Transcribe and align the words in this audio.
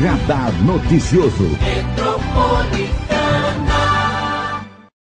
Radar 0.00 0.50
Noticioso. 0.64 1.44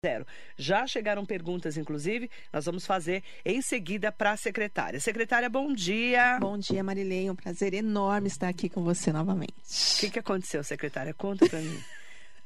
Zero. 0.03 0.25
Já 0.57 0.87
chegaram 0.87 1.23
perguntas, 1.25 1.77
inclusive, 1.77 2.27
nós 2.51 2.65
vamos 2.65 2.87
fazer 2.87 3.23
em 3.45 3.61
seguida 3.61 4.11
para 4.11 4.31
a 4.31 4.37
secretária. 4.37 4.99
Secretária, 4.99 5.47
bom 5.47 5.71
dia. 5.73 6.39
Bom 6.39 6.57
dia, 6.57 6.83
Marilei. 6.83 7.29
Um 7.29 7.35
prazer 7.35 7.75
enorme 7.75 8.29
estar 8.29 8.47
aqui 8.47 8.67
com 8.67 8.83
você 8.83 9.13
novamente. 9.13 9.53
O 9.53 9.99
que, 9.99 10.09
que 10.09 10.19
aconteceu, 10.19 10.63
secretária? 10.63 11.13
Conta 11.13 11.47
para 11.47 11.59
mim. 11.59 11.79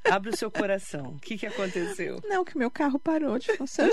Abre 0.09 0.29
o 0.29 0.37
seu 0.37 0.51
coração. 0.51 1.15
O 1.15 1.19
que, 1.19 1.37
que 1.37 1.45
aconteceu? 1.45 2.21
Não, 2.25 2.43
que 2.43 2.57
meu 2.57 2.69
carro 2.69 2.99
parou 2.99 3.39
de 3.39 3.55
funcionar. 3.55 3.91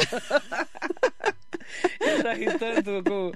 Eu 2.01 2.23
já 2.23 2.33
ri 2.33 2.59
tanto 2.59 3.03
com 3.05 3.33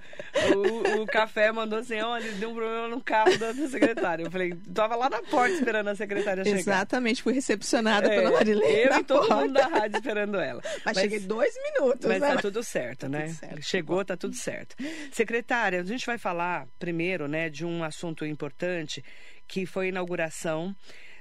o, 0.57 1.03
o, 1.03 1.07
café 1.07 1.53
mandou 1.53 1.79
assim, 1.79 2.01
olha, 2.01 2.33
deu 2.33 2.51
um 2.51 2.55
problema 2.55 2.89
no 2.89 3.01
carro 3.01 3.37
da, 3.39 3.55
secretária. 3.69 4.25
Eu 4.25 4.31
falei, 4.31 4.55
tava 4.75 4.97
lá 4.97 5.09
na 5.09 5.23
porta 5.23 5.55
esperando 5.55 5.89
a 5.89 5.95
secretária 5.95 6.45
chegar. 6.45 6.59
Exatamente, 6.59 7.23
fui 7.23 7.33
recepcionada 7.33 8.13
é, 8.13 8.17
pela 8.17 8.33
Marilene. 8.33 8.91
Eu 8.91 9.01
e 9.01 9.05
todo 9.05 9.29
porta. 9.29 9.43
mundo 9.43 9.55
da 9.55 9.67
rádio 9.67 9.99
esperando 9.99 10.39
ela. 10.39 10.61
Mas, 10.65 10.83
mas 10.85 10.99
cheguei 10.99 11.21
dois 11.21 11.55
minutos. 11.63 12.07
Mas 12.07 12.21
né? 12.21 12.35
tá 12.35 12.43
tudo 12.43 12.63
certo, 12.63 13.09
né? 13.09 13.27
Tudo 13.27 13.35
certo, 13.37 13.63
Chegou, 13.63 14.05
tá 14.05 14.17
tudo 14.17 14.35
certo. 14.35 14.77
Secretária, 15.13 15.81
a 15.81 15.85
gente 15.85 16.05
vai 16.05 16.19
falar 16.19 16.67
primeiro, 16.79 17.29
né, 17.29 17.49
de 17.49 17.65
um 17.65 17.85
assunto 17.85 18.25
importante 18.25 19.05
que 19.47 19.67
foi 19.67 19.87
a 19.87 19.89
inauguração 19.91 20.75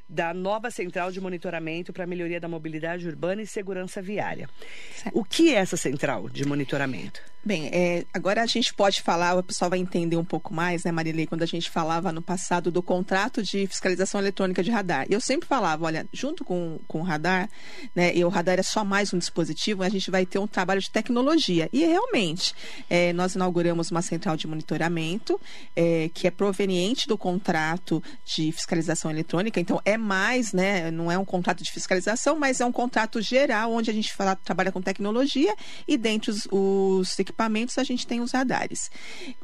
da 0.07 0.33
nova 0.33 0.69
central 0.69 1.11
de 1.11 1.19
monitoramento 1.19 1.91
para 1.91 2.03
a 2.03 2.07
melhoria 2.07 2.39
da 2.39 2.47
mobilidade 2.47 3.07
urbana 3.07 3.41
e 3.41 3.47
segurança 3.47 4.01
viária. 4.01 4.49
Certo. 4.95 5.17
O 5.17 5.23
que 5.23 5.53
é 5.53 5.57
essa 5.57 5.77
central 5.77 6.29
de 6.29 6.45
monitoramento? 6.45 7.21
Bem, 7.45 7.69
é, 7.73 8.05
agora 8.13 8.41
a 8.41 8.45
gente 8.45 8.73
pode 8.73 9.01
falar, 9.01 9.35
o 9.35 9.43
pessoal 9.43 9.69
vai 9.69 9.77
entender 9.77 10.15
um 10.15 10.23
pouco 10.23 10.53
mais, 10.53 10.85
né, 10.85 10.93
Marilei, 10.93 11.27
quando 11.27 11.43
a 11.43 11.45
gente 11.45 11.69
falava 11.69 12.09
no 12.09 12.21
passado 12.21 12.71
do 12.71 12.81
contrato 12.81 13.43
de 13.43 13.67
fiscalização 13.67 14.21
eletrônica 14.21 14.63
de 14.63 14.71
radar. 14.71 15.05
Eu 15.09 15.19
sempre 15.19 15.45
falava, 15.45 15.83
olha, 15.83 16.07
junto 16.13 16.45
com, 16.45 16.79
com 16.87 16.99
o 16.99 17.03
radar, 17.03 17.49
né, 17.93 18.15
e 18.15 18.23
o 18.23 18.29
radar 18.29 18.59
é 18.59 18.63
só 18.63 18.85
mais 18.85 19.13
um 19.13 19.17
dispositivo, 19.17 19.83
a 19.83 19.89
gente 19.89 20.09
vai 20.09 20.25
ter 20.25 20.39
um 20.39 20.47
trabalho 20.47 20.79
de 20.79 20.89
tecnologia. 20.89 21.67
E 21.73 21.79
realmente, 21.79 22.55
é, 22.89 23.11
nós 23.11 23.35
inauguramos 23.35 23.91
uma 23.91 24.01
central 24.01 24.37
de 24.37 24.47
monitoramento 24.47 25.37
é, 25.75 26.09
que 26.13 26.27
é 26.27 26.31
proveniente 26.31 27.09
do 27.09 27.17
contrato 27.17 28.01
de 28.23 28.53
fiscalização 28.53 29.11
eletrônica, 29.11 29.59
então 29.59 29.81
é 29.83 29.92
mais, 29.97 30.53
né, 30.53 30.91
não 30.91 31.11
é 31.11 31.17
um 31.17 31.25
contrato 31.25 31.63
de 31.63 31.71
fiscalização, 31.71 32.37
mas 32.37 32.59
é 32.59 32.65
um 32.65 32.71
contrato 32.71 33.21
geral 33.21 33.71
onde 33.71 33.89
a 33.89 33.93
gente 33.93 34.13
fala, 34.13 34.35
trabalha 34.35 34.71
com 34.71 34.81
tecnologia 34.81 35.55
e 35.87 35.97
dentre 35.97 36.31
os, 36.31 36.47
os 36.51 37.19
equipamentos 37.19 37.43
equipamentos, 37.43 37.77
a 37.77 37.83
gente 37.83 38.07
tem 38.07 38.21
os 38.21 38.31
radares. 38.31 38.91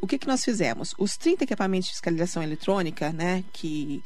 O 0.01 0.07
que, 0.07 0.17
que 0.17 0.27
nós 0.27 0.43
fizemos? 0.43 0.93
Os 0.97 1.17
30 1.17 1.43
equipamentos 1.43 1.87
de 1.87 1.93
fiscalização 1.93 2.41
eletrônica, 2.41 3.11
né, 3.11 3.43
que 3.51 4.03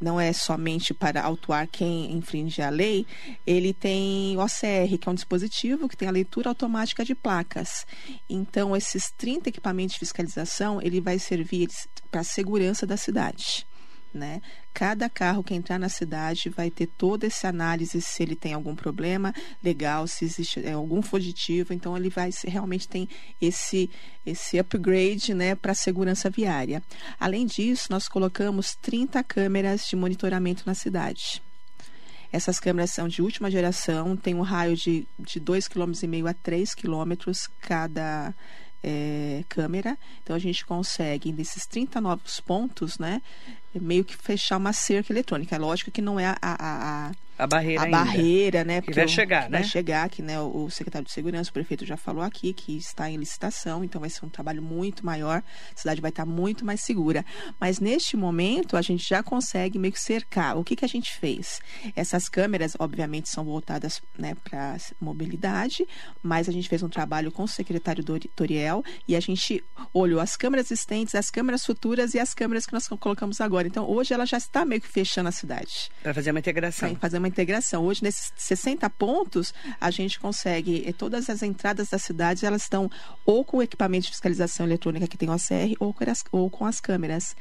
não 0.00 0.18
é 0.18 0.32
somente 0.32 0.94
para 0.94 1.22
autuar 1.22 1.68
quem 1.68 2.10
infringe 2.12 2.62
a 2.62 2.70
lei, 2.70 3.06
ele 3.46 3.74
tem 3.74 4.34
o 4.36 4.40
OCR, 4.40 4.98
que 4.98 5.08
é 5.08 5.12
um 5.12 5.14
dispositivo 5.14 5.88
que 5.88 5.96
tem 5.96 6.08
a 6.08 6.12
leitura 6.12 6.48
automática 6.48 7.04
de 7.04 7.14
placas. 7.14 7.86
Então, 8.28 8.74
esses 8.74 9.10
30 9.10 9.50
equipamentos 9.50 9.94
de 9.94 10.00
fiscalização, 10.00 10.80
ele 10.80 11.00
vai 11.02 11.18
servir 11.18 11.68
para 12.10 12.22
a 12.22 12.24
segurança 12.24 12.86
da 12.86 12.96
cidade 12.96 13.66
né? 14.12 14.42
Cada 14.72 15.08
carro 15.08 15.42
que 15.42 15.52
entrar 15.52 15.78
na 15.78 15.88
cidade 15.88 16.48
vai 16.48 16.70
ter 16.70 16.86
toda 16.86 17.26
essa 17.26 17.48
análise 17.48 18.00
se 18.00 18.22
ele 18.22 18.36
tem 18.36 18.54
algum 18.54 18.74
problema 18.74 19.34
legal, 19.62 20.06
se 20.06 20.24
existe 20.24 20.64
é, 20.64 20.72
algum 20.72 21.02
fugitivo, 21.02 21.74
então 21.74 21.96
ele 21.96 22.08
vai 22.08 22.30
realmente 22.46 22.88
tem 22.88 23.08
esse 23.40 23.90
esse 24.24 24.58
upgrade, 24.58 25.34
né, 25.34 25.54
para 25.54 25.74
segurança 25.74 26.28
viária. 26.28 26.82
Além 27.18 27.46
disso, 27.46 27.88
nós 27.90 28.06
colocamos 28.06 28.76
30 28.76 29.24
câmeras 29.24 29.88
de 29.88 29.96
monitoramento 29.96 30.62
na 30.66 30.74
cidade. 30.74 31.42
Essas 32.32 32.60
câmeras 32.60 32.90
são 32.90 33.08
de 33.08 33.22
última 33.22 33.50
geração, 33.50 34.16
tem 34.16 34.34
um 34.34 34.42
raio 34.42 34.76
de, 34.76 35.06
de 35.18 35.40
2,5 35.40 35.68
km 35.70 36.28
a 36.28 36.34
3 36.34 36.74
km 36.74 37.32
cada 37.60 38.32
é, 38.82 39.44
câmera. 39.48 39.98
Então 40.22 40.36
a 40.36 40.38
gente 40.38 40.64
consegue, 40.64 41.32
nesses 41.32 41.66
30 41.66 42.00
novos 42.00 42.40
pontos, 42.40 42.98
né, 42.98 43.20
meio 43.74 44.04
que 44.04 44.16
fechar 44.16 44.56
uma 44.56 44.72
cerca 44.72 45.12
eletrônica. 45.12 45.54
É 45.54 45.58
lógico 45.58 45.90
que 45.90 46.02
não 46.02 46.18
é 46.18 46.26
a, 46.26 46.36
a, 46.40 47.08
a 47.08 47.12
a 47.40 47.46
barreira 47.46 47.80
a 47.80 47.84
ainda. 47.86 47.96
barreira, 47.96 48.64
né? 48.64 48.82
Que 48.82 48.92
vai 48.92 49.08
chegar, 49.08 49.44
que 49.44 49.50
né? 49.50 49.58
Vai 49.60 49.66
chegar, 49.66 50.08
que 50.10 50.20
né, 50.20 50.38
o 50.38 50.68
secretário 50.68 51.06
de 51.06 51.12
segurança, 51.12 51.48
o 51.48 51.52
prefeito 51.54 51.86
já 51.86 51.96
falou 51.96 52.22
aqui 52.22 52.52
que 52.52 52.76
está 52.76 53.10
em 53.10 53.16
licitação, 53.16 53.82
então 53.82 53.98
vai 53.98 54.10
ser 54.10 54.26
um 54.26 54.28
trabalho 54.28 54.62
muito 54.62 55.06
maior, 55.06 55.42
a 55.74 55.78
cidade 55.78 56.02
vai 56.02 56.10
estar 56.10 56.26
muito 56.26 56.66
mais 56.66 56.82
segura. 56.82 57.24
Mas 57.58 57.80
neste 57.80 58.14
momento 58.14 58.76
a 58.76 58.82
gente 58.82 59.08
já 59.08 59.22
consegue 59.22 59.78
meio 59.78 59.92
que 59.92 60.00
cercar. 60.00 60.58
O 60.58 60.62
que 60.62 60.76
que 60.76 60.84
a 60.84 60.88
gente 60.88 61.12
fez? 61.12 61.60
Essas 61.96 62.28
câmeras, 62.28 62.76
obviamente, 62.78 63.30
são 63.30 63.42
voltadas 63.42 64.02
né, 64.18 64.36
para 64.44 64.76
mobilidade, 65.00 65.86
mas 66.22 66.46
a 66.46 66.52
gente 66.52 66.68
fez 66.68 66.82
um 66.82 66.90
trabalho 66.90 67.32
com 67.32 67.44
o 67.44 67.48
secretário 67.48 68.04
Toriel 68.36 68.84
e 69.08 69.16
a 69.16 69.20
gente 69.20 69.64
olhou 69.94 70.20
as 70.20 70.36
câmeras 70.36 70.70
existentes, 70.70 71.14
as 71.14 71.30
câmeras 71.30 71.64
futuras 71.64 72.12
e 72.12 72.18
as 72.18 72.34
câmeras 72.34 72.66
que 72.66 72.72
nós 72.74 72.86
colocamos 72.86 73.40
agora. 73.40 73.59
Então 73.66 73.88
hoje 73.88 74.14
ela 74.14 74.26
já 74.26 74.38
está 74.38 74.64
meio 74.64 74.80
que 74.80 74.88
fechando 74.88 75.28
a 75.28 75.32
cidade. 75.32 75.90
Para 76.02 76.14
fazer 76.14 76.30
uma 76.30 76.38
integração. 76.38 76.90
Para 76.90 76.98
fazer 77.00 77.18
uma 77.18 77.28
integração. 77.28 77.84
Hoje, 77.84 78.02
nesses 78.02 78.32
60 78.36 78.88
pontos, 78.90 79.52
a 79.80 79.90
gente 79.90 80.18
consegue, 80.18 80.84
eh, 80.86 80.92
todas 80.92 81.28
as 81.28 81.42
entradas 81.42 81.88
das 81.88 82.02
cidades, 82.02 82.42
elas 82.42 82.62
estão 82.62 82.90
ou 83.24 83.44
com 83.44 83.58
o 83.58 83.62
equipamento 83.62 84.06
de 84.06 84.10
fiscalização 84.10 84.66
eletrônica 84.66 85.06
que 85.06 85.16
tem 85.16 85.28
o 85.28 85.32
OCR 85.32 85.74
ou 85.78 85.92
com 85.92 86.10
as, 86.10 86.24
ou 86.32 86.50
com 86.50 86.66
as 86.66 86.80
câmeras. 86.80 87.36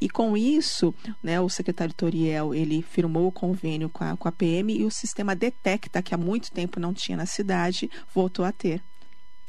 E 0.00 0.08
com 0.08 0.36
isso, 0.36 0.94
né, 1.22 1.40
o 1.40 1.48
secretário 1.48 1.94
Toriel, 1.94 2.54
ele 2.54 2.82
firmou 2.82 3.26
o 3.26 3.32
convênio 3.32 3.88
com 3.88 4.04
a, 4.04 4.16
com 4.16 4.28
a 4.28 4.32
PM 4.32 4.76
e 4.76 4.84
o 4.84 4.90
sistema 4.90 5.34
Detecta, 5.34 6.02
que 6.02 6.14
há 6.14 6.18
muito 6.18 6.50
tempo 6.50 6.80
não 6.80 6.92
tinha 6.92 7.16
na 7.16 7.26
cidade, 7.26 7.90
voltou 8.14 8.44
a 8.44 8.52
ter. 8.52 8.82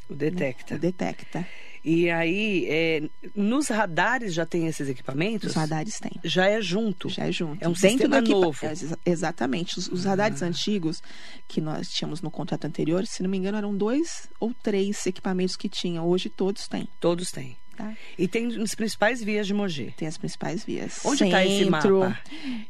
O 0.09 0.13
Detecta. 0.13 0.75
O 0.75 0.79
Detecta. 0.79 1.47
E 1.87 2.09
aí, 2.09 2.65
é, 2.67 3.03
nos 3.35 3.67
radares 3.67 4.33
já 4.33 4.43
tem 4.43 4.65
esses 4.65 4.89
equipamentos? 4.89 5.51
Os 5.51 5.55
radares 5.55 5.99
têm. 5.99 6.13
Já 6.23 6.47
é 6.47 6.59
junto? 6.59 7.09
Já 7.09 7.27
é 7.27 7.31
junto. 7.31 7.63
É 7.63 7.67
um 7.67 7.73
Dentro 7.73 7.89
sistema 7.89 8.17
equipa... 8.17 8.39
novo? 8.39 8.57
É, 8.65 8.73
exatamente. 9.05 9.77
Os, 9.77 9.87
os 9.89 10.03
ah. 10.07 10.09
radares 10.09 10.41
antigos 10.41 11.03
que 11.47 11.61
nós 11.61 11.91
tínhamos 11.91 12.23
no 12.23 12.31
contrato 12.31 12.65
anterior, 12.65 13.05
se 13.05 13.21
não 13.21 13.29
me 13.29 13.37
engano, 13.37 13.59
eram 13.59 13.77
dois 13.77 14.27
ou 14.39 14.51
três 14.63 15.05
equipamentos 15.05 15.55
que 15.55 15.69
tinham. 15.69 16.07
Hoje 16.07 16.27
todos 16.27 16.67
têm. 16.67 16.87
Todos 16.99 17.31
têm. 17.31 17.55
Tá. 17.75 17.93
E 18.17 18.27
tem 18.27 18.47
as 18.61 18.73
principais 18.73 19.21
vias 19.21 19.45
de 19.45 19.53
Mogi? 19.53 19.93
Tem 19.97 20.07
as 20.07 20.17
principais 20.17 20.63
vias. 20.63 20.99
Onde 21.03 21.25
está 21.25 21.45
esse 21.45 21.65
mapa? 21.65 22.19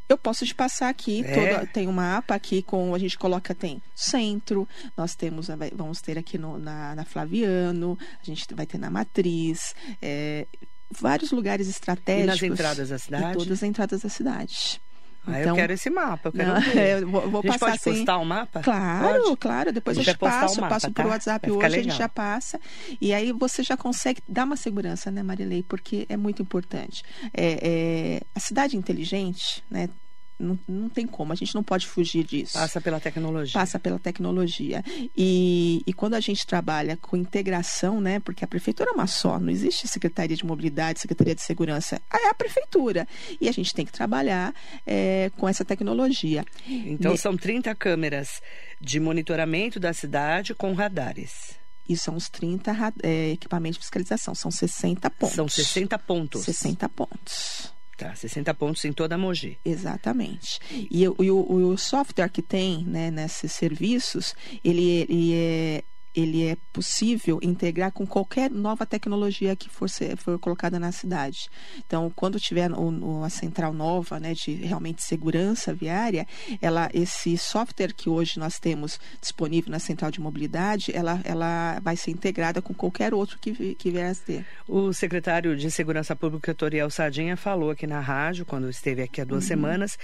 Eu 0.09 0.17
posso 0.17 0.45
te 0.45 0.55
passar 0.55 0.89
aqui. 0.89 1.23
É? 1.25 1.57
Todo, 1.59 1.67
tem 1.71 1.87
um 1.87 1.91
mapa 1.91 2.35
aqui 2.35 2.61
com. 2.61 2.93
A 2.93 2.99
gente 2.99 3.17
coloca, 3.17 3.53
tem 3.53 3.81
centro, 3.93 4.67
nós 4.97 5.15
temos, 5.15 5.47
vamos 5.73 6.01
ter 6.01 6.17
aqui 6.17 6.37
no, 6.37 6.57
na, 6.57 6.95
na 6.95 7.05
Flaviano, 7.05 7.97
a 8.21 8.25
gente 8.25 8.45
vai 8.53 8.65
ter 8.65 8.77
na 8.77 8.89
Matriz, 8.89 9.75
é, 10.01 10.47
vários 10.91 11.31
lugares 11.31 11.67
estratégicos. 11.67 12.41
E 12.41 12.49
nas 12.49 12.53
entradas 12.53 12.89
da 12.89 12.97
cidade? 12.97 13.31
E 13.31 13.33
todas 13.33 13.51
as 13.51 13.63
entradas 13.63 14.01
da 14.01 14.09
cidade. 14.09 14.81
Ah, 15.27 15.39
então, 15.39 15.51
eu 15.51 15.55
quero 15.55 15.73
esse 15.73 15.89
mapa, 15.89 16.29
eu 16.29 16.31
quero 16.31 16.49
não, 16.49 16.57
é, 16.57 17.01
vou, 17.01 17.21
vou 17.29 17.39
a 17.39 17.47
gente 17.47 17.59
passar 17.59 17.65
pode 17.65 17.75
assim, 17.77 17.93
postar 17.97 18.17
o 18.17 18.21
um 18.21 18.25
mapa? 18.25 18.61
Claro, 18.61 19.23
pode? 19.23 19.37
claro. 19.37 19.73
Depois 19.73 19.97
eu 19.97 20.03
te 20.03 20.17
passo, 20.17 20.61
mapa, 20.61 20.75
passo 20.75 20.91
tá? 20.91 21.03
por 21.03 21.09
WhatsApp 21.09 21.51
hoje, 21.51 21.61
legal. 21.61 21.79
a 21.79 21.83
gente 21.83 21.97
já 21.97 22.09
passa. 22.09 22.59
E 23.01 23.13
aí 23.13 23.31
você 23.31 23.63
já 23.63 23.75
consegue 23.75 24.21
dar 24.27 24.43
uma 24.45 24.55
segurança, 24.55 25.09
né, 25.09 25.23
Marilei? 25.23 25.63
Porque 25.63 26.05
é 26.09 26.17
muito 26.17 26.41
importante. 26.41 27.03
É, 27.33 27.59
é, 27.61 28.21
a 28.33 28.39
cidade 28.39 28.77
inteligente, 28.77 29.63
né? 29.69 29.89
Não, 30.37 30.59
não 30.67 30.89
tem 30.89 31.07
como, 31.07 31.31
a 31.31 31.35
gente 31.35 31.55
não 31.55 31.63
pode 31.63 31.87
fugir 31.87 32.23
disso. 32.23 32.53
Passa 32.53 32.81
pela 32.81 32.99
tecnologia. 32.99 33.53
Passa 33.53 33.79
pela 33.79 33.97
tecnologia. 33.97 34.83
E, 35.15 35.81
e 35.87 35.93
quando 35.93 36.13
a 36.13 36.19
gente 36.19 36.45
trabalha 36.45 36.97
com 36.97 37.15
integração, 37.15 38.01
né? 38.01 38.19
Porque 38.19 38.43
a 38.43 38.47
prefeitura 38.47 38.89
é 38.91 38.93
uma 38.93 39.07
só, 39.07 39.39
não 39.39 39.49
existe 39.49 39.87
Secretaria 39.87 40.35
de 40.35 40.45
Mobilidade, 40.45 40.99
Secretaria 40.99 41.33
de 41.33 41.41
Segurança. 41.41 42.01
É 42.13 42.29
a 42.29 42.33
prefeitura. 42.33 43.07
E 43.39 43.47
a 43.47 43.51
gente 43.51 43.73
tem 43.73 43.85
que 43.85 43.93
trabalhar 43.93 44.53
é, 44.85 45.31
com 45.37 45.47
essa 45.47 45.63
tecnologia. 45.63 46.43
Então, 46.67 47.15
são 47.15 47.37
30 47.37 47.73
câmeras 47.75 48.41
de 48.81 48.99
monitoramento 48.99 49.79
da 49.79 49.93
cidade 49.93 50.53
com 50.53 50.73
radares. 50.73 51.55
E 51.87 51.95
são 51.95 52.15
os 52.15 52.29
30 52.29 52.93
é, 53.03 53.31
equipamentos 53.31 53.77
de 53.77 53.83
fiscalização. 53.83 54.33
São 54.33 54.49
60 54.49 55.09
pontos. 55.11 55.35
São 55.35 55.47
60 55.47 55.99
pontos. 55.99 56.43
60 56.43 56.89
pontos. 56.89 57.74
Tá, 57.97 58.13
60 58.13 58.53
pontos 58.53 58.83
em 58.83 58.91
toda 58.91 59.15
a 59.15 59.17
Mogi. 59.17 59.57
Exatamente. 59.63 60.59
E, 60.69 61.03
e 61.03 61.07
o, 61.07 61.15
o, 61.21 61.77
software 61.77 62.29
que 62.29 62.41
tem 62.41 62.83
né, 62.83 63.09
nesses 63.09 63.53
serviços, 63.53 64.35
ele, 64.63 65.05
ele 65.09 65.33
é 65.33 65.83
ele 66.15 66.47
é 66.47 66.57
possível 66.71 67.39
integrar 67.41 67.91
com 67.91 68.05
qualquer 68.05 68.49
nova 68.49 68.85
tecnologia 68.85 69.55
que 69.55 69.69
for, 69.69 69.89
ser, 69.89 70.15
for 70.17 70.39
colocada 70.39 70.79
na 70.79 70.91
cidade. 70.91 71.49
Então, 71.85 72.11
quando 72.15 72.39
tiver 72.39 72.71
o, 72.71 73.23
a 73.23 73.29
central 73.29 73.73
nova, 73.73 74.19
né, 74.19 74.33
de 74.33 74.53
realmente 74.53 75.03
segurança 75.03 75.73
viária, 75.73 76.25
ela, 76.61 76.89
esse 76.93 77.37
software 77.37 77.93
que 77.93 78.09
hoje 78.09 78.39
nós 78.39 78.59
temos 78.59 78.99
disponível 79.19 79.71
na 79.71 79.79
central 79.79 80.11
de 80.11 80.21
mobilidade, 80.21 80.95
ela, 80.95 81.19
ela 81.23 81.79
vai 81.81 81.95
ser 81.95 82.11
integrada 82.11 82.61
com 82.61 82.73
qualquer 82.73 83.13
outro 83.13 83.37
que, 83.39 83.75
que 83.75 83.91
vier 83.91 84.11
a 84.11 84.15
ter. 84.15 84.45
O 84.67 84.93
secretário 84.93 85.55
de 85.55 85.69
Segurança 85.69 86.15
Pública, 86.15 86.53
Toriel 86.53 86.89
Sardinha, 86.89 87.35
falou 87.35 87.71
aqui 87.71 87.85
na 87.85 87.99
rádio, 87.99 88.45
quando 88.45 88.69
esteve 88.69 89.01
aqui 89.01 89.19
há 89.19 89.25
duas 89.25 89.43
uhum. 89.43 89.47
semanas, 89.47 89.97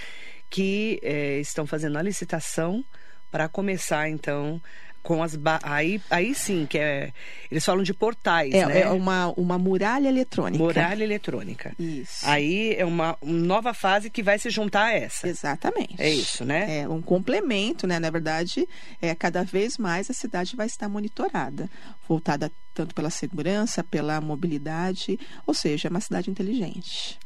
que 0.50 1.00
eh, 1.02 1.40
estão 1.40 1.66
fazendo 1.66 1.96
a 1.96 2.02
licitação 2.02 2.84
para 3.30 3.48
começar, 3.48 4.10
então, 4.10 4.60
com 5.02 5.22
as 5.22 5.34
ba... 5.34 5.58
aí 5.62 6.00
aí 6.10 6.34
sim 6.34 6.64
que 6.64 6.78
é 6.78 7.12
eles 7.50 7.64
falam 7.64 7.82
de 7.82 7.92
portais 7.92 8.54
é, 8.54 8.66
né? 8.66 8.80
é 8.80 8.90
uma, 8.90 9.28
uma 9.36 9.58
muralha 9.58 10.08
eletrônica. 10.08 10.62
Muralha 10.62 11.04
eletrônica. 11.04 11.74
Isso. 11.78 12.24
Aí 12.26 12.74
é 12.78 12.84
uma, 12.84 13.16
uma 13.20 13.32
nova 13.32 13.74
fase 13.74 14.08
que 14.08 14.22
vai 14.22 14.38
se 14.38 14.48
juntar 14.48 14.86
a 14.86 14.92
essa. 14.92 15.28
Exatamente. 15.28 15.96
É 15.98 16.08
isso 16.08 16.44
né? 16.44 16.80
É 16.80 16.88
um 16.88 17.02
complemento 17.02 17.86
né? 17.86 17.98
Na 17.98 18.10
verdade 18.10 18.68
é 19.00 19.14
cada 19.14 19.42
vez 19.42 19.76
mais 19.76 20.08
a 20.08 20.14
cidade 20.14 20.56
vai 20.56 20.66
estar 20.66 20.88
monitorada 20.88 21.68
voltada 22.08 22.50
tanto 22.74 22.94
pela 22.94 23.10
segurança 23.10 23.82
pela 23.84 24.20
mobilidade 24.20 25.18
ou 25.46 25.52
seja 25.52 25.88
é 25.88 25.90
uma 25.90 26.00
cidade 26.00 26.30
inteligente 26.30 27.18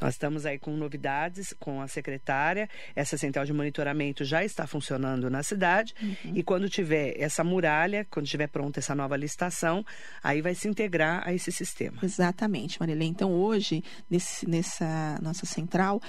nós 0.00 0.14
estamos 0.14 0.44
aí 0.44 0.58
com 0.58 0.76
novidades 0.76 1.54
com 1.58 1.80
a 1.80 1.88
secretária. 1.88 2.68
Essa 2.94 3.16
central 3.16 3.44
de 3.44 3.52
monitoramento 3.52 4.24
já 4.24 4.44
está 4.44 4.66
funcionando 4.66 5.30
na 5.30 5.42
cidade. 5.42 5.94
Uhum. 6.02 6.32
E 6.34 6.42
quando 6.42 6.68
tiver 6.68 7.14
essa 7.18 7.42
muralha, 7.42 8.06
quando 8.10 8.26
tiver 8.26 8.48
pronta 8.48 8.80
essa 8.80 8.94
nova 8.94 9.16
licitação, 9.16 9.84
aí 10.22 10.42
vai 10.42 10.54
se 10.54 10.68
integrar 10.68 11.26
a 11.26 11.32
esse 11.32 11.50
sistema. 11.50 11.98
Exatamente, 12.02 12.78
Marilene. 12.80 13.10
Então, 13.10 13.32
hoje, 13.32 13.82
nesse, 14.10 14.48
nessa 14.48 15.18
nossa 15.22 15.46
central, 15.46 16.00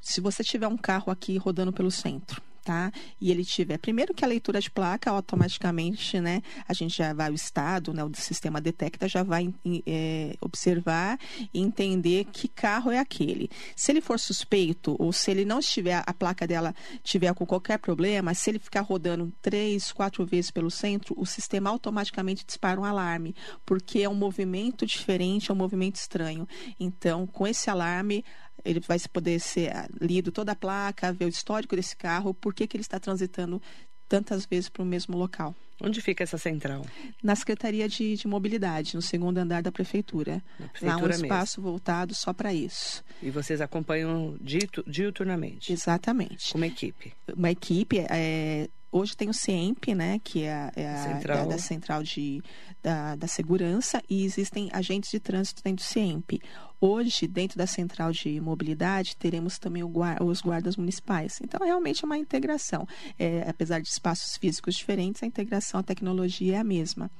se 0.00 0.20
você 0.20 0.42
tiver 0.42 0.68
um 0.68 0.76
carro 0.76 1.10
aqui 1.10 1.36
rodando 1.36 1.72
pelo 1.72 1.90
centro, 1.90 2.42
tá? 2.64 2.90
E 3.20 3.30
ele 3.30 3.44
tiver, 3.44 3.78
primeiro 3.78 4.14
que 4.14 4.24
a 4.24 4.28
leitura 4.28 4.60
de 4.60 4.70
placa, 4.70 5.10
automaticamente, 5.10 6.18
né? 6.18 6.42
A 6.66 6.72
gente 6.72 6.96
já 6.96 7.12
vai, 7.12 7.30
o 7.30 7.34
estado, 7.34 7.92
né? 7.92 8.02
O 8.02 8.10
sistema 8.14 8.60
detecta, 8.60 9.06
já 9.06 9.22
vai 9.22 9.52
é, 9.86 10.34
observar 10.40 11.18
e 11.52 11.60
entender 11.60 12.24
que 12.32 12.48
carro 12.48 12.90
é 12.90 12.98
aquele. 12.98 13.50
Se 13.76 13.92
ele 13.92 14.00
for 14.00 14.18
suspeito, 14.18 14.96
ou 14.98 15.12
se 15.12 15.30
ele 15.30 15.44
não 15.44 15.58
estiver, 15.58 16.02
a 16.04 16.14
placa 16.14 16.46
dela 16.46 16.74
tiver 17.02 17.32
com 17.34 17.44
qualquer 17.44 17.78
problema, 17.78 18.34
se 18.34 18.50
ele 18.50 18.58
ficar 18.58 18.80
rodando 18.80 19.32
três, 19.42 19.92
quatro 19.92 20.24
vezes 20.24 20.50
pelo 20.50 20.70
centro, 20.70 21.14
o 21.18 21.26
sistema 21.26 21.70
automaticamente 21.70 22.44
dispara 22.46 22.80
um 22.80 22.84
alarme, 22.84 23.34
porque 23.66 24.00
é 24.00 24.08
um 24.08 24.14
movimento 24.14 24.86
diferente, 24.86 25.50
é 25.50 25.54
um 25.54 25.56
movimento 25.56 25.96
estranho. 25.96 26.48
Então, 26.80 27.26
com 27.26 27.46
esse 27.46 27.68
alarme, 27.68 28.24
ele 28.64 28.80
vai 28.80 28.98
poder 29.12 29.38
ser 29.40 29.74
ah, 29.74 29.88
lido 30.00 30.32
toda 30.32 30.52
a 30.52 30.56
placa, 30.56 31.12
ver 31.12 31.26
o 31.26 31.28
histórico 31.28 31.76
desse 31.76 31.96
carro, 31.96 32.32
por 32.32 32.54
que, 32.54 32.66
que 32.66 32.76
ele 32.76 32.82
está 32.82 32.98
transitando 32.98 33.60
tantas 34.08 34.46
vezes 34.46 34.68
para 34.68 34.82
o 34.82 34.86
mesmo 34.86 35.16
local. 35.16 35.54
Onde 35.80 36.00
fica 36.00 36.22
essa 36.22 36.38
central? 36.38 36.86
Na 37.22 37.34
Secretaria 37.34 37.88
de, 37.88 38.16
de 38.16 38.28
Mobilidade, 38.28 38.94
no 38.94 39.02
segundo 39.02 39.38
andar 39.38 39.62
da 39.62 39.72
Prefeitura. 39.72 40.42
prefeitura 40.56 40.96
Lá 40.96 40.96
um 40.98 41.10
espaço 41.10 41.60
mesmo. 41.60 41.70
voltado 41.70 42.14
só 42.14 42.32
para 42.32 42.54
isso. 42.54 43.02
E 43.20 43.30
vocês 43.30 43.60
acompanham 43.60 44.36
diuturnamente? 44.86 45.72
Exatamente. 45.72 46.52
Como 46.52 46.64
equipe? 46.64 47.12
Uma 47.36 47.50
equipe, 47.50 47.98
é, 48.08 48.68
hoje 48.92 49.16
tem 49.16 49.28
o 49.28 49.34
CIEMP, 49.34 49.94
né, 49.94 50.20
que 50.22 50.44
é, 50.44 50.70
é 50.76 50.88
a 50.88 51.14
central. 51.14 51.36
Da, 51.38 51.44
da, 51.46 51.58
central 51.58 52.02
de, 52.04 52.42
da, 52.80 53.16
da 53.16 53.26
segurança, 53.26 54.00
e 54.08 54.24
existem 54.24 54.70
agentes 54.72 55.10
de 55.10 55.18
trânsito 55.18 55.60
dentro 55.64 55.84
do 55.84 55.88
CIEMP. 55.88 56.40
Hoje, 56.86 57.26
dentro 57.26 57.56
da 57.56 57.66
central 57.66 58.12
de 58.12 58.38
mobilidade, 58.42 59.16
teremos 59.16 59.58
também 59.58 59.82
os 59.82 60.42
guardas 60.42 60.76
municipais. 60.76 61.40
Então, 61.42 61.66
realmente 61.66 62.04
é 62.04 62.06
uma 62.06 62.18
integração. 62.18 62.86
É, 63.18 63.42
apesar 63.48 63.80
de 63.80 63.88
espaços 63.88 64.36
físicos 64.36 64.74
diferentes, 64.74 65.22
a 65.22 65.26
integração, 65.26 65.80
a 65.80 65.82
tecnologia 65.82 66.56
é 66.56 66.58
a 66.58 66.62
mesma. 66.64 67.10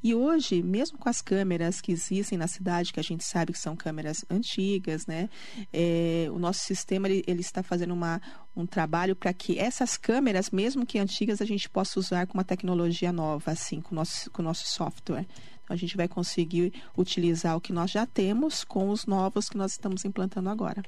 E 0.00 0.14
hoje, 0.14 0.62
mesmo 0.62 0.98
com 0.98 1.08
as 1.08 1.20
câmeras 1.20 1.80
que 1.80 1.90
existem 1.90 2.38
na 2.38 2.46
cidade, 2.46 2.92
que 2.92 3.00
a 3.00 3.02
gente 3.02 3.24
sabe 3.24 3.52
que 3.52 3.58
são 3.58 3.74
câmeras 3.74 4.24
antigas, 4.30 5.04
né? 5.04 5.28
É, 5.72 6.28
o 6.30 6.38
nosso 6.38 6.60
sistema 6.60 7.08
ele, 7.08 7.24
ele 7.26 7.40
está 7.40 7.60
fazendo 7.60 7.94
uma, 7.94 8.22
um 8.54 8.66
trabalho 8.66 9.16
para 9.16 9.32
que 9.32 9.58
essas 9.58 9.96
câmeras, 9.96 10.50
mesmo 10.52 10.86
que 10.86 10.96
antigas, 10.96 11.42
a 11.42 11.44
gente 11.44 11.68
possa 11.68 11.98
usar 11.98 12.28
com 12.28 12.34
uma 12.34 12.44
tecnologia 12.44 13.12
nova, 13.12 13.50
assim, 13.50 13.80
com 13.80 13.96
o 13.96 13.96
nosso, 13.96 14.30
com 14.30 14.42
o 14.42 14.44
nosso 14.44 14.64
software 14.68 15.26
a 15.68 15.76
gente 15.76 15.96
vai 15.96 16.08
conseguir 16.08 16.72
utilizar 16.96 17.56
o 17.56 17.60
que 17.60 17.72
nós 17.72 17.90
já 17.90 18.06
temos 18.06 18.64
com 18.64 18.88
os 18.90 19.06
novos 19.06 19.48
que 19.48 19.56
nós 19.56 19.72
estamos 19.72 20.04
implantando 20.04 20.48
agora. 20.48 20.82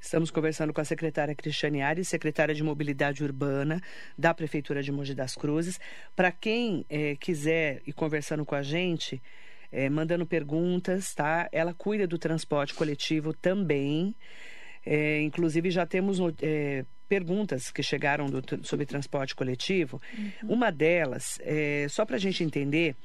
Estamos 0.00 0.30
conversando 0.30 0.72
com 0.72 0.80
a 0.80 0.84
secretária 0.84 1.34
Cristiane 1.34 1.82
Ares, 1.82 2.08
secretária 2.08 2.54
de 2.54 2.62
Mobilidade 2.62 3.22
Urbana 3.22 3.82
da 4.16 4.32
Prefeitura 4.32 4.82
de 4.82 4.90
Mogi 4.90 5.14
das 5.14 5.34
Cruzes. 5.34 5.78
Para 6.16 6.32
quem 6.32 6.86
é, 6.88 7.16
quiser 7.16 7.82
ir 7.86 7.92
conversando 7.92 8.46
com 8.46 8.54
a 8.54 8.62
gente, 8.62 9.22
é, 9.70 9.90
mandando 9.90 10.24
perguntas, 10.24 11.14
tá? 11.14 11.48
Ela 11.52 11.74
cuida 11.74 12.06
do 12.06 12.18
transporte 12.18 12.72
coletivo 12.72 13.34
também. 13.34 14.14
É, 14.86 15.20
inclusive, 15.20 15.70
já 15.70 15.84
temos 15.84 16.18
perguntas 17.06 17.70
que 17.70 17.82
chegaram 17.82 18.26
do, 18.26 18.42
sobre 18.64 18.86
transporte 18.86 19.34
coletivo. 19.34 20.00
Uhum. 20.16 20.54
Uma 20.54 20.70
delas, 20.70 21.38
é, 21.42 21.86
só 21.90 22.06
para 22.06 22.16
a 22.16 22.20
gente 22.20 22.42
entender, 22.42 22.96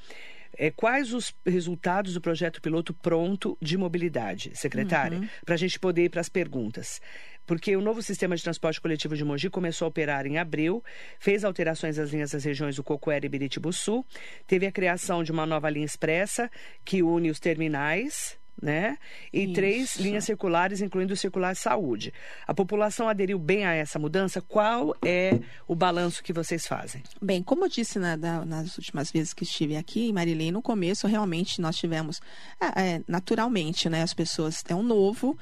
é, 0.57 0.71
quais 0.71 1.13
os 1.13 1.33
resultados 1.45 2.13
do 2.13 2.21
projeto 2.21 2.61
piloto 2.61 2.93
pronto 2.93 3.57
de 3.61 3.77
mobilidade, 3.77 4.51
secretária? 4.53 5.19
Uhum. 5.19 5.27
Para 5.45 5.55
a 5.55 5.57
gente 5.57 5.79
poder 5.79 6.05
ir 6.05 6.09
para 6.09 6.21
as 6.21 6.29
perguntas 6.29 6.99
porque 7.45 7.75
o 7.75 7.81
novo 7.81 8.01
sistema 8.01 8.35
de 8.35 8.43
transporte 8.43 8.81
coletivo 8.81 9.15
de 9.15 9.23
Mogi 9.23 9.49
começou 9.49 9.85
a 9.85 9.89
operar 9.89 10.25
em 10.25 10.37
abril, 10.37 10.83
fez 11.19 11.43
alterações 11.43 11.99
às 11.99 12.11
linhas 12.11 12.31
das 12.31 12.43
regiões 12.43 12.75
do 12.75 12.83
Cocoera 12.83 13.25
e 13.25 13.29
Biritibuçu, 13.29 14.03
teve 14.47 14.65
a 14.65 14.71
criação 14.71 15.23
de 15.23 15.31
uma 15.31 15.45
nova 15.45 15.69
linha 15.69 15.85
expressa 15.85 16.49
que 16.83 17.03
une 17.03 17.29
os 17.29 17.39
terminais 17.39 18.37
né? 18.61 18.97
E 19.31 19.43
Isso. 19.43 19.53
três 19.53 19.95
linhas 19.97 20.23
circulares, 20.23 20.81
incluindo 20.81 21.13
o 21.13 21.17
circular 21.17 21.55
saúde. 21.55 22.13
A 22.47 22.53
população 22.53 23.07
aderiu 23.07 23.37
bem 23.37 23.65
a 23.65 23.73
essa 23.73 23.99
mudança? 23.99 24.41
Qual 24.41 24.95
é 25.03 25.39
o 25.67 25.75
balanço 25.75 26.23
que 26.23 26.33
vocês 26.33 26.65
fazem? 26.65 27.03
Bem, 27.21 27.43
como 27.43 27.65
eu 27.65 27.69
disse 27.69 27.99
na, 27.99 28.15
da, 28.15 28.45
nas 28.45 28.77
últimas 28.77 29.11
vezes 29.11 29.33
que 29.33 29.43
estive 29.43 29.75
aqui, 29.75 30.11
Marilene, 30.11 30.51
no 30.51 30.61
começo 30.61 31.07
realmente 31.07 31.61
nós 31.61 31.75
tivemos, 31.75 32.21
é, 32.59 32.95
é, 32.95 33.01
naturalmente, 33.07 33.89
né? 33.89 34.01
As 34.01 34.13
pessoas 34.13 34.63
é 34.67 34.75
um 34.75 34.83
novo, 34.83 35.37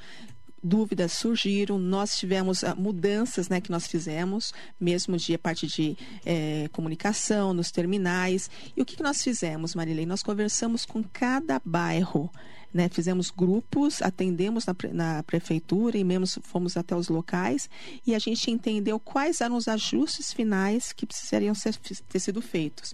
dúvidas 0.64 1.12
surgiram, 1.12 1.78
nós 1.78 2.18
tivemos 2.18 2.62
uh, 2.62 2.74
mudanças 2.74 3.50
né, 3.50 3.60
que 3.60 3.70
nós 3.70 3.86
fizemos, 3.86 4.54
mesmo 4.80 5.16
de 5.18 5.34
a 5.34 5.38
parte 5.38 5.66
de 5.66 5.96
é, 6.24 6.68
comunicação, 6.72 7.52
nos 7.52 7.70
terminais. 7.70 8.50
E 8.74 8.80
o 8.80 8.84
que, 8.84 8.96
que 8.96 9.02
nós 9.02 9.22
fizemos, 9.22 9.74
Marilene? 9.74 10.06
Nós 10.06 10.22
conversamos 10.22 10.86
com 10.86 11.02
cada 11.02 11.60
bairro 11.64 12.30
né? 12.74 12.88
Fizemos 12.88 13.30
grupos, 13.30 14.02
atendemos 14.02 14.66
na, 14.66 14.74
na 14.92 15.22
prefeitura 15.22 15.96
e 15.96 16.02
mesmo 16.02 16.26
fomos 16.42 16.76
até 16.76 16.96
os 16.96 17.08
locais 17.08 17.70
e 18.04 18.14
a 18.14 18.18
gente 18.18 18.50
entendeu 18.50 18.98
quais 18.98 19.40
eram 19.40 19.56
os 19.56 19.68
ajustes 19.68 20.32
finais 20.32 20.92
que 20.92 21.06
precisariam 21.06 21.54
ser, 21.54 21.76
ter 21.76 22.18
sido 22.18 22.42
feitos. 22.42 22.92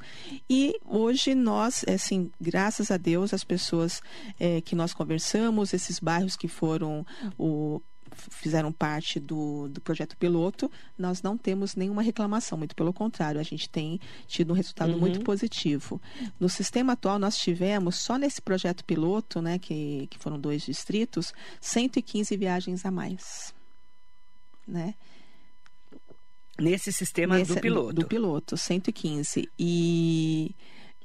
E 0.49 0.79
hoje 0.85 1.35
nós, 1.35 1.83
assim, 1.89 2.31
graças 2.39 2.91
a 2.91 2.99
Deus, 2.99 3.33
as 3.33 3.43
pessoas 3.43 4.03
é, 4.39 4.61
que 4.61 4.77
nós 4.77 4.93
conversamos, 4.93 5.73
esses 5.73 5.99
bairros 5.99 6.37
que 6.37 6.47
foram 6.47 7.07
o 7.39 7.81
fizeram 8.31 8.73
parte 8.73 9.19
do, 9.19 9.69
do 9.69 9.81
projeto 9.81 10.17
piloto, 10.17 10.71
nós 10.99 11.23
não 11.23 11.37
temos 11.37 11.75
nenhuma 11.75 12.03
reclamação, 12.03 12.59
muito 12.59 12.75
pelo 12.75 12.93
contrário, 12.93 13.41
a 13.41 13.45
gente 13.45 13.69
tem 13.69 14.01
tido 14.27 14.53
um 14.53 14.57
resultado 14.57 14.93
uhum. 14.93 14.99
muito 14.99 15.21
positivo. 15.21 16.01
No 16.39 16.49
sistema 16.49 16.93
atual, 16.93 17.19
nós 17.19 17.37
tivemos, 17.37 17.97
só 17.97 18.17
nesse 18.17 18.41
projeto 18.43 18.85
piloto, 18.85 19.41
né, 19.41 19.59
que, 19.59 20.07
que 20.11 20.19
foram 20.19 20.39
dois 20.39 20.63
distritos, 20.63 21.33
115 21.61 22.37
viagens 22.37 22.85
a 22.85 22.91
mais. 22.91 23.55
Né? 24.67 24.95
Nesse 26.59 26.93
sistema 26.93 27.39
Nesse, 27.39 27.55
do 27.55 27.61
piloto. 27.61 27.93
Do 27.95 28.07
piloto, 28.07 28.57
115. 28.57 29.49
E 29.59 30.55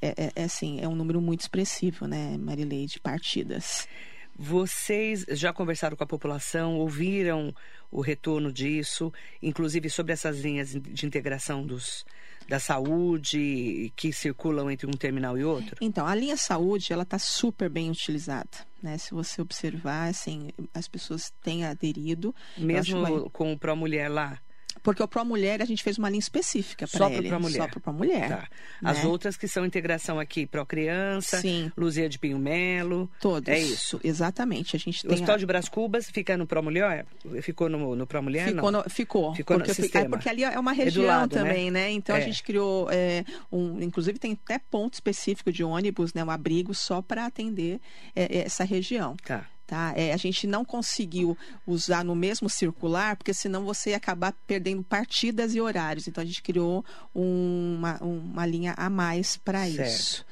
é, 0.01 0.25
é, 0.25 0.31
é, 0.35 0.43
assim, 0.43 0.79
é 0.81 0.87
um 0.87 0.95
número 0.95 1.21
muito 1.21 1.41
expressivo, 1.41 2.05
né, 2.07 2.37
Marilei, 2.37 2.85
de 2.85 2.99
partidas. 2.99 3.87
Vocês 4.37 5.25
já 5.29 5.53
conversaram 5.53 5.95
com 5.95 6.03
a 6.03 6.07
população, 6.07 6.77
ouviram 6.77 7.55
o 7.89 8.01
retorno 8.01 8.51
disso, 8.51 9.13
inclusive 9.41 9.89
sobre 9.89 10.11
essas 10.11 10.39
linhas 10.41 10.73
de 10.73 11.05
integração 11.05 11.65
dos, 11.65 12.05
da 12.47 12.59
saúde 12.59 13.93
que 13.95 14.11
circulam 14.11 14.69
entre 14.69 14.87
um 14.87 14.91
terminal 14.91 15.37
e 15.37 15.43
outro? 15.45 15.77
Então, 15.79 16.05
a 16.05 16.13
linha 16.13 16.35
saúde 16.35 16.91
ela 16.91 17.03
está 17.03 17.17
super 17.17 17.69
bem 17.69 17.89
utilizada. 17.89 18.49
Né? 18.83 18.97
Se 18.97 19.13
você 19.13 19.41
observar, 19.41 20.09
assim, 20.09 20.49
as 20.73 20.87
pessoas 20.87 21.33
têm 21.41 21.65
aderido. 21.65 22.35
Mesmo 22.57 23.29
com 23.29 23.53
o 23.53 23.57
Pro 23.57 23.75
Mulher 23.75 24.09
lá? 24.09 24.39
Porque 24.83 25.01
o 25.01 25.07
Pro 25.07 25.25
Mulher 25.25 25.61
a 25.61 25.65
gente 25.65 25.81
fez 25.81 25.97
uma 25.97 26.09
linha 26.09 26.19
específica 26.19 26.87
para 26.87 26.97
Só 26.97 27.09
ele. 27.09 27.27
pro 27.27 27.39
Mulher. 27.39 27.57
Só 27.57 27.67
pro 27.67 27.79
Pro 27.79 27.93
Mulher. 27.93 28.29
Tá. 28.29 28.47
As 28.83 28.99
né? 28.99 29.05
outras 29.09 29.35
que 29.35 29.47
são 29.47 29.65
integração 29.65 30.19
aqui, 30.19 30.45
Pro 30.45 30.63
Criança, 30.65 31.41
Sim. 31.41 31.71
Luzia 31.75 32.07
de 32.07 32.19
Pinho 32.19 32.37
Melo. 32.37 33.09
Todos. 33.19 33.49
É 33.49 33.57
isso. 33.57 33.99
Exatamente. 34.03 34.75
A 34.75 34.79
gente 34.79 34.99
O 34.99 35.07
tem. 35.09 35.13
Hospital 35.15 35.35
a... 35.35 35.37
de 35.39 35.45
Brás 35.45 35.67
Cubas 35.69 36.09
fica 36.11 36.37
no 36.37 36.45
Pro 36.45 36.61
Mulher? 36.61 37.05
Ficou 37.41 37.67
no, 37.67 37.95
no 37.95 38.05
Pro 38.05 38.21
Mulher? 38.21 38.49
Ficou, 38.49 38.71
não. 38.71 38.83
no- 38.83 38.89
ficou. 38.89 39.33
Ficou 39.33 39.57
no 39.57 39.63
porque, 39.63 39.73
fi- 39.73 39.81
sistema. 39.83 40.05
é 40.05 40.09
porque 40.09 40.29
ali 40.29 40.43
é 40.43 40.59
uma 40.59 40.71
É 40.71 40.75
região 40.75 41.05
lado, 41.07 41.35
né? 41.35 41.41
também, 41.41 41.71
né? 41.71 41.91
Então 41.91 42.15
É. 42.15 42.19
a 42.19 42.21
gente 42.21 42.43
criou 42.43 42.87
é, 42.91 43.23
um. 43.51 43.81
Inclusive 43.81 44.19
tem 44.19 44.33
até 44.33 44.59
ponto 44.59 44.93
específico 44.93 45.51
de 45.51 45.63
ônibus, 45.63 46.13
né? 46.13 46.23
Um 46.23 46.29
abrigo 46.29 46.73
só 46.75 47.01
para 47.01 47.25
atender 47.25 47.79
é, 48.15 48.39
essa 48.45 48.63
região. 48.63 49.15
Tá. 49.25 49.45
Tá? 49.67 49.93
É, 49.95 50.13
a 50.13 50.17
gente 50.17 50.45
não 50.45 50.63
conseguiu 50.63 51.35
usar 51.65 52.05
no 52.05 52.15
mesmo 52.15 52.47
circular, 52.47 53.15
porque 53.15 53.33
senão 53.33 53.65
você 53.65 53.91
ia 53.91 53.97
acabar 53.97 54.31
perdendo 54.45 54.83
partidas 54.83 55.55
e 55.55 55.61
horários. 55.61 56.07
Então 56.07 56.21
a 56.21 56.25
gente 56.25 56.43
criou 56.43 56.85
uma, 57.13 57.97
uma 57.99 58.45
linha 58.45 58.75
a 58.77 58.91
mais 58.91 59.37
para 59.37 59.67
isso. 59.67 60.23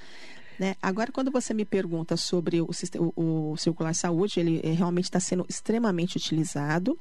Né? 0.59 0.75
Agora, 0.81 1.11
quando 1.11 1.31
você 1.31 1.53
me 1.53 1.65
pergunta 1.65 2.15
sobre 2.15 2.61
o, 2.61 2.69
o- 3.15 3.51
o 3.53 3.57
circular 3.57 3.93
saúde, 3.95 4.39
ele 4.39 4.61
eh, 4.63 4.71
realmente 4.71 5.05
está 5.05 5.19
sendo 5.19 5.45
extremamente 5.49 6.17
utilizado. 6.17 6.97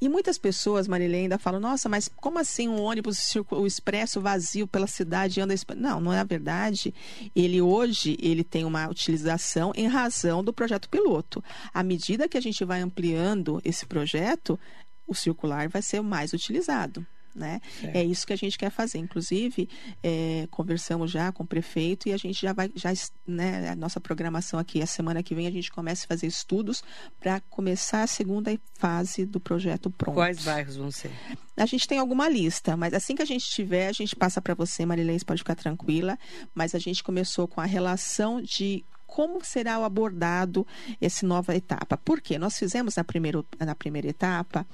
E 0.00 0.08
muitas 0.08 0.38
pessoas, 0.38 0.88
Marilene, 0.88 1.24
ainda 1.24 1.38
falam: 1.38 1.60
nossa, 1.60 1.88
mas 1.88 2.08
como 2.08 2.38
assim 2.38 2.68
um 2.68 2.80
ônibus 2.80 3.34
o 3.50 3.66
expresso 3.66 4.20
vazio 4.20 4.66
pela 4.66 4.86
cidade 4.86 5.40
anda. 5.40 5.54
exp-" 5.54 5.74
Não, 5.76 6.00
não 6.00 6.12
é 6.12 6.18
a 6.18 6.24
verdade. 6.24 6.92
Ele 7.34 7.60
hoje 7.62 8.16
ele 8.20 8.42
tem 8.42 8.64
uma 8.64 8.88
utilização 8.88 9.72
em 9.76 9.86
razão 9.86 10.42
do 10.42 10.52
projeto 10.52 10.88
piloto. 10.88 11.42
À 11.72 11.82
medida 11.82 12.28
que 12.28 12.36
a 12.36 12.40
gente 12.42 12.64
vai 12.64 12.80
ampliando 12.80 13.60
esse 13.64 13.86
projeto, 13.86 14.58
o 15.06 15.14
circular 15.14 15.68
vai 15.68 15.82
ser 15.82 16.00
mais 16.02 16.32
utilizado. 16.32 17.06
Né? 17.36 17.60
Certo. 17.80 17.94
É 17.94 18.02
isso 18.02 18.26
que 18.26 18.32
a 18.32 18.36
gente 18.36 18.56
quer 18.56 18.70
fazer. 18.70 18.96
Inclusive, 18.98 19.68
é, 20.02 20.48
conversamos 20.50 21.10
já 21.10 21.30
com 21.30 21.42
o 21.42 21.46
prefeito 21.46 22.08
e 22.08 22.12
a 22.12 22.16
gente 22.16 22.40
já 22.40 22.54
vai, 22.54 22.72
já, 22.74 22.90
né, 23.26 23.68
a 23.68 23.76
nossa 23.76 24.00
programação 24.00 24.58
aqui, 24.58 24.80
a 24.80 24.86
semana 24.86 25.22
que 25.22 25.34
vem, 25.34 25.46
a 25.46 25.50
gente 25.50 25.70
começa 25.70 26.06
a 26.06 26.08
fazer 26.08 26.26
estudos 26.26 26.82
para 27.20 27.40
começar 27.50 28.02
a 28.02 28.06
segunda 28.06 28.58
fase 28.74 29.26
do 29.26 29.38
projeto 29.38 29.90
pronto. 29.90 30.14
Quais 30.14 30.42
bairros 30.42 30.76
vão 30.76 30.90
ser? 30.90 31.10
A 31.56 31.66
gente 31.66 31.86
tem 31.86 31.98
alguma 31.98 32.26
lista, 32.28 32.76
mas 32.76 32.94
assim 32.94 33.14
que 33.14 33.22
a 33.22 33.26
gente 33.26 33.44
tiver, 33.46 33.88
a 33.88 33.92
gente 33.92 34.16
passa 34.16 34.40
para 34.40 34.54
você, 34.54 34.86
Marilene, 34.86 35.22
pode 35.24 35.40
ficar 35.40 35.54
tranquila. 35.54 36.18
Mas 36.54 36.74
a 36.74 36.78
gente 36.78 37.04
começou 37.04 37.46
com 37.46 37.60
a 37.60 37.66
relação 37.66 38.40
de 38.40 38.84
como 39.06 39.42
será 39.44 39.76
abordado 39.76 40.66
essa 41.00 41.26
nova 41.26 41.54
etapa. 41.54 41.96
Por 41.96 42.20
quê? 42.20 42.38
Nós 42.38 42.58
fizemos 42.58 42.96
na, 42.96 43.04
primeiro, 43.04 43.46
na 43.58 43.74
primeira 43.74 44.08
etapa. 44.08 44.66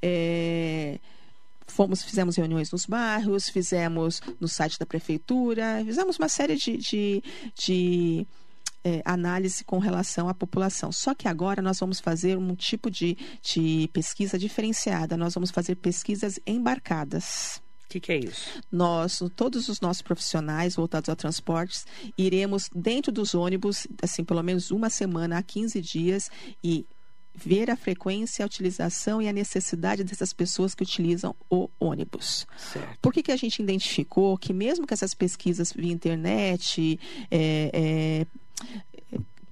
é, 0.00 0.98
Fomos, 1.70 2.02
fizemos 2.02 2.36
reuniões 2.36 2.70
nos 2.70 2.86
bairros, 2.86 3.48
fizemos 3.48 4.20
no 4.38 4.48
site 4.48 4.78
da 4.78 4.84
prefeitura, 4.84 5.82
fizemos 5.84 6.18
uma 6.18 6.28
série 6.28 6.56
de, 6.56 6.76
de, 6.76 7.22
de 7.54 8.26
é, 8.84 9.02
análise 9.04 9.64
com 9.64 9.78
relação 9.78 10.28
à 10.28 10.34
população. 10.34 10.90
Só 10.92 11.14
que 11.14 11.28
agora 11.28 11.62
nós 11.62 11.78
vamos 11.78 12.00
fazer 12.00 12.36
um 12.36 12.54
tipo 12.54 12.90
de, 12.90 13.16
de 13.42 13.88
pesquisa 13.92 14.38
diferenciada. 14.38 15.16
Nós 15.16 15.34
vamos 15.34 15.50
fazer 15.50 15.76
pesquisas 15.76 16.38
embarcadas. 16.46 17.60
O 17.84 17.90
que, 17.90 18.00
que 18.00 18.12
é 18.12 18.18
isso? 18.18 18.62
Nós, 18.70 19.20
todos 19.34 19.68
os 19.68 19.80
nossos 19.80 20.00
profissionais 20.00 20.76
voltados 20.76 21.08
a 21.08 21.16
transportes, 21.16 21.86
iremos 22.16 22.70
dentro 22.74 23.10
dos 23.10 23.34
ônibus, 23.34 23.86
assim, 24.00 24.22
pelo 24.22 24.42
menos 24.42 24.70
uma 24.70 24.88
semana 24.88 25.38
a 25.38 25.42
15 25.42 25.80
dias 25.80 26.30
e 26.62 26.86
ver 27.34 27.70
a 27.70 27.76
frequência, 27.76 28.44
a 28.44 28.46
utilização 28.46 29.22
e 29.22 29.28
a 29.28 29.32
necessidade 29.32 30.04
dessas 30.04 30.32
pessoas 30.32 30.74
que 30.74 30.82
utilizam 30.82 31.34
o 31.48 31.68
ônibus. 31.78 32.46
Certo. 32.56 32.98
Por 33.00 33.12
que, 33.12 33.22
que 33.22 33.32
a 33.32 33.36
gente 33.36 33.62
identificou 33.62 34.36
que 34.36 34.52
mesmo 34.52 34.86
que 34.86 34.94
essas 34.94 35.14
pesquisas 35.14 35.72
via 35.72 35.92
internet, 35.92 36.98
é, 37.30 37.70
é, 37.72 38.26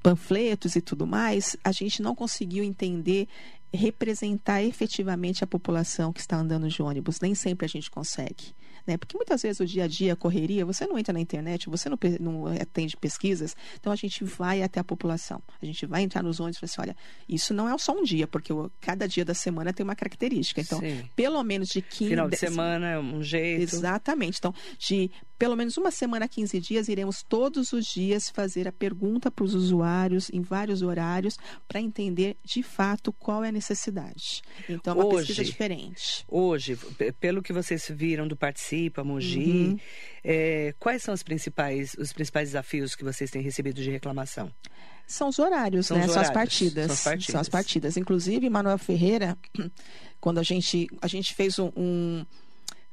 panfletos 0.02 0.76
e 0.76 0.80
tudo 0.80 1.06
mais, 1.06 1.56
a 1.64 1.72
gente 1.72 2.02
não 2.02 2.14
conseguiu 2.14 2.64
entender 2.64 3.28
representar 3.72 4.62
efetivamente 4.62 5.44
a 5.44 5.46
população 5.46 6.12
que 6.12 6.20
está 6.20 6.36
andando 6.36 6.68
de 6.68 6.82
ônibus. 6.82 7.20
Nem 7.20 7.34
sempre 7.34 7.66
a 7.66 7.68
gente 7.68 7.90
consegue. 7.90 8.54
Né? 8.88 8.96
Porque 8.96 9.18
muitas 9.18 9.42
vezes 9.42 9.60
o 9.60 9.66
dia 9.66 9.84
a 9.84 9.86
dia, 9.86 10.14
a 10.14 10.16
correria, 10.16 10.64
você 10.64 10.86
não 10.86 10.98
entra 10.98 11.12
na 11.12 11.20
internet, 11.20 11.68
você 11.68 11.90
não, 11.90 11.98
não 12.18 12.46
atende 12.46 12.96
pesquisas, 12.96 13.54
então 13.78 13.92
a 13.92 13.96
gente 13.96 14.24
vai 14.24 14.62
até 14.62 14.80
a 14.80 14.84
população. 14.84 15.42
A 15.60 15.66
gente 15.66 15.84
vai 15.84 16.00
entrar 16.00 16.22
nos 16.22 16.40
ônibus 16.40 16.56
e 16.56 16.60
fala 16.60 16.70
assim, 16.70 16.80
olha, 16.80 16.96
isso 17.28 17.52
não 17.52 17.68
é 17.68 17.76
só 17.76 17.92
um 17.92 18.02
dia, 18.02 18.26
porque 18.26 18.50
cada 18.80 19.06
dia 19.06 19.26
da 19.26 19.34
semana 19.34 19.74
tem 19.74 19.84
uma 19.84 19.94
característica. 19.94 20.62
Então, 20.62 20.80
Sim. 20.80 21.04
pelo 21.14 21.42
menos 21.44 21.68
de 21.68 21.82
15... 21.82 22.08
Final 22.08 22.30
de 22.30 22.36
semana, 22.38 22.98
um 22.98 23.22
jeito. 23.22 23.74
Exatamente. 23.74 24.38
Então, 24.38 24.54
de 24.78 25.10
pelo 25.38 25.54
menos 25.56 25.76
uma 25.76 25.90
semana 25.90 26.24
a 26.24 26.28
15 26.28 26.60
dias, 26.60 26.88
iremos 26.88 27.22
todos 27.22 27.72
os 27.72 27.86
dias 27.86 28.28
fazer 28.28 28.66
a 28.66 28.72
pergunta 28.72 29.30
para 29.30 29.44
os 29.44 29.54
usuários 29.54 30.28
em 30.32 30.40
vários 30.42 30.82
horários 30.82 31.36
para 31.68 31.80
entender 31.80 32.36
de 32.44 32.62
fato 32.62 33.12
qual 33.12 33.44
é 33.44 33.48
a 33.50 33.52
necessidade. 33.52 34.42
Então, 34.68 34.94
é 34.94 34.96
uma 34.96 35.06
Hoje- 35.06 35.28
pesquisa 35.28 35.44
diferente. 35.44 36.24
Hoje, 36.28 36.76
pelo 37.20 37.40
que 37.42 37.52
vocês 37.52 37.86
viram 37.88 38.26
do 38.26 38.36
Participa, 38.36 39.04
Mogi, 39.04 39.38
Uhum. 39.68 39.78
é, 40.24 40.74
quais 40.78 41.02
são 41.02 41.14
os 41.14 41.22
principais, 41.22 41.94
os 41.98 42.12
principais 42.12 42.48
desafios 42.48 42.96
que 42.96 43.04
vocês 43.04 43.30
têm 43.30 43.40
recebido 43.42 43.80
de 43.80 43.90
reclamação? 43.90 44.50
São 45.06 45.28
os 45.28 45.38
horários, 45.38 45.86
São 45.86 45.96
né? 45.96 46.04
os 46.04 46.12
São 46.12 46.20
as 46.20 46.28
horários, 46.28 46.50
partidas. 46.50 46.86
são 46.86 46.92
as 46.94 47.02
partidas. 47.04 47.26
São 47.32 47.40
as 47.40 47.48
partidas. 47.48 47.96
Inclusive, 47.96 48.50
Manuel 48.50 48.76
Ferreira, 48.76 49.38
quando 50.20 50.38
a 50.38 50.42
gente, 50.42 50.86
a 51.00 51.06
gente 51.06 51.32
fez 51.32 51.58
um. 51.58 51.70
um- 51.76 52.26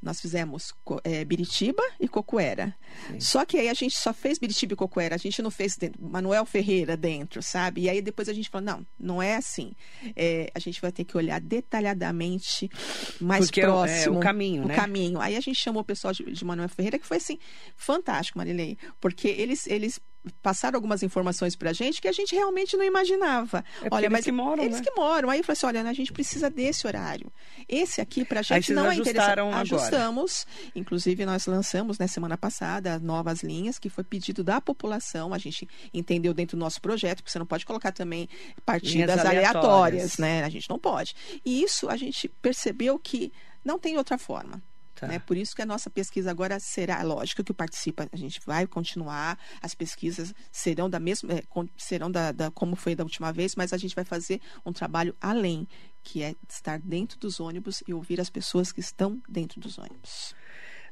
nós 0.06 0.22
fizemos 0.22 0.74
é, 1.04 1.26
Biritiba 1.26 1.84
e 2.00 2.08
Cocuera. 2.08 2.74
Só 3.20 3.44
que 3.44 3.58
aí 3.58 3.68
a 3.68 3.74
gente 3.74 3.98
só 3.98 4.14
fez 4.14 4.38
Biritiba 4.38 4.74
e 4.74 4.76
Cocuera, 4.78 5.16
a 5.16 5.18
gente 5.18 5.42
não 5.42 5.50
fez 5.52 5.78
Manuel 6.00 6.46
Ferreira 6.46 6.96
dentro, 6.96 7.42
sabe? 7.42 7.82
E 7.82 7.90
aí 7.90 8.02
depois 8.02 8.30
a 8.30 8.34
gente 8.34 8.50
falou: 8.50 8.66
não, 8.66 8.86
não 8.98 9.22
é 9.22 9.36
assim. 9.36 9.74
É, 10.16 10.50
a 10.54 10.60
gente 10.60 10.80
vai 10.80 10.92
ter 10.92 11.04
que 11.04 11.18
olhar 11.18 11.42
detalhadamente, 11.42 12.70
mais 13.20 13.46
Porque 13.46 13.62
é 13.62 13.68
o- 13.68 13.68
é 13.68 13.72
o 13.72 13.76
próximo. 13.86 14.20
caminho, 14.20 14.64
o 14.64 14.68
né? 14.68 14.76
caminho. 14.76 15.20
Aí 15.20 15.36
a 15.36 15.40
gente 15.42 15.60
chamou 15.60 15.82
o 15.82 15.86
pessoal 15.86 16.14
de, 16.14 16.24
de 16.24 16.46
Manuel 16.46 16.70
Ferreira, 16.70 17.00
que 17.00 17.06
foi 17.08 17.18
assim, 17.18 17.38
fantástico, 17.76 18.38
Marilei, 18.38 18.78
porque 19.02 19.28
eles, 19.28 19.68
eles 19.68 20.00
passaram 20.42 20.78
algumas 20.78 21.04
informações 21.04 21.56
pra 21.56 21.74
gente 21.74 22.02
que 22.02 22.08
a 22.08 22.12
gente 22.12 22.36
realmente 22.36 22.76
não 22.78 22.84
imaginava. 22.84 23.64
É 23.82 23.90
porque 23.90 24.06
eles 24.06 24.26
que 24.26 24.32
moram, 24.32 24.64
eles 24.64 24.78
né? 24.78 24.84
que 24.84 24.92
moram. 24.96 25.30
Aí 25.30 25.40
eu 25.40 25.44
falei 25.44 25.58
assim, 25.58 25.66
olha, 25.66 25.90
a 25.90 25.94
gente 25.94 26.12
precisa 26.12 26.50
desse 26.50 26.88
horário. 26.88 27.32
Esse 27.68 28.02
aqui 28.02 28.24
pra 28.26 28.42
gente 28.42 28.66
vocês 28.66 28.76
não 28.76 28.90
é 28.90 28.96
interessante. 28.96 29.18
ajustaram 29.18 29.48
agora. 29.48 29.62
Ajustamos. 29.62 30.48
Inclusive 30.76 31.26
nós 31.26 31.46
lançamos 31.46 31.98
na 31.98 32.08
semana 32.08 32.38
passada 32.38 33.00
novas 33.00 33.42
linhas 33.42 33.80
que 33.80 33.90
foi 33.90 34.04
pedido 34.04 34.44
da 34.44 34.62
população. 34.62 35.34
A 35.34 35.38
gente 35.38 35.68
entendeu 35.94 36.34
dentro 36.34 36.58
do 36.58 36.60
nosso 36.60 36.82
projeto, 36.82 37.18
porque 37.18 37.32
você 37.32 37.40
não 37.40 37.46
pode 37.46 37.66
colocar 37.66 37.92
também 37.92 38.28
partidas 38.66 39.20
aleatórias, 39.20 39.56
aleatórias. 39.56 40.18
né? 40.18 40.44
A 40.44 40.50
gente 40.50 40.70
não 40.70 40.80
pode. 40.80 41.16
E 41.46 41.64
isso 41.64 41.90
a 41.90 41.98
gente 41.98 42.28
percebeu 42.28 42.98
que 43.00 43.32
não 43.64 43.80
tem 43.80 43.98
outra 43.98 44.18
forma. 44.18 44.62
Tá. 45.06 45.14
Né? 45.14 45.20
Por 45.20 45.38
isso 45.38 45.56
que 45.56 45.62
a 45.62 45.66
nossa 45.66 45.90
pesquisa 45.90 46.30
agora 46.32 46.60
será, 46.60 47.02
lógico 47.04 47.44
que 47.44 47.54
participa, 47.54 48.08
a 48.12 48.18
gente 48.18 48.40
vai 48.46 48.68
continuar, 48.68 49.38
as 49.62 49.74
pesquisas 49.74 50.34
serão 50.52 50.90
da 50.90 51.00
mesma, 51.00 51.34
é, 51.34 51.44
serão 51.78 52.10
da, 52.12 52.32
da- 52.32 52.52
como 52.52 52.76
foi 52.76 52.96
da 52.96 53.04
última 53.04 53.32
vez, 53.32 53.56
mas 53.56 53.74
a 53.74 53.78
gente 53.78 53.96
vai 53.96 54.06
fazer 54.06 54.42
um 54.66 54.74
trabalho 54.74 55.16
além, 55.20 55.68
que 56.04 56.22
é 56.22 56.36
estar 56.50 56.80
dentro 56.80 57.18
dos 57.20 57.40
ônibus 57.40 57.84
e 57.88 57.94
ouvir 57.94 58.20
as 58.22 58.30
pessoas 58.30 58.72
que 58.72 58.80
estão 58.80 59.22
dentro 59.28 59.60
dos 59.60 59.78
ônibus. 59.78 60.36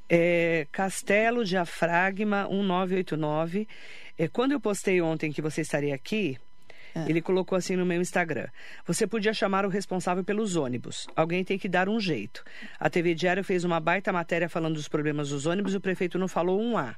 É, 0.10 0.68
Castelo 0.72 1.46
Diafragma 1.46 2.48
1989. 2.50 3.68
É, 4.18 4.28
quando 4.28 4.52
eu 4.52 4.60
postei 4.60 5.02
ontem 5.02 5.32
que 5.32 5.42
você 5.42 5.62
estaria 5.62 5.96
aqui, 5.96 6.38
É. 6.96 7.10
ele 7.10 7.22
colocou 7.22 7.58
assim 7.58 7.76
no 7.76 7.86
meu 7.86 8.00
Instagram. 8.02 8.48
Você 8.86 9.08
podia 9.08 9.34
chamar 9.34 9.66
o 9.66 9.70
responsável 9.70 10.24
pelos 10.24 10.56
ônibus. 10.56 11.08
Alguém 11.16 11.44
tem 11.44 11.58
que 11.58 11.68
dar 11.68 11.90
um 11.90 12.00
jeito. 12.00 12.44
A 12.80 12.90
TV 12.90 13.16
Diário 13.16 13.44
fez 13.44 13.64
uma 13.64 13.80
baita 13.80 14.12
matéria 14.14 14.48
falando 14.48 14.76
dos 14.76 14.88
problemas 14.88 15.30
dos 15.30 15.46
ônibus 15.46 15.74
e 15.74 15.78
o 15.78 15.82
prefeito 15.82 16.20
não 16.20 16.28
falou 16.28 16.62
um 16.62 16.78
A. 16.78 16.96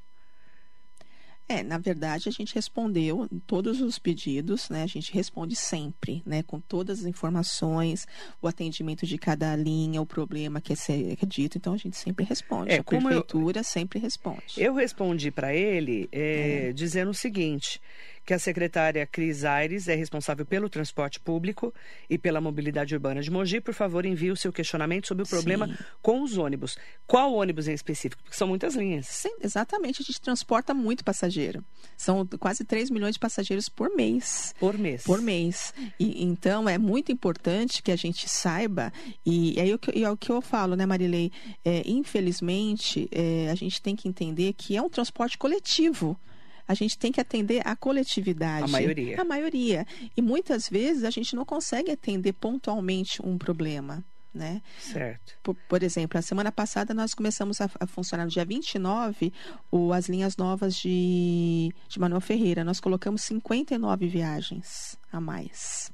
É, 1.47 1.61
na 1.61 1.77
verdade, 1.77 2.27
a 2.27 2.31
gente 2.31 2.55
respondeu 2.55 3.29
todos 3.45 3.79
os 3.79 3.99
pedidos, 3.99 4.67
né? 4.67 4.81
A 4.81 4.87
gente 4.87 5.13
responde 5.13 5.55
sempre, 5.55 6.23
né? 6.25 6.41
Com 6.41 6.59
todas 6.59 7.01
as 7.01 7.05
informações, 7.05 8.07
o 8.41 8.47
atendimento 8.47 9.05
de 9.05 9.15
cada 9.19 9.55
linha, 9.55 10.01
o 10.01 10.07
problema 10.07 10.59
que 10.59 10.73
é, 10.73 10.75
ser, 10.75 11.15
que 11.15 11.23
é 11.23 11.27
dito. 11.27 11.55
Então, 11.59 11.73
a 11.73 11.77
gente 11.77 11.97
sempre 11.97 12.25
responde. 12.25 12.71
É, 12.71 12.77
a 12.79 12.83
como 12.83 13.01
eu- 13.11 13.21
prefeitura 13.21 13.61
sempre 13.61 13.99
responde. 13.99 14.55
Eu 14.57 14.73
respondi 14.73 15.29
para 15.29 15.53
ele 15.53 16.09
é, 16.11 16.71
dizendo 16.73 17.11
o 17.11 17.13
seguinte: 17.13 17.79
que 18.25 18.34
a 18.34 18.39
secretária 18.39 19.05
Cris 19.05 19.46
Aires 19.46 19.88
é 19.88 19.96
responsável 19.96 20.46
pelo 20.46 20.67
transporte 20.67 21.20
público 21.20 21.74
e 22.10 22.17
pela 22.17 22.41
mobilidade 22.41 22.96
urbana 22.96 23.22
de 23.22 23.29
Mogi. 23.29 23.62
Por 23.62 23.74
favor, 23.74 24.05
envie 24.05 24.32
o 24.32 24.36
seu 24.36 24.51
questionamento 24.51 25.08
sobre 25.08 25.24
o 25.24 25.27
problema 25.27 25.67
Sim. 25.67 25.75
com 26.01 26.24
os 26.24 26.38
ônibus. 26.38 26.77
Qual 27.05 27.34
ônibus 27.34 27.67
em 27.67 27.74
específico? 27.74 28.24
Porque 28.24 28.36
são 28.36 28.48
muitas 28.48 28.75
linhas. 28.75 29.05
Sim, 29.05 29.36
exatamente. 29.41 30.01
A 30.01 30.05
gente 30.05 30.20
transporta 30.20 30.74
muito 30.74 31.03
passageiro. 31.03 31.63
São 31.96 32.25
quase 32.39 32.63
3 32.63 32.89
milhões 32.89 33.13
de 33.13 33.20
passageiros 33.20 33.70
por 33.70 33.96
mês. 33.96 34.55
Por 34.60 34.77
mês. 34.77 35.03
Por 35.03 35.22
mês. 35.22 35.74
E, 36.00 36.24
então, 36.25 36.67
é 36.67 36.79
muito 36.79 37.12
importante 37.12 37.84
que 37.84 37.91
a 37.91 37.96
gente 37.96 38.27
saiba, 38.27 38.91
e, 39.25 39.60
aí 39.60 39.70
é 39.70 39.75
o 39.75 39.79
que, 39.79 40.03
é 40.03 40.10
o 40.10 40.17
que 40.17 40.32
eu 40.32 40.41
falo, 40.41 40.75
né, 40.75 40.86
Marilei? 40.86 41.32
É, 41.63 41.84
infelizmente, 41.86 43.08
é, 43.12 43.50
a 43.51 43.55
gente 43.55 43.82
tem 43.82 43.96
que 43.96 44.08
entender 44.08 44.53
que 44.53 44.75
é 44.75 44.82
um 44.82 44.89
transporte 44.89 45.38
coletivo 45.38 46.20
a 46.67 46.74
gente 46.74 46.98
tem 46.98 47.12
que 47.12 47.22
atender 47.22 47.62
a 47.65 47.75
coletividade. 47.75 48.65
A 48.65 48.67
maioria. 48.67 49.22
A 49.22 49.25
maioria. 49.25 49.88
E 50.15 50.22
muitas 50.22 50.67
vezes 50.69 51.03
a 51.03 51.10
gente 51.10 51.36
não 51.36 51.45
consegue 51.45 51.91
atender 51.91 52.34
pontualmente 52.34 53.22
um 53.25 53.38
problema. 53.38 54.03
Né? 54.34 54.62
Certo. 54.77 55.34
Por, 55.41 55.55
por, 55.69 55.81
exemplo, 55.81 56.19
a 56.19 56.22
semana 56.22 56.51
passada 56.51 56.93
nós 56.93 57.13
começamos 57.13 57.62
a, 57.62 57.69
a, 57.79 57.88
funcionar 57.88 58.25
no 58.25 58.29
dia 58.29 58.43
29 58.43 59.31
o, 59.72 59.93
as 59.93 60.10
linhas 60.10 60.36
novas 60.36 60.75
de, 60.75 61.74
de 61.88 62.00
Manuel 62.00 62.19
Ferreira. 62.19 62.62
Nós 62.62 62.81
colocamos 62.81 63.22
59 63.22 64.07
viagens 64.07 64.98
a 65.10 65.22
mais. 65.22 65.89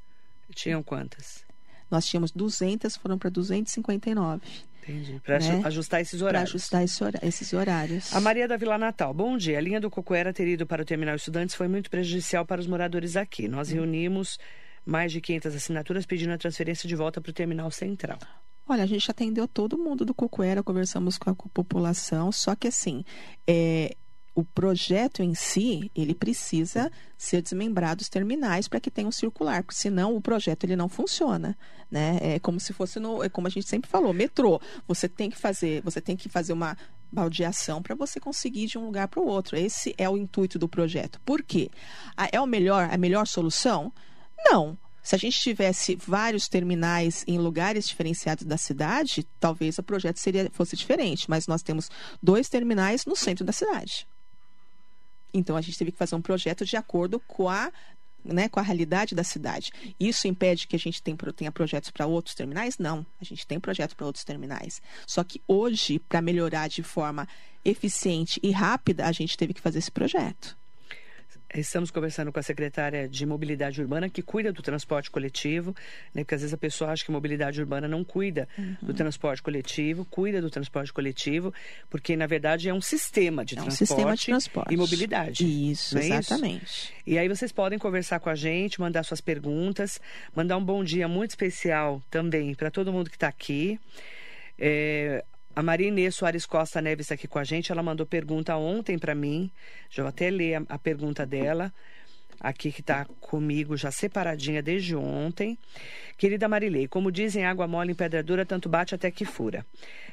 Tinham 0.56 0.82
quantas? 0.82 1.46
Nós 1.92 2.08
tínhamos 2.08 2.32
200, 2.32 2.96
foram 2.96 3.18
para 3.18 3.30
259. 3.30 4.42
Entendi. 4.84 5.20
Para 5.24 5.40
né? 5.40 5.62
ajustar 5.66 6.02
esses 6.02 6.22
horários. 6.22 6.50
Para 6.50 6.58
ajustar 6.58 6.84
esse 6.84 7.04
esses 7.28 7.54
horários. 7.54 8.16
A 8.16 8.20
Maria 8.20 8.48
da 8.48 8.58
Vila 8.58 8.78
Natal. 8.78 9.14
Bom 9.14 9.38
dia. 9.38 9.58
A 9.58 9.62
linha 9.62 9.80
do 9.80 9.90
Cocoera 9.90 10.34
ter 10.34 10.48
ido 10.48 10.66
para 10.66 10.82
o 10.82 10.86
terminal 10.86 11.16
estudantes 11.16 11.56
foi 11.56 11.68
muito 11.68 11.90
prejudicial 11.90 12.46
para 12.46 12.60
os 12.60 12.68
moradores 12.68 13.16
aqui. 13.16 13.48
Nós 13.48 13.70
hum. 13.72 13.76
reunimos 13.76 14.40
mais 14.86 15.12
de 15.12 15.22
500 15.22 15.56
assinaturas 15.56 16.06
pedindo 16.06 16.34
a 16.34 16.38
transferência 16.38 16.88
de 16.88 16.96
volta 16.96 17.22
para 17.22 17.30
o 17.30 17.34
terminal 17.34 17.70
central. 17.70 18.18
Olha, 18.68 18.84
a 18.84 18.88
gente 18.88 19.10
atendeu 19.10 19.48
todo 19.48 19.78
mundo 19.78 20.06
do 20.06 20.14
Cocoera, 20.14 20.64
conversamos 20.64 21.18
com 21.18 21.30
a 21.30 21.36
população, 21.36 22.32
só 22.32 22.56
que 22.56 22.68
assim, 22.68 23.04
é, 23.46 23.96
o 24.34 24.44
projeto 24.44 25.22
em 25.22 25.36
si, 25.36 25.92
ele 25.96 26.16
precisa 26.16 26.92
ser 27.18 27.42
desmembrado 27.42 28.02
os 28.02 28.10
terminais 28.10 28.68
para 28.68 28.80
que 28.80 28.90
tenha 28.90 29.08
um 29.08 29.12
circular, 29.12 29.64
porque 29.64 29.78
senão 29.78 30.16
o 30.16 30.22
projeto 30.22 30.64
ele 30.64 30.76
não 30.76 30.88
funciona, 30.88 31.58
né? 31.90 32.18
É 32.22 32.40
como 32.40 32.60
se 32.60 32.72
fosse 32.72 33.00
no, 33.00 33.22
é 33.22 33.30
como 33.30 33.48
a 33.48 33.50
gente 33.50 33.68
sempre 33.68 33.90
falou, 33.90 34.14
metrô. 34.14 34.60
Você 34.88 35.10
tem 35.10 35.30
que 35.30 35.38
fazer, 35.38 35.82
você 35.82 36.00
tem 36.00 36.16
que 36.16 36.30
fazer 36.30 36.54
uma 36.54 36.78
baldeação 37.12 37.82
para 37.82 37.94
você 37.94 38.20
conseguir 38.20 38.64
ir 38.64 38.68
de 38.68 38.78
um 38.78 38.86
lugar 38.86 39.08
para 39.10 39.20
o 39.20 39.28
outro. 39.28 39.58
Esse 39.58 39.94
é 39.98 40.10
o 40.10 40.18
intuito 40.18 40.58
do 40.58 40.68
projeto. 40.68 41.20
Por 41.26 41.44
quê? 41.44 41.70
É 42.32 42.40
o 42.40 42.48
melhor, 42.48 42.90
a 42.92 42.98
melhor 42.98 43.28
solução? 43.28 43.92
Não. 44.46 44.78
Se 45.04 45.16
a 45.16 45.18
gente 45.18 45.40
tivesse 45.40 45.96
vários 45.96 46.48
terminais 46.48 47.26
em 47.28 47.38
lugares 47.38 47.88
diferenciados 47.88 48.46
da 48.46 48.56
cidade, 48.56 49.28
talvez 49.40 49.78
o 49.78 49.84
projeto 49.84 50.18
seria, 50.18 50.50
fosse 50.54 50.76
diferente. 50.76 51.30
Mas 51.30 51.48
nós 51.48 51.62
temos 51.62 51.90
dois 52.22 52.48
terminais 52.48 53.06
no 53.06 53.16
centro 53.16 53.44
da 53.44 53.52
cidade. 53.52 54.08
Então 55.34 55.56
a 55.56 55.62
gente 55.62 55.78
teve 55.78 55.92
que 55.92 55.98
fazer 55.98 56.16
um 56.16 56.22
projeto 56.22 56.66
de 56.66 56.76
acordo 56.76 57.20
com 57.20 57.50
a 57.50 57.72
né, 58.24 58.48
com 58.48 58.60
a 58.60 58.64
realidade 58.64 59.16
da 59.16 59.24
cidade. 59.24 59.72
Isso 60.00 60.28
impede 60.28 60.68
que 60.68 60.76
a 60.76 60.80
gente 60.80 61.02
tenha 61.02 61.52
projetos 61.52 61.90
para 61.90 62.06
outros 62.06 62.36
terminais? 62.36 62.78
Não, 62.78 63.04
a 63.20 63.24
gente 63.24 63.48
tem 63.48 63.60
projeto 63.60 63.96
para 63.96 64.06
outros 64.06 64.24
terminais. 64.24 64.82
Só 65.08 65.24
que 65.24 65.42
hoje, 65.48 65.98
para 65.98 66.22
melhorar 66.22 66.68
de 66.68 66.84
forma 66.84 67.28
eficiente 67.66 68.40
e 68.44 68.52
rápida, 68.52 69.08
a 69.08 69.12
gente 69.12 69.38
teve 69.38 69.54
que 69.54 69.62
fazer 69.62 69.80
esse 69.80 69.92
projeto. 69.92 70.56
Estamos 71.54 71.92
conversando 71.92 72.32
com 72.32 72.40
a 72.40 72.44
secretária 72.44 73.10
de 73.10 73.26
Mobilidade 73.26 73.82
Urbana, 73.82 74.10
que 74.10 74.22
cuida 74.22 74.54
do 74.54 74.62
transporte 74.62 75.12
coletivo, 75.12 75.76
né? 76.14 76.24
porque 76.24 76.36
às 76.36 76.42
vezes 76.42 76.54
a 76.54 76.58
pessoa 76.58 76.92
acha 76.92 77.04
que 77.04 77.12
mobilidade 77.12 77.60
urbana 77.60 77.88
não 77.88 78.04
cuida 78.04 78.48
uhum. 78.58 78.76
do 78.82 78.94
transporte 78.94 79.42
coletivo, 79.42 80.06
cuida 80.06 80.42
do 80.42 80.50
transporte 80.50 80.94
coletivo, 80.94 81.54
porque 81.90 82.16
na 82.16 82.26
verdade 82.26 82.70
é 82.70 82.74
um 82.74 82.82
sistema 82.82 83.44
de, 83.44 83.58
é 83.58 83.62
um 83.62 83.66
transporte, 83.66 83.88
sistema 83.88 84.16
de 84.16 84.26
transporte 84.26 84.74
e 84.74 84.78
mobilidade. 84.78 85.72
Isso, 85.72 85.98
é 85.98 86.06
exatamente. 86.06 86.66
Isso? 86.66 86.94
E 87.06 87.18
aí 87.18 87.28
vocês 87.28 87.52
podem 87.52 87.78
conversar 87.78 88.20
com 88.20 88.30
a 88.30 88.36
gente, 88.36 88.80
mandar 88.80 89.04
suas 89.04 89.20
perguntas, 89.20 90.00
mandar 90.36 90.58
um 90.58 90.64
bom 90.64 90.84
dia 90.84 91.08
muito 91.08 91.32
especial 91.32 92.02
também 92.10 92.56
para 92.56 92.72
todo 92.72 92.94
mundo 92.94 93.10
que 93.10 93.18
está 93.18 93.28
aqui. 93.28 93.80
É, 94.58 95.24
a 95.54 95.62
Maria 95.62 95.90
Inês 95.90 96.16
Soares 96.16 96.46
Costa 96.46 96.82
Neves 96.82 97.06
está 97.06 97.16
aqui 97.16 97.28
com 97.28 97.40
a 97.40 97.44
gente. 97.44 97.72
Ela 97.72 97.84
mandou 97.84 98.06
pergunta 98.06 98.56
ontem 98.56 98.98
para 98.98 99.14
mim. 99.14 99.52
Já 99.90 100.04
vou 100.04 100.10
até 100.10 100.30
ler 100.30 100.56
a, 100.56 100.64
a 100.70 100.80
pergunta 100.80 101.26
dela. 101.26 101.74
Aqui 102.40 102.72
que 102.72 102.82
está 102.82 103.06
comigo 103.20 103.76
já 103.78 103.92
separadinha 103.92 104.64
desde 104.64 104.96
ontem. 104.96 105.58
Querida 106.22 106.48
Marilei, 106.48 106.88
como 106.88 107.12
dizem, 107.12 107.46
água 107.46 107.68
mole 107.68 107.94
em 107.94 107.96
pedra 107.96 108.22
dura, 108.22 108.46
tanto 108.46 108.70
bate 108.70 108.94
até 108.94 109.10
que 109.10 109.26
fura. 109.26 109.66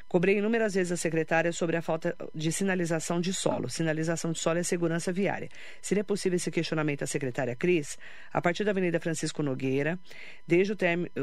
Cobrei 0.08 0.38
inúmeras 0.38 0.72
vezes 0.72 0.90
a 0.90 0.96
secretária 0.96 1.52
sobre 1.52 1.76
a 1.76 1.82
falta 1.82 2.16
de 2.34 2.50
sinalização 2.50 3.20
de 3.20 3.30
solo. 3.34 3.68
Sinalização 3.68 4.32
de 4.32 4.38
solo 4.38 4.58
é 4.58 4.62
segurança 4.62 5.12
viária. 5.12 5.50
Seria 5.82 6.02
possível 6.02 6.36
esse 6.36 6.50
questionamento 6.50 7.02
à 7.02 7.06
secretária 7.06 7.54
Cris? 7.54 7.98
A 8.32 8.40
partir 8.40 8.64
da 8.64 8.70
Avenida 8.70 8.98
Francisco 8.98 9.42
Nogueira, 9.42 9.98
desde 10.46 10.72
o, 10.72 10.76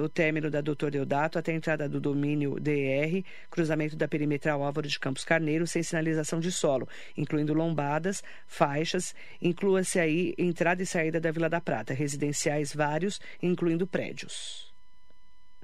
o 0.04 0.08
término 0.08 0.52
da 0.52 0.62
Doutor 0.62 0.92
Deodato 0.92 1.40
até 1.40 1.52
a 1.52 1.56
entrada 1.56 1.90
do 1.90 2.00
domínio 2.00 2.60
DR, 2.60 3.24
cruzamento 3.50 3.96
da 3.96 4.08
perimetral 4.08 4.62
Álvaro 4.62 4.88
de 4.88 5.00
Campos 5.00 5.24
Carneiro, 5.24 5.66
sem 5.66 5.82
sinalização 5.82 6.40
de 6.40 6.52
solo, 6.52 6.88
incluindo 7.18 7.56
lombadas, 7.56 8.24
faixas, 8.46 9.16
inclua-se 9.42 10.00
aí 10.00 10.36
entrada 10.38 10.84
e 10.84 10.86
saída 10.86 11.20
da 11.20 11.32
Vila 11.32 11.50
da 11.50 11.60
Prata, 11.60 11.92
residenciais 11.92 12.72
vários, 12.72 13.20
incluindo 13.42 13.88
prédios. 13.88 14.75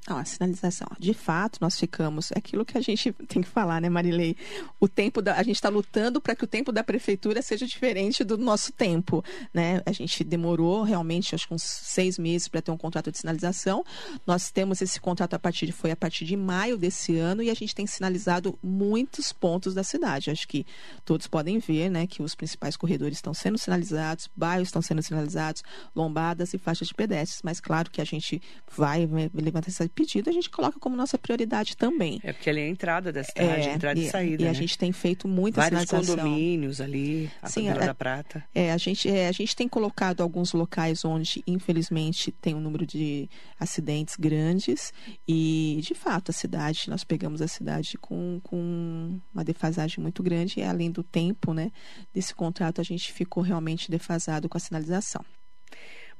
Não, 0.09 0.17
a 0.17 0.25
sinalização. 0.25 0.87
De 0.99 1.13
fato, 1.13 1.59
nós 1.61 1.79
ficamos. 1.79 2.31
É 2.31 2.39
aquilo 2.39 2.65
que 2.65 2.75
a 2.75 2.81
gente 2.81 3.11
tem 3.27 3.41
que 3.41 3.47
falar, 3.47 3.79
né, 3.79 3.87
Marilei? 3.87 4.35
O 4.79 4.87
tempo 4.87 5.21
da. 5.21 5.35
A 5.35 5.43
gente 5.43 5.57
está 5.57 5.69
lutando 5.69 6.19
para 6.19 6.35
que 6.35 6.43
o 6.43 6.47
tempo 6.47 6.71
da 6.71 6.83
prefeitura 6.83 7.41
seja 7.41 7.67
diferente 7.67 8.23
do 8.23 8.35
nosso 8.37 8.71
tempo. 8.71 9.23
Né? 9.53 9.81
A 9.85 9.91
gente 9.91 10.23
demorou 10.23 10.81
realmente, 10.81 11.35
acho 11.35 11.47
que 11.47 11.53
uns 11.53 11.61
seis 11.61 12.17
meses 12.17 12.47
para 12.47 12.61
ter 12.61 12.71
um 12.71 12.77
contrato 12.77 13.11
de 13.11 13.19
sinalização. 13.19 13.85
Nós 14.25 14.49
temos 14.49 14.81
esse 14.81 14.99
contrato 14.99 15.35
a 15.35 15.39
partir 15.39 15.67
de, 15.67 15.71
foi 15.71 15.91
a 15.91 15.95
partir 15.95 16.25
de 16.25 16.35
maio 16.35 16.77
desse 16.77 17.17
ano 17.17 17.43
e 17.43 17.51
a 17.51 17.53
gente 17.53 17.75
tem 17.75 17.85
sinalizado 17.85 18.57
muitos 18.63 19.31
pontos 19.31 19.75
da 19.75 19.83
cidade. 19.83 20.31
Acho 20.31 20.47
que 20.47 20.65
todos 21.05 21.27
podem 21.27 21.59
ver 21.59 21.89
né, 21.89 22.07
que 22.07 22.23
os 22.23 22.33
principais 22.33 22.75
corredores 22.75 23.19
estão 23.19 23.35
sendo 23.35 23.57
sinalizados, 23.57 24.29
bairros 24.35 24.69
estão 24.69 24.81
sendo 24.81 25.03
sinalizados, 25.03 25.63
lombadas 25.95 26.55
e 26.55 26.57
faixas 26.57 26.87
de 26.87 26.93
pedestres. 26.95 27.41
Mas 27.43 27.59
claro 27.59 27.91
que 27.91 28.01
a 28.01 28.05
gente 28.05 28.41
vai 28.75 29.05
né, 29.05 29.29
levantar 29.33 29.69
essa 29.69 29.90
pedido, 29.91 30.29
a 30.29 30.33
gente 30.33 30.49
coloca 30.49 30.79
como 30.79 30.95
nossa 30.95 31.17
prioridade 31.17 31.75
também. 31.77 32.19
É 32.23 32.33
porque 32.33 32.49
ali 32.49 32.61
é 32.61 32.65
a 32.65 32.69
entrada 32.69 33.11
da 33.11 33.23
cidade, 33.23 33.67
é, 33.67 33.73
entrada 33.73 33.99
e, 33.99 34.05
e 34.05 34.09
saída. 34.09 34.43
E 34.43 34.45
né? 34.45 34.51
a 34.51 34.53
gente 34.53 34.77
tem 34.77 34.91
feito 34.91 35.27
muita 35.27 35.61
Vários 35.61 35.81
sinalização. 35.81 36.15
condomínios 36.23 36.81
ali, 36.81 37.31
a 37.41 37.47
Sim, 37.47 37.69
a, 37.69 37.73
da 37.73 37.93
Prata. 37.93 38.43
É, 38.53 38.71
a 38.71 38.77
gente, 38.77 39.09
é, 39.09 39.27
a 39.27 39.31
gente 39.31 39.55
tem 39.55 39.67
colocado 39.67 40.21
alguns 40.21 40.53
locais 40.53 41.03
onde, 41.05 41.43
infelizmente, 41.45 42.31
tem 42.31 42.55
um 42.55 42.59
número 42.59 42.85
de 42.85 43.29
acidentes 43.59 44.15
grandes. 44.15 44.93
E, 45.27 45.79
de 45.81 45.93
fato, 45.93 46.31
a 46.31 46.33
cidade, 46.33 46.89
nós 46.89 47.03
pegamos 47.03 47.41
a 47.41 47.47
cidade 47.47 47.97
com, 47.97 48.39
com 48.43 49.19
uma 49.33 49.43
defasagem 49.43 50.01
muito 50.01 50.23
grande, 50.23 50.59
e 50.59 50.63
além 50.63 50.91
do 50.91 51.03
tempo 51.03 51.53
né, 51.53 51.71
desse 52.13 52.33
contrato, 52.33 52.81
a 52.81 52.83
gente 52.83 53.11
ficou 53.11 53.43
realmente 53.43 53.89
defasado 53.89 54.47
com 54.47 54.57
a 54.57 54.61
sinalização. 54.61 55.23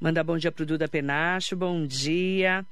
Manda 0.02 0.24
bom 0.24 0.36
dia 0.36 0.50
para 0.50 0.64
o 0.64 0.66
Duda 0.66 0.88
Penacho, 0.88 1.54
bom 1.54 1.86
dia. 1.86 2.66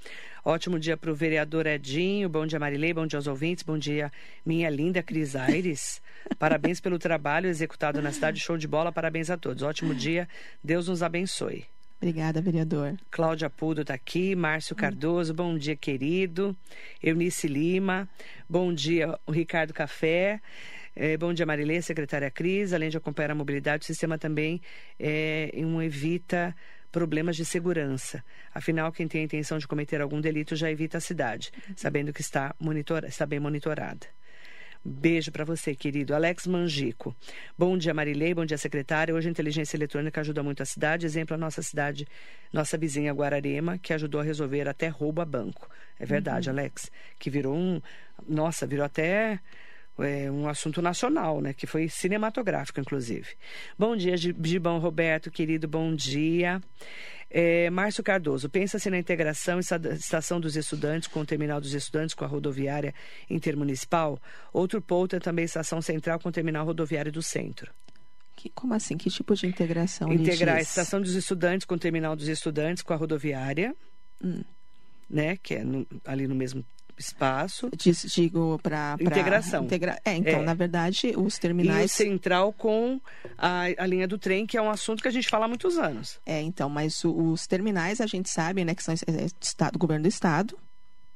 Ótimo 0.45 0.81
dia 0.81 0.97
para 0.97 1.13
o 1.13 1.15
vereador 1.15 1.65
Edinho, 1.65 2.29
bom 2.29 2.45
dia 2.45 2.59
Marilei, 2.59 2.93
bom 2.93 3.07
dia 3.07 3.21
aos 3.21 3.29
ouvintes, 3.29 3.63
bom 3.63 3.79
dia 3.79 4.11
minha 4.45 4.69
linda 4.69 5.01
Cris 5.01 5.37
Aires. 5.37 6.03
Parabéns 6.41 6.81
pelo 6.81 6.99
trabalho 6.99 7.49
executado 7.49 8.03
na 8.03 8.11
cidade, 8.11 8.41
show 8.41 8.59
de 8.59 8.67
bola, 8.67 8.91
parabéns 8.91 9.31
a 9.31 9.37
todos. 9.37 9.63
Ótimo 9.63 9.95
dia, 9.95 10.29
Deus 10.65 10.89
nos 10.89 11.05
abençoe. 11.05 11.67
Obrigada, 11.99 12.43
vereador. 12.43 12.97
Cláudia 13.13 13.49
Pudo 13.49 13.83
está 13.83 13.95
aqui, 13.95 14.35
Márcio 14.35 14.75
Cardoso, 14.75 15.33
bom 15.33 15.57
dia, 15.57 15.77
querido. 15.77 16.57
Eunice 17.01 17.47
Lima, 17.47 18.09
bom 18.49 18.75
dia, 18.75 19.17
o 19.25 19.31
Ricardo 19.31 19.73
Café. 19.73 20.41
É, 20.97 21.17
bom 21.17 21.33
dia, 21.33 21.47
Marilê, 21.47 21.81
secretária 21.81 22.29
Cris. 22.29 22.73
Além 22.73 22.91
de 22.91 22.97
acompanhar 22.97 23.31
a 23.31 23.35
mobilidade, 23.37 23.85
o 23.85 23.87
sistema 23.87 24.19
também 24.19 24.61
é 24.99 25.53
um 25.59 25.81
evita 25.81 26.53
problemas 26.91 27.37
de 27.37 27.45
segurança. 27.45 28.25
Afinal, 28.55 28.93
quem 28.93 29.07
tem 29.07 29.23
a 29.23 29.25
intenção 29.25 29.59
de 29.59 29.67
cometer 29.67 30.01
algum 30.01 30.21
delito 30.21 30.57
já 30.57 30.71
evita 30.71 30.99
a 30.99 31.01
cidade, 31.01 31.53
sabendo 31.77 32.13
que 32.13 32.21
está, 32.21 32.55
monitor... 32.59 33.05
está 33.05 33.27
bem 33.27 33.41
monitorada. 33.41 34.07
Beijo 34.83 35.31
para 35.31 35.45
você, 35.45 35.75
querido. 35.75 36.15
Alex 36.15 36.47
Mangico. 36.47 37.15
Bom 37.57 37.77
dia, 37.77 37.93
Marilei. 37.93 38.33
Bom 38.33 38.47
dia, 38.47 38.57
secretária. 38.57 39.15
Hoje 39.15 39.29
a 39.29 39.31
inteligência 39.31 39.77
eletrônica 39.77 40.19
ajuda 40.19 40.43
muito 40.43 40.63
a 40.63 40.67
cidade. 40.67 41.05
Exemplo, 41.05 41.35
a 41.35 41.39
nossa 41.39 41.61
cidade, 41.61 42.09
nossa 42.51 42.79
vizinha 42.79 43.13
Guararema, 43.13 43.77
que 43.77 43.93
ajudou 43.93 44.23
a 44.23 44.25
resolver 44.25 44.67
até 44.67 44.89
roubo 44.89 45.21
a 45.21 45.25
banco. 45.27 45.69
É 45.99 46.07
verdade, 46.07 46.49
uhum. 46.49 46.55
Alex. 46.55 46.91
Que 47.19 47.29
virou 47.29 47.55
um. 47.55 47.79
Nossa, 48.27 48.67
virou 48.67 48.87
até 48.87 49.39
é, 50.03 50.31
um 50.31 50.49
assunto 50.49 50.81
nacional, 50.81 51.41
né? 51.41 51.53
Que 51.53 51.67
foi 51.67 51.89
cinematográfico, 51.89 52.81
inclusive. 52.81 53.29
Bom 53.79 53.97
dia, 53.97 54.17
Gibão 54.17 54.79
Roberto, 54.79 55.31
querido, 55.31 55.69
bom 55.69 55.95
dia. 55.95 56.61
É, 57.33 57.71
Márcio 57.71 58.03
Cardoso, 58.03 58.49
pensa-se 58.49 58.91
na 58.91 58.99
integração 58.99 59.61
estação 59.61 60.41
dos 60.41 60.57
estudantes 60.57 61.07
com 61.07 61.21
o 61.21 61.25
terminal 61.25 61.61
dos 61.61 61.75
estudantes 61.75 62.13
com 62.13 62.25
a 62.25 62.29
rodoviária 62.29 62.93
intermunicipal? 63.29 64.21
Outro 64.53 64.83
ponto 64.83 65.15
é 65.15 65.21
também 65.21 65.45
estação 65.45 65.81
central 65.81 66.19
com 66.19 66.29
o 66.29 66.33
terminal 66.33 66.67
rodoviário 66.67 67.13
do 67.13 67.23
centro. 67.23 67.73
Que, 68.35 68.49
como 68.49 68.75
assim? 68.75 68.97
Que 68.97 69.11
tipo 69.11 69.35
de 69.35 69.47
integração? 69.47 70.13
Integrar 70.13 70.57
a 70.57 70.61
estação 70.61 71.01
dos 71.01 71.15
estudantes 71.15 71.65
com 71.65 71.75
o 71.75 71.79
terminal 71.79 72.17
dos 72.17 72.27
estudantes 72.27 72.83
com 72.83 72.93
a 72.93 72.97
rodoviária, 72.97 73.77
hum. 74.25 74.43
né? 75.09 75.37
Que 75.37 75.57
é 75.57 75.65
no, 75.65 75.87
ali 76.05 76.27
no 76.27 76.35
mesmo 76.35 76.65
espaço. 77.01 77.71
Digo 77.77 78.59
para 78.63 78.97
integração. 79.01 79.65
Integra... 79.65 80.01
É, 80.05 80.15
então, 80.15 80.41
é. 80.41 80.45
na 80.45 80.55
verdade, 80.55 81.15
os 81.17 81.39
terminais. 81.39 81.83
E 81.83 81.85
o 81.85 81.89
central 81.89 82.53
com 82.53 83.01
a, 83.37 83.65
a 83.79 83.87
linha 83.87 84.07
do 84.07 84.19
trem, 84.19 84.47
que 84.47 84.57
é 84.57 84.63
um 84.63 84.71
assunto 84.71 85.03
que 85.03 85.09
a 85.09 85.13
gente 85.13 85.29
fala 85.29 85.47
há 85.47 85.49
muitos 85.49 85.79
anos. 85.79 86.21
É, 86.25 86.41
então, 86.41 86.69
mas 86.69 87.05
os 87.05 87.47
terminais 87.47 88.01
a 88.01 88.07
gente 88.07 88.29
sabe, 88.29 88.65
né, 88.65 88.75
que 88.75 88.83
são 88.83 88.95
é, 88.95 88.97
é, 88.97 89.27
estado, 89.41 89.79
governo 89.79 90.05
do 90.05 90.09
estado. 90.09 90.57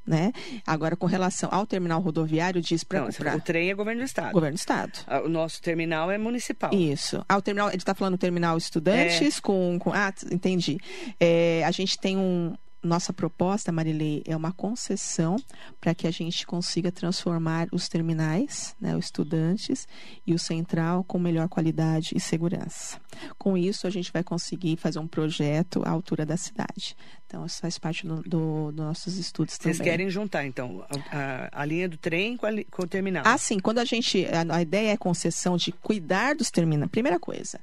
Né? 0.07 0.33
Agora, 0.67 0.97
com 0.97 1.07
relação 1.07 1.49
ao 1.51 1.67
terminal 1.67 1.99
rodoviário, 1.99 2.61
diz 2.61 2.85
para. 2.85 3.07
O 3.07 3.41
trem 3.41 3.71
é 3.71 3.75
governo 3.75 4.03
do 4.03 4.05
Estado. 4.05 4.33
Governo 4.33 4.55
do 4.55 4.59
Estado. 4.59 4.99
Ah, 5.07 5.23
o 5.23 5.31
nosso 5.31 5.63
terminal 5.63 6.11
é 6.11 6.19
municipal. 6.19 6.75
Isso. 6.75 7.25
Ah, 7.27 7.39
o 7.39 7.41
terminal, 7.41 7.69
ele 7.69 7.79
está 7.79 7.95
falando 7.95 8.19
terminal 8.19 8.59
estudantes 8.59 9.39
é. 9.39 9.41
com, 9.41 9.79
com. 9.79 9.95
Ah, 9.95 10.13
entendi. 10.31 10.79
É, 11.19 11.65
a 11.65 11.71
gente 11.71 11.99
tem 11.99 12.19
um, 12.19 12.55
nossa 12.85 13.13
proposta, 13.13 13.73
Marilei, 13.73 14.23
é 14.27 14.37
uma 14.37 14.53
concessão 14.53 15.37
para 15.81 15.95
que 15.95 16.07
a 16.07 16.11
gente 16.11 16.47
consiga 16.47 16.93
transformar 16.93 17.69
os 17.73 17.89
terminais, 17.89 18.77
né, 18.81 18.97
os 18.97 19.07
estudantes 19.07 19.89
e 20.27 20.35
o 20.35 20.39
central 20.39 21.05
com 21.05 21.19
melhor 21.19 21.49
qualidade 21.49 22.13
e 22.15 22.21
segurança. 22.21 23.01
Com 23.39 23.57
isso, 23.57 23.87
a 23.87 23.91
gente 23.91 24.13
vai 24.13 24.23
conseguir 24.23 24.77
fazer 24.77 24.99
um 24.99 25.07
projeto 25.07 25.83
à 25.85 25.91
altura 25.91 26.27
da 26.27 26.37
cidade. 26.37 26.97
Então, 27.27 27.47
isso 27.47 27.61
faz 27.61 27.79
parte 27.79 28.07
dos 28.07 28.23
do, 28.23 28.71
do 28.71 28.83
nossos 28.83 29.17
estudos 29.17 29.55
Vocês 29.55 29.79
também. 29.79 29.93
querem 29.93 30.11
juntar, 30.11 30.45
então, 30.45 30.85
a, 31.11 31.63
a 31.63 31.65
linha 31.65 31.89
do 31.89 31.97
trem 31.97 32.37
com, 32.37 32.47
a, 32.47 32.51
com, 32.71 32.83
o 32.83 32.87
terminal? 32.87 33.25
Ah, 33.27 33.39
sim. 33.39 33.59
Quando 33.59 33.79
a 33.79 33.85
gente... 33.85 34.27
A 34.49 34.63
ideia 34.63 34.93
é 34.93 34.97
concessão 34.97 35.57
de 35.57 35.73
cuidar 35.73 36.35
dos 36.35 36.51
terminais. 36.51 36.91
Primeira 36.91 37.19
coisa, 37.19 37.59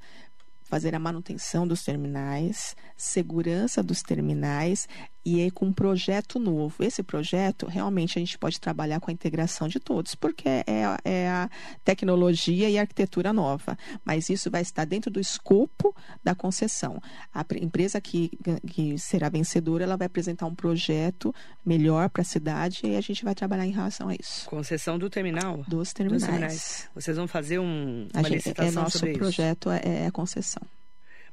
fazer 0.71 0.95
a 0.95 0.99
manutenção 0.99 1.67
dos 1.67 1.83
terminais, 1.83 2.77
segurança 3.01 3.81
dos 3.81 4.03
terminais 4.03 4.87
e 5.25 5.41
aí 5.41 5.51
com 5.51 5.67
um 5.67 5.73
projeto 5.73 6.39
novo. 6.39 6.83
Esse 6.83 7.03
projeto, 7.03 7.67
realmente, 7.67 8.17
a 8.17 8.21
gente 8.21 8.37
pode 8.37 8.59
trabalhar 8.59 8.99
com 8.99 9.09
a 9.09 9.13
integração 9.13 9.67
de 9.67 9.79
todos, 9.79 10.15
porque 10.15 10.47
é, 10.47 10.63
é 11.03 11.29
a 11.29 11.49
tecnologia 11.83 12.69
e 12.69 12.77
a 12.77 12.81
arquitetura 12.81 13.31
nova. 13.31 13.77
Mas 14.03 14.29
isso 14.29 14.49
vai 14.49 14.61
estar 14.61 14.85
dentro 14.85 15.11
do 15.11 15.19
escopo 15.19 15.95
da 16.23 16.33
concessão. 16.35 17.01
A 17.33 17.45
empresa 17.55 17.99
que, 18.01 18.31
que 18.67 18.97
será 18.97 19.29
vencedora, 19.29 19.83
ela 19.83 19.97
vai 19.97 20.07
apresentar 20.07 20.45
um 20.45 20.55
projeto 20.55 21.33
melhor 21.65 22.09
para 22.09 22.21
a 22.21 22.25
cidade 22.25 22.81
e 22.83 22.95
a 22.95 23.01
gente 23.01 23.23
vai 23.23 23.35
trabalhar 23.35 23.65
em 23.65 23.71
relação 23.71 24.09
a 24.09 24.15
isso. 24.15 24.47
Concessão 24.49 24.97
do 24.97 25.09
terminal? 25.09 25.63
Dos 25.67 25.93
terminais. 25.93 26.21
Dos 26.21 26.29
terminais. 26.29 26.89
Vocês 26.95 27.17
vão 27.17 27.27
fazer 27.27 27.59
um, 27.59 28.07
uma 28.13 28.23
gente, 28.23 28.33
licitação 28.33 28.67
é 28.67 28.71
nosso 28.83 28.99
sobre 28.99 29.13
projeto 29.13 29.71
isso? 29.71 29.87
É, 29.87 30.03
é 30.03 30.07
a 30.07 30.11
concessão. 30.11 30.61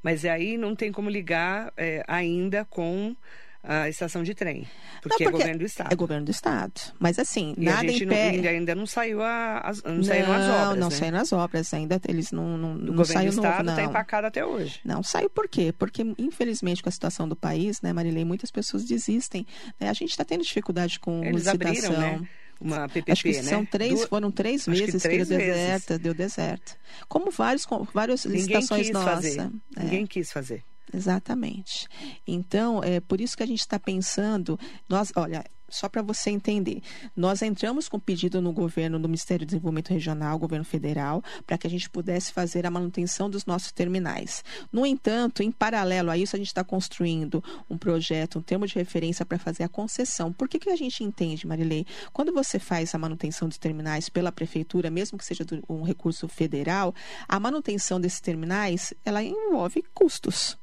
Mas 0.03 0.25
aí 0.25 0.57
não 0.57 0.75
tem 0.75 0.93
como 0.93 1.11
ligar 1.11 1.73
é, 1.77 2.05
ainda 2.07 2.65
com 2.65 3.17
a 3.63 3.89
estação 3.89 4.23
de 4.23 4.35
trem. 4.35 4.67
Porque, 5.03 5.09
não, 5.09 5.09
porque, 5.09 5.25
é 5.25 5.31
governo 5.31 5.59
do 5.59 5.65
Estado. 5.67 5.93
É 5.93 5.97
governo 5.97 6.25
do 6.25 6.31
Estado. 6.31 6.81
Mas 6.99 7.19
assim, 7.19 7.55
e 7.57 7.65
nada 7.65 7.81
a 7.81 7.91
gente 7.91 8.05
impede... 8.05 8.41
não, 8.41 8.49
ainda 8.49 8.75
não 8.75 8.87
saiu 8.87 9.23
a, 9.23 9.59
as, 9.59 9.83
não, 9.83 9.97
não 9.97 10.03
saíram 10.03 10.33
as 10.33 10.49
obras. 10.49 10.79
Não, 10.79 10.89
né? 10.89 10.95
saíram 10.95 11.19
as 11.19 11.33
obras. 11.33 11.75
Ainda 11.75 12.01
eles 12.09 12.33
não, 12.33 12.57
não, 12.57 12.73
o 12.73 12.79
não 12.79 12.95
governo 12.95 13.25
do 13.25 13.29
Estado 13.29 13.69
está 13.69 13.83
empacado 13.83 14.27
até 14.27 14.45
hoje. 14.45 14.81
Não, 14.85 15.03
saiu 15.03 15.29
por 15.29 15.49
quê? 15.49 15.73
Porque, 15.77 16.03
infelizmente, 16.19 16.83
com 16.83 16.89
a 16.89 16.93
situação 16.93 17.29
do 17.29 17.37
país, 17.37 17.83
né, 17.83 17.93
Marilei, 17.93 18.25
muitas 18.25 18.51
pessoas 18.51 18.85
desistem. 18.85 19.47
Né? 19.79 19.89
A 19.89 19.93
gente 19.93 20.11
está 20.11 20.25
tendo 20.25 20.43
dificuldade 20.43 20.99
com 21.01 21.23
eles 21.25 21.45
licitação. 21.45 21.95
Abriram, 21.95 22.21
né? 22.21 22.29
Uma 22.61 22.89
PPP, 22.89 23.13
Acho 23.13 23.23
que 23.23 23.33
né? 23.37 23.43
são 23.43 23.65
três, 23.65 24.05
foram 24.05 24.31
três 24.31 24.67
meses 24.67 25.03
que, 25.03 25.09
três 25.09 25.29
deu 25.29 25.39
vezes. 25.39 25.55
deserto, 25.55 25.99
deu 25.99 26.15
deserto. 26.15 26.77
Como 27.09 27.31
vários, 27.31 27.67
várias 27.95 28.25
Ninguém 28.25 28.41
licitações 28.41 28.91
nossas. 28.91 29.37
É. 29.37 29.51
Ninguém 29.77 30.07
quis 30.07 30.33
fazer. 30.33 30.65
Exatamente. 30.93 31.87
Então, 32.27 32.83
é 32.83 33.01
por 33.01 33.21
isso 33.21 33.37
que 33.37 33.43
a 33.43 33.47
gente 33.47 33.61
está 33.61 33.79
pensando, 33.79 34.59
nós, 34.89 35.13
olha, 35.15 35.45
só 35.69 35.89
para 35.89 36.03
você 36.03 36.31
entender, 36.31 36.83
nós 37.15 37.43
entramos 37.43 37.89
com 37.89 37.99
pedido 37.99 38.41
no 38.41 38.53
governo, 38.53 38.99
no 38.99 39.09
Ministério 39.09 39.47
do 39.47 39.51
Desenvolvimento 39.51 39.91
Regional, 39.91 40.39
governo 40.39 40.65
federal, 40.65 41.23
para 41.47 41.59
que 41.59 41.67
a 41.67 41.71
gente 41.71 41.89
pudesse 41.91 42.33
fazer 42.33 42.67
a 42.67 42.71
manutenção 42.71 43.29
dos 43.29 43.45
nossos 43.45 43.73
terminais. 43.73 44.45
No 44.73 44.87
entanto, 44.87 45.43
em 45.43 45.51
paralelo 45.51 46.11
a 46.11 46.17
isso, 46.17 46.37
a 46.37 46.39
gente 46.39 46.49
está 46.49 46.65
construindo 46.65 47.43
um 47.69 47.77
projeto, 47.77 48.39
um 48.39 48.43
termo 48.43 48.67
de 48.67 48.75
referência 48.75 49.25
para 49.25 49.39
fazer 49.39 49.65
a 49.65 49.69
concessão. 49.69 50.33
Por 50.33 50.49
que, 50.49 50.59
que 50.59 50.71
a 50.71 50.77
gente 50.77 51.05
entende, 51.05 51.47
Marilei? 51.47 51.87
Quando 52.13 52.33
você 52.33 52.59
faz 52.59 52.95
a 52.95 52.99
manutenção 52.99 53.49
dos 53.49 53.59
terminais 53.59 54.09
pela 54.09 54.33
prefeitura, 54.33 54.91
mesmo 54.91 55.19
que 55.19 55.25
seja 55.25 55.45
um 55.69 55.83
recurso 55.83 56.29
federal, 56.29 56.95
a 57.29 57.39
manutenção 57.39 58.01
desses 58.01 58.21
terminais, 58.21 58.95
ela 59.05 59.23
envolve 59.23 59.83
custos. 59.95 60.57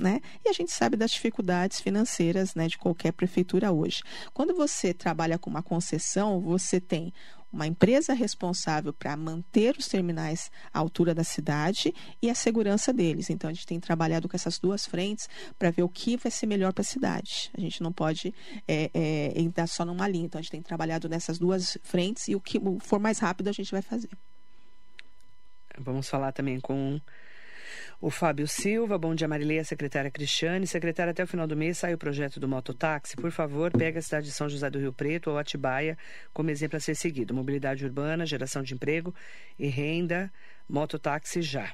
Né? 0.00 0.20
E 0.42 0.48
a 0.48 0.52
gente 0.52 0.72
sabe 0.72 0.96
das 0.96 1.10
dificuldades 1.10 1.78
financeiras 1.78 2.54
né, 2.54 2.66
de 2.66 2.78
qualquer 2.78 3.12
prefeitura 3.12 3.70
hoje. 3.70 4.02
Quando 4.32 4.54
você 4.54 4.94
trabalha 4.94 5.38
com 5.38 5.50
uma 5.50 5.62
concessão, 5.62 6.40
você 6.40 6.80
tem 6.80 7.12
uma 7.52 7.66
empresa 7.66 8.14
responsável 8.14 8.92
para 8.92 9.16
manter 9.16 9.76
os 9.76 9.88
terminais 9.88 10.50
à 10.72 10.78
altura 10.78 11.14
da 11.14 11.24
cidade 11.24 11.92
e 12.22 12.30
a 12.30 12.34
segurança 12.34 12.92
deles. 12.92 13.28
Então, 13.28 13.50
a 13.50 13.52
gente 13.52 13.66
tem 13.66 13.80
trabalhado 13.80 14.28
com 14.28 14.36
essas 14.36 14.58
duas 14.58 14.86
frentes 14.86 15.28
para 15.58 15.70
ver 15.70 15.82
o 15.82 15.88
que 15.88 16.16
vai 16.16 16.30
ser 16.30 16.46
melhor 16.46 16.72
para 16.72 16.82
a 16.82 16.84
cidade. 16.84 17.50
A 17.56 17.60
gente 17.60 17.82
não 17.82 17.92
pode 17.92 18.32
é, 18.68 18.90
é, 18.94 19.40
entrar 19.40 19.66
só 19.66 19.84
numa 19.84 20.06
linha. 20.06 20.26
Então, 20.26 20.38
a 20.38 20.42
gente 20.42 20.52
tem 20.52 20.62
trabalhado 20.62 21.08
nessas 21.08 21.38
duas 21.38 21.76
frentes 21.82 22.28
e 22.28 22.36
o 22.36 22.40
que 22.40 22.60
for 22.80 23.00
mais 23.00 23.18
rápido 23.18 23.48
a 23.48 23.52
gente 23.52 23.70
vai 23.72 23.82
fazer. 23.82 24.10
Vamos 25.78 26.08
falar 26.08 26.32
também 26.32 26.60
com 26.60 27.00
o 28.00 28.10
Fábio 28.10 28.46
Silva, 28.46 28.98
bom 28.98 29.14
dia 29.14 29.28
Marileia, 29.28 29.64
secretária 29.64 30.10
Cristiane. 30.10 30.66
Secretária, 30.66 31.10
até 31.10 31.22
o 31.22 31.26
final 31.26 31.46
do 31.46 31.56
mês 31.56 31.78
sai 31.78 31.94
o 31.94 31.98
projeto 31.98 32.40
do 32.40 32.48
mototáxi. 32.48 33.16
Por 33.16 33.30
favor, 33.30 33.70
pegue 33.70 33.98
a 33.98 34.02
cidade 34.02 34.26
de 34.26 34.32
São 34.32 34.48
José 34.48 34.68
do 34.70 34.78
Rio 34.78 34.92
Preto 34.92 35.30
ou 35.30 35.38
Atibaia 35.38 35.96
como 36.32 36.50
exemplo 36.50 36.76
a 36.76 36.80
ser 36.80 36.94
seguido. 36.94 37.34
Mobilidade 37.34 37.84
urbana, 37.84 38.26
geração 38.26 38.62
de 38.62 38.74
emprego 38.74 39.14
e 39.58 39.68
renda, 39.68 40.32
mototáxi 40.68 41.42
já. 41.42 41.72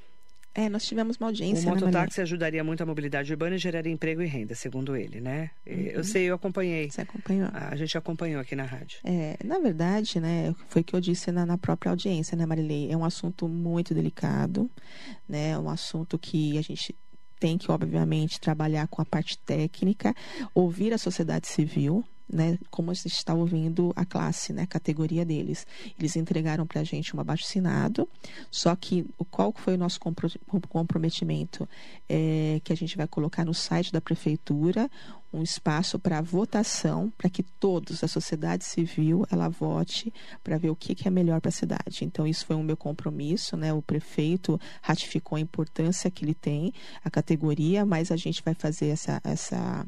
É, 0.57 0.71
nós 0.71 0.87
tivemos 0.87 1.19
uma 1.19 1.27
audiência. 1.27 1.71
O 1.71 1.75
né, 1.75 1.81
mototáxi 1.81 2.19
né, 2.19 2.23
ajudaria 2.23 2.64
muito 2.64 2.83
a 2.83 2.87
mobilidade 2.87 3.31
urbana 3.31 3.57
e 3.57 3.59
geraria 3.59 3.92
emprego 3.92 4.23
e 4.23 4.27
renda, 4.27 4.55
segundo 4.55 4.97
ele, 4.97 5.21
né? 5.21 5.51
Uhum. 5.66 5.75
Eu 5.75 6.03
sei, 6.03 6.25
eu 6.25 6.35
acompanhei. 6.35 6.90
Você 6.90 7.03
acompanhou? 7.03 7.51
A 7.53 7.77
gente 7.77 7.99
acompanhou 7.99 8.40
aqui 8.40 8.57
na 8.57 8.64
rádio. 8.64 8.99
É, 9.05 9.37
na 9.45 9.59
verdade, 9.59 10.19
né, 10.19 10.55
foi 10.71 10.81
o 10.81 10.85
que 10.85 10.97
eu 10.97 11.01
disse 11.01 11.31
na, 11.31 11.45
na, 11.45 11.59
própria 11.59 11.90
audiência, 11.90 12.35
né, 12.35 12.47
Marilei? 12.47 12.90
É 12.90 12.97
um 12.97 13.05
assunto 13.05 13.47
muito 13.47 13.92
delicado, 13.92 14.71
né? 15.29 15.51
É 15.51 15.59
um 15.59 15.69
assunto 15.69 16.19
que 16.19 16.57
a 16.57 16.62
gente 16.62 16.97
tem 17.38 17.59
que, 17.59 17.71
obviamente, 17.71 18.40
trabalhar 18.40 18.88
com 18.88 19.03
a 19.03 19.05
parte 19.05 19.37
técnica, 19.37 20.14
ouvir 20.55 20.95
a 20.95 20.99
sociedade 20.99 21.49
civil, 21.49 22.03
né, 22.29 22.59
como 22.71 22.91
a 22.91 22.95
gente 22.95 23.07
está 23.07 23.35
ouvindo 23.35 23.93
a 23.95 24.05
classe, 24.05 24.53
né, 24.53 24.62
a 24.62 24.67
categoria 24.67 25.25
deles. 25.25 25.67
Eles 25.99 26.17
entregaram 26.17 26.67
para 26.67 26.81
a 26.81 26.85
gente 26.85 27.17
um 27.17 27.21
abaixo-assinado, 27.21 28.09
só 28.51 28.75
que 28.75 29.07
qual 29.31 29.53
foi 29.57 29.75
o 29.75 29.79
nosso 29.79 30.01
comprometimento 30.69 31.69
é, 32.09 32.61
que 32.65 32.73
a 32.73 32.77
gente 32.77 32.97
vai 32.97 33.07
colocar 33.07 33.45
no 33.45 33.55
site 33.55 33.93
da 33.93 34.01
prefeitura 34.01 34.91
um 35.33 35.43
espaço 35.43 35.99
para 35.99 36.21
votação, 36.21 37.12
para 37.17 37.29
que 37.29 37.43
todos, 37.43 38.03
a 38.03 38.09
sociedade 38.09 38.65
civil, 38.65 39.27
ela 39.31 39.49
vote 39.49 40.12
para 40.43 40.57
ver 40.57 40.71
o 40.71 40.77
que, 40.77 40.95
que 40.95 41.07
é 41.07 41.11
melhor 41.11 41.41
para 41.41 41.51
a 41.51 41.53
cidade. 41.53 42.05
Então, 42.05 42.27
isso 42.27 42.47
foi 42.47 42.57
um 42.57 42.62
meu 42.62 42.77
compromisso, 42.77 43.57
né? 43.57 43.73
O 43.73 43.83
prefeito 43.83 44.59
ratificou 44.81 45.37
a 45.37 45.41
importância 45.41 46.11
que 46.11 46.25
ele 46.25 46.35
tem, 46.35 46.73
a 47.05 47.11
categoria, 47.11 47.85
mas 47.85 48.11
a 48.11 48.17
gente 48.17 48.43
vai 48.43 48.55
fazer 48.55 48.87
essa, 48.87 49.21
essa 49.23 49.87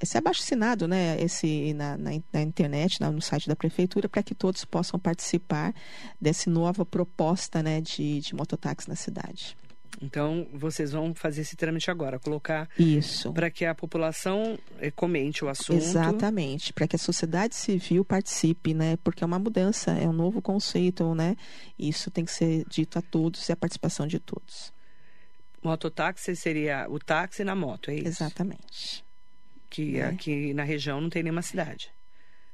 esse 0.00 0.16
abaixo 0.16 0.42
assinado, 0.42 0.88
né, 0.88 1.20
esse 1.20 1.74
na, 1.74 1.96
na, 1.96 2.10
na 2.32 2.42
internet, 2.42 3.00
na, 3.00 3.10
no 3.10 3.20
site 3.20 3.48
da 3.48 3.54
prefeitura, 3.54 4.08
para 4.08 4.22
que 4.22 4.34
todos 4.34 4.64
possam 4.64 4.98
participar 4.98 5.74
dessa 6.20 6.50
nova 6.50 6.86
proposta, 6.86 7.62
né, 7.62 7.80
de, 7.80 8.20
de 8.20 8.34
mototáxi 8.34 8.88
na 8.88 8.96
cidade. 8.96 9.56
Então, 10.00 10.46
vocês 10.54 10.92
vão 10.92 11.14
fazer 11.14 11.42
esse 11.42 11.56
trâmite 11.56 11.90
agora, 11.90 12.18
colocar 12.18 12.68
isso 12.78 13.32
para 13.34 13.50
que 13.50 13.66
a 13.66 13.74
população 13.74 14.58
eh, 14.78 14.90
comente 14.90 15.44
o 15.44 15.48
assunto. 15.48 15.76
Exatamente, 15.76 16.72
para 16.72 16.88
que 16.88 16.96
a 16.96 16.98
sociedade 16.98 17.54
civil 17.54 18.02
participe, 18.02 18.72
né? 18.72 18.96
Porque 19.04 19.22
é 19.22 19.26
uma 19.26 19.38
mudança, 19.38 19.90
é 19.90 20.08
um 20.08 20.12
novo 20.12 20.40
conceito, 20.40 21.14
né? 21.14 21.36
Isso 21.78 22.10
tem 22.10 22.24
que 22.24 22.32
ser 22.32 22.64
dito 22.66 22.98
a 22.98 23.02
todos 23.02 23.46
e 23.48 23.52
a 23.52 23.56
participação 23.56 24.06
de 24.06 24.18
todos. 24.18 24.72
Mototáxi 25.62 26.34
seria 26.34 26.86
o 26.88 26.98
táxi 26.98 27.44
na 27.44 27.54
moto, 27.54 27.90
é 27.90 27.96
isso? 27.96 28.08
Exatamente 28.08 29.04
que 29.70 29.98
é. 29.98 30.06
aqui 30.06 30.52
na 30.52 30.64
região 30.64 31.00
não 31.00 31.08
tem 31.08 31.22
nenhuma 31.22 31.42
cidade. 31.42 31.90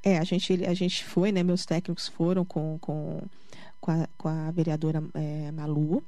É, 0.03 0.19
a 0.19 0.25
gente, 0.25 0.65
a 0.65 0.75
gente 0.75 1.05
foi, 1.05 1.33
né? 1.33 1.43
Meus 1.43 1.67
técnicos 1.67 2.07
foram 2.07 2.45
com, 2.45 2.79
com, 2.79 3.21
com, 3.81 3.91
a, 3.91 4.09
com 4.17 4.29
a 4.29 4.51
vereadora 4.53 5.03
é, 5.15 5.51
Malu. 5.51 6.05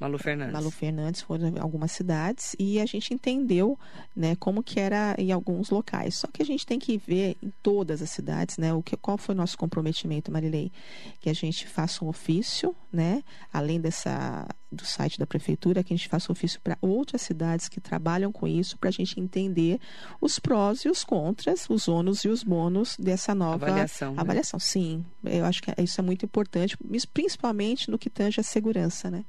Malu 0.00 0.18
Fernandes. 0.18 0.54
Malu 0.54 0.70
Fernandes 0.70 1.20
foram 1.20 1.48
em 1.48 1.58
algumas 1.58 1.92
cidades 1.92 2.56
e 2.58 2.80
a 2.80 2.86
gente 2.86 3.12
entendeu, 3.12 3.78
né, 4.16 4.34
como 4.36 4.62
que 4.62 4.80
era 4.80 5.14
em 5.18 5.30
alguns 5.30 5.68
locais. 5.68 6.14
Só 6.14 6.26
que 6.26 6.42
a 6.42 6.46
gente 6.46 6.64
tem 6.64 6.78
que 6.78 6.96
ver 6.96 7.36
em 7.42 7.52
todas 7.62 8.00
as 8.00 8.08
cidades, 8.08 8.56
né, 8.56 8.72
o 8.72 8.82
que 8.82 8.96
qual 8.96 9.18
foi 9.18 9.34
o 9.34 9.38
nosso 9.38 9.58
comprometimento, 9.58 10.32
Marilei, 10.32 10.72
que 11.20 11.28
a 11.28 11.34
gente 11.34 11.66
faça 11.66 12.02
um 12.02 12.08
ofício, 12.08 12.74
né, 12.90 13.22
além 13.52 13.78
dessa 13.78 14.48
do 14.72 14.84
site 14.84 15.18
da 15.18 15.26
prefeitura, 15.26 15.82
que 15.82 15.92
a 15.92 15.96
gente 15.96 16.08
faça 16.08 16.30
um 16.30 16.32
ofício 16.32 16.60
para 16.60 16.78
outras 16.80 17.22
cidades 17.22 17.68
que 17.68 17.80
trabalham 17.80 18.30
com 18.30 18.46
isso, 18.46 18.78
para 18.78 18.88
a 18.88 18.92
gente 18.92 19.18
entender 19.18 19.80
os 20.20 20.38
prós 20.38 20.84
e 20.84 20.88
os 20.88 21.02
contras, 21.02 21.68
os 21.68 21.88
ônus 21.88 22.24
e 22.24 22.28
os 22.28 22.44
bônus 22.44 22.96
dessa 22.96 23.34
nova 23.34 23.66
avaliação. 23.66 24.14
Né? 24.14 24.20
avaliação. 24.20 24.60
Sim, 24.60 25.04
eu 25.24 25.44
acho 25.44 25.60
que 25.60 25.72
isso 25.82 26.00
é 26.00 26.04
muito 26.04 26.24
importante, 26.24 26.78
principalmente 27.12 27.90
no 27.90 27.98
que 27.98 28.08
tange 28.08 28.40
a 28.40 28.44
segurança, 28.44 29.10
né? 29.10 29.24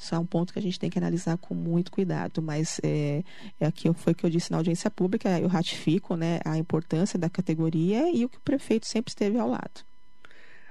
Isso 0.00 0.14
é 0.14 0.18
um 0.18 0.24
ponto 0.24 0.50
que 0.50 0.58
a 0.58 0.62
gente 0.62 0.78
tem 0.78 0.88
que 0.88 0.98
analisar 0.98 1.36
com 1.36 1.54
muito 1.54 1.92
cuidado, 1.92 2.40
mas 2.40 2.80
é, 2.82 3.22
é 3.60 3.66
aqui 3.66 3.92
foi 3.92 4.14
o 4.14 4.16
que 4.16 4.24
eu 4.24 4.30
disse 4.30 4.50
na 4.50 4.56
audiência 4.56 4.90
pública, 4.90 5.38
eu 5.38 5.46
ratifico 5.46 6.16
né, 6.16 6.40
a 6.42 6.56
importância 6.56 7.18
da 7.18 7.28
categoria 7.28 8.10
e 8.10 8.24
o 8.24 8.28
que 8.28 8.38
o 8.38 8.40
prefeito 8.40 8.86
sempre 8.86 9.10
esteve 9.10 9.38
ao 9.38 9.46
lado. 9.46 9.84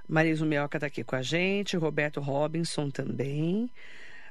Marisa 0.08 0.44
Mioca 0.44 0.78
está 0.78 0.88
aqui 0.88 1.04
com 1.04 1.16
a 1.16 1.22
gente, 1.22 1.78
Roberto 1.78 2.20
Robinson 2.20 2.90
também. 2.90 3.70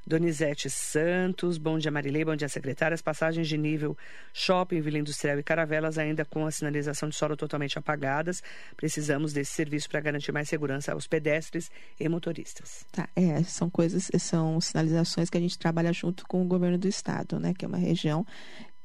Donizete 0.09 0.71
Santos, 0.71 1.59
bom 1.59 1.79
dia 1.79 1.91
Marilei, 1.91 2.25
bom 2.25 2.35
dia 2.35 2.49
secretária. 2.49 2.95
As 2.95 3.03
passagens 3.03 3.47
de 3.47 3.59
nível 3.59 3.95
shopping, 4.33 4.81
Vila 4.81 4.97
Industrial 4.97 5.39
e 5.39 5.43
Caravelas 5.43 5.99
ainda 5.99 6.25
com 6.25 6.47
a 6.47 6.51
sinalização 6.51 7.11
de 7.11 7.15
solo 7.15 7.37
totalmente 7.37 7.79
apagadas. 7.79 8.43
Precisamos 8.75 9.35
desse 9.35 9.53
serviço 9.53 9.87
para 9.87 10.01
garantir 10.01 10.33
mais 10.33 10.49
segurança 10.49 10.93
aos 10.93 11.07
pedestres 11.07 11.71
e 12.01 12.09
motoristas. 12.09 12.87
Tá, 12.91 13.07
é, 13.15 13.43
são 13.43 13.69
coisas, 13.69 14.11
são 14.19 14.59
sinalizações 14.63 15.29
que 15.29 15.37
a 15.37 15.41
gente 15.41 15.59
trabalha 15.59 15.93
junto 15.93 16.27
com 16.27 16.41
o 16.41 16.47
governo 16.47 16.79
do 16.79 16.89
estado, 16.89 17.39
né, 17.39 17.53
que 17.53 17.67
é 17.67 17.69
uma 17.69 17.77
região 17.77 18.27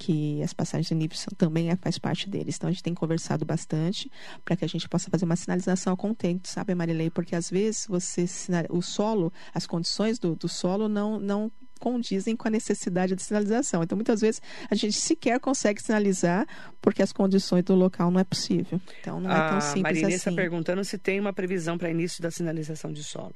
que 0.03 0.43
as 0.43 0.51
passagens 0.51 0.87
de 0.87 0.95
nível 0.95 1.17
também 1.37 1.69
é, 1.69 1.77
faz 1.77 1.97
parte 1.97 2.29
deles. 2.29 2.57
Então 2.57 2.67
a 2.67 2.73
gente 2.73 2.83
tem 2.83 2.93
conversado 2.93 3.45
bastante 3.45 4.11
para 4.43 4.57
que 4.57 4.65
a 4.65 4.67
gente 4.67 4.89
possa 4.89 5.09
fazer 5.09 5.23
uma 5.23 5.37
sinalização 5.37 5.95
contente, 5.95 6.49
sabe, 6.49 6.75
Marilei? 6.75 7.09
Porque 7.09 7.33
às 7.35 7.49
vezes 7.49 7.87
você 7.87 8.25
o 8.69 8.81
solo, 8.81 9.31
as 9.53 9.65
condições 9.65 10.19
do, 10.19 10.35
do 10.35 10.49
solo 10.49 10.89
não, 10.89 11.19
não 11.21 11.49
condizem 11.79 12.35
com 12.35 12.49
a 12.49 12.51
necessidade 12.51 13.15
de 13.15 13.23
sinalização. 13.23 13.81
Então, 13.81 13.95
muitas 13.95 14.19
vezes, 14.19 14.41
a 14.69 14.75
gente 14.75 14.93
sequer 14.93 15.39
consegue 15.39 15.81
sinalizar 15.81 16.45
porque 16.81 17.01
as 17.01 17.13
condições 17.13 17.63
do 17.63 17.73
local 17.73 18.11
não 18.11 18.19
é 18.19 18.23
possível. 18.25 18.79
Então, 18.99 19.21
não 19.21 19.31
é 19.31 19.49
tão 19.49 19.61
simples 19.61 19.83
Marilei 19.83 20.15
assim. 20.15 20.15
está 20.15 20.31
perguntando 20.31 20.83
se 20.83 20.97
tem 20.97 21.19
uma 21.19 21.33
previsão 21.33 21.77
para 21.77 21.89
início 21.89 22.21
da 22.21 22.29
sinalização 22.29 22.91
de 22.91 23.03
solo. 23.03 23.35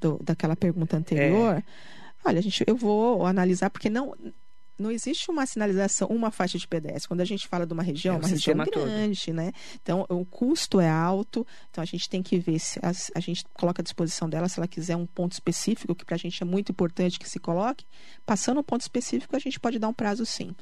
Do, 0.00 0.18
daquela 0.22 0.56
pergunta 0.56 0.96
anterior. 0.96 1.56
É. 1.56 1.62
Olha, 2.24 2.38
a 2.38 2.42
gente, 2.42 2.64
eu 2.66 2.76
vou 2.76 3.24
analisar, 3.26 3.70
porque 3.70 3.88
não, 3.88 4.14
não 4.80 4.90
existe 4.90 5.30
uma 5.30 5.46
sinalização, 5.46 6.08
uma 6.08 6.30
faixa 6.30 6.58
de 6.58 6.66
pedestre. 6.66 7.06
Quando 7.06 7.20
a 7.20 7.24
gente 7.24 7.46
fala 7.46 7.66
de 7.66 7.72
uma 7.72 7.82
região, 7.82 8.16
é 8.16 8.18
uma 8.18 8.28
região 8.28 8.56
grande, 8.56 9.26
todo. 9.26 9.34
né? 9.34 9.52
Então, 9.82 10.06
o 10.08 10.24
custo 10.24 10.80
é 10.80 10.88
alto, 10.88 11.46
então 11.70 11.82
a 11.82 11.84
gente 11.84 12.08
tem 12.08 12.22
que 12.22 12.38
ver 12.38 12.58
se 12.58 12.78
a, 12.82 12.90
a 13.14 13.20
gente 13.20 13.44
coloca 13.52 13.82
à 13.82 13.84
disposição 13.84 14.28
dela, 14.28 14.48
se 14.48 14.58
ela 14.58 14.66
quiser 14.66 14.96
um 14.96 15.06
ponto 15.06 15.32
específico, 15.32 15.94
que 15.94 16.04
para 16.04 16.14
a 16.14 16.18
gente 16.18 16.42
é 16.42 16.46
muito 16.46 16.72
importante 16.72 17.18
que 17.18 17.28
se 17.28 17.38
coloque. 17.38 17.84
Passando 18.24 18.60
um 18.60 18.64
ponto 18.64 18.80
específico, 18.80 19.36
a 19.36 19.38
gente 19.38 19.60
pode 19.60 19.78
dar 19.78 19.88
um 19.88 19.94
prazo 19.94 20.24
sim. 20.24 20.54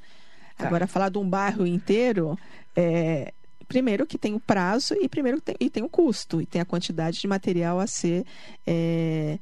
Tá. 0.57 0.67
Agora, 0.67 0.87
falar 0.87 1.09
de 1.09 1.19
um 1.19 1.29
bairro 1.29 1.67
inteiro, 1.67 2.37
é, 2.75 3.33
primeiro 3.69 4.07
que 4.07 4.19
tem 4.19 4.35
o 4.35 4.41
prazo 4.41 4.95
e 4.95 5.09
primeiro 5.09 5.41
tem, 5.41 5.55
e 5.61 5.71
tem 5.71 5.83
o 5.85 5.89
custo, 5.89 6.41
e 6.41 6.47
tem 6.47 6.61
a 6.61 6.65
quantidade 6.65 7.21
de 7.21 7.29
material 7.29 7.79
a 7.79 7.87
ser 7.87 8.25
é, 8.67 9.39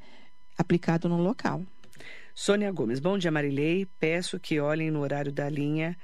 aplicado 0.58 1.08
no 1.08 1.16
local. 1.16 1.62
Sônia 2.38 2.70
Gomes, 2.70 3.00
bom 3.00 3.16
dia 3.16 3.30
Marilei. 3.30 3.86
Peço 3.98 4.38
que 4.38 4.60
olhem 4.60 4.90
no 4.90 5.00
horário 5.00 5.32
da 5.32 5.48
linha 5.48 5.96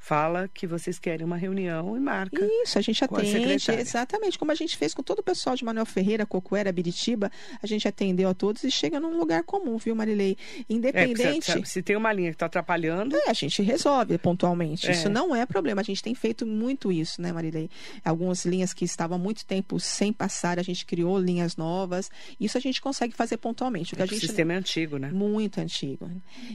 fala 0.00 0.48
que 0.48 0.66
vocês 0.66 0.98
querem 0.98 1.26
uma 1.26 1.36
reunião 1.36 1.94
e 1.94 2.00
marca. 2.00 2.42
Isso, 2.62 2.78
a 2.78 2.80
gente 2.80 3.04
atende, 3.04 3.70
a 3.70 3.74
exatamente, 3.74 4.38
como 4.38 4.50
a 4.50 4.54
gente 4.54 4.74
fez 4.76 4.94
com 4.94 5.02
todo 5.02 5.18
o 5.18 5.22
pessoal 5.22 5.54
de 5.54 5.62
Manuel 5.62 5.84
Ferreira, 5.84 6.24
Cocuera, 6.24 6.72
Biritiba, 6.72 7.30
a 7.62 7.66
gente 7.66 7.86
atendeu 7.86 8.30
a 8.30 8.34
todos 8.34 8.64
e 8.64 8.70
chega 8.70 8.98
num 8.98 9.18
lugar 9.18 9.44
comum, 9.44 9.76
viu, 9.76 9.94
Marilei? 9.94 10.38
Independente... 10.68 11.50
É, 11.50 11.54
se, 11.56 11.66
se, 11.66 11.82
tem 11.82 11.96
uma 11.96 12.12
linha 12.14 12.30
que 12.30 12.36
está 12.36 12.46
atrapalhando... 12.46 13.14
É, 13.14 13.28
a 13.28 13.34
gente 13.34 13.62
resolve 13.62 14.16
pontualmente, 14.16 14.88
é. 14.88 14.92
isso 14.92 15.10
não 15.10 15.36
é 15.36 15.44
problema, 15.44 15.82
a 15.82 15.84
gente 15.84 16.02
tem 16.02 16.14
feito 16.14 16.46
muito 16.46 16.90
isso, 16.90 17.20
né, 17.20 17.30
Marilei? 17.30 17.68
Algumas 18.02 18.46
linhas 18.46 18.72
que 18.72 18.86
estavam 18.86 19.18
há 19.18 19.20
muito 19.20 19.44
tempo 19.44 19.78
sem 19.78 20.14
passar, 20.14 20.58
a 20.58 20.62
gente 20.62 20.86
criou 20.86 21.18
linhas 21.18 21.56
novas, 21.56 22.10
isso 22.40 22.56
a 22.56 22.60
gente 22.60 22.80
consegue 22.80 23.14
fazer 23.14 23.36
pontualmente. 23.36 23.94
O, 23.94 24.02
é, 24.02 24.06
gente... 24.06 24.16
o 24.16 24.20
sistema 24.20 24.54
é 24.54 24.56
antigo, 24.56 24.96
né? 24.96 25.10
Muito 25.10 25.60
antigo. 25.60 26.10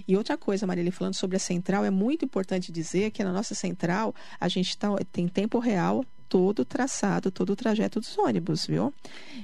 E 0.08 0.18
outra 0.18 0.36
coisa, 0.36 0.66
Marilei, 0.66 0.92
falando 0.92 1.14
sobre 1.14 1.38
a 1.38 1.40
central, 1.40 1.86
é 1.86 1.92
muito 1.92 2.26
importante 2.26 2.72
dizer 2.72 3.12
que 3.12 3.24
na 3.24 3.35
nossa 3.36 3.54
central, 3.54 4.16
a 4.40 4.48
gente 4.48 4.78
tá, 4.78 4.90
tem 5.12 5.28
tempo 5.28 5.60
real 5.60 6.04
todo 6.28 6.60
o 6.60 6.66
traçado, 6.66 7.32
todo 7.32 7.52
o 7.52 7.56
trajeto 7.56 8.00
dos 8.00 8.18
ônibus, 8.18 8.66
viu? 8.66 8.94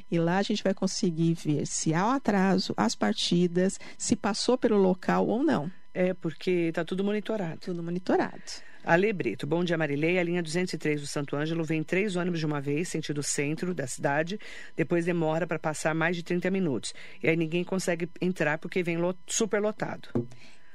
E 0.10 0.20
lá 0.20 0.38
a 0.38 0.44
gente 0.44 0.64
vai 0.64 0.74
conseguir 0.74 1.34
ver 1.34 1.66
se 1.68 1.94
há 1.94 2.08
um 2.08 2.12
atraso, 2.12 2.74
as 2.76 2.96
partidas, 2.96 3.80
se 3.98 4.16
passou 4.16 4.58
pelo 4.58 4.78
local 4.78 5.28
ou 5.28 5.44
não. 5.44 5.72
É, 5.94 6.14
porque 6.14 6.52
está 6.70 6.84
tudo 6.84 7.04
monitorado. 7.04 7.60
Tudo 7.60 7.84
monitorado. 7.84 8.42
Ale 8.84 9.14
Brito, 9.14 9.46
bom 9.46 9.64
dia 9.64 9.78
Marilei. 9.78 10.18
A 10.18 10.24
linha 10.24 10.42
203 10.42 11.02
do 11.02 11.08
Santo 11.08 11.36
Ângelo 11.36 11.64
vem 11.64 11.84
três 11.84 12.16
ônibus 12.16 12.40
de 12.40 12.46
uma 12.46 12.60
vez, 12.60 12.90
sentido 12.90 13.22
centro 13.22 13.74
da 13.76 13.86
cidade. 13.86 14.40
Depois 14.76 15.06
demora 15.06 15.46
para 15.46 15.60
passar 15.60 15.94
mais 15.94 16.16
de 16.16 16.24
30 16.24 16.50
minutos. 16.50 16.94
E 17.22 17.30
aí 17.30 17.36
ninguém 17.36 17.64
consegue 17.64 18.10
entrar 18.20 18.58
porque 18.58 18.82
vem 18.82 18.98
super 19.28 19.62
lotado. 19.62 20.10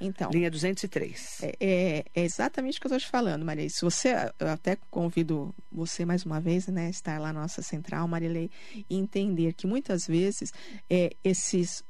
Então, 0.01 0.31
Linha 0.31 0.51
203. 0.51 1.43
É, 1.43 1.57
é, 1.61 2.05
é 2.15 2.25
exatamente 2.25 2.79
o 2.79 2.81
que 2.81 2.87
eu 2.87 2.97
estou 2.97 3.01
te 3.01 3.11
falando, 3.11 3.45
Maria. 3.45 3.69
Se 3.69 3.83
você, 3.83 4.15
eu 4.39 4.49
até 4.49 4.77
convido 4.91 5.55
você 5.73 6.05
mais 6.05 6.25
uma 6.25 6.41
vez, 6.41 6.67
né, 6.69 6.91
estar 6.91 7.19
lá 7.21 7.33
na 7.33 7.41
nossa 7.41 7.63
central, 7.63 8.07
Marilei, 8.07 8.51
e 8.75 8.97
entender 8.97 9.53
que 9.55 9.67
muitas 9.67 10.07
vezes 10.07 10.53
é, 10.91 11.15
esses 11.25 11.83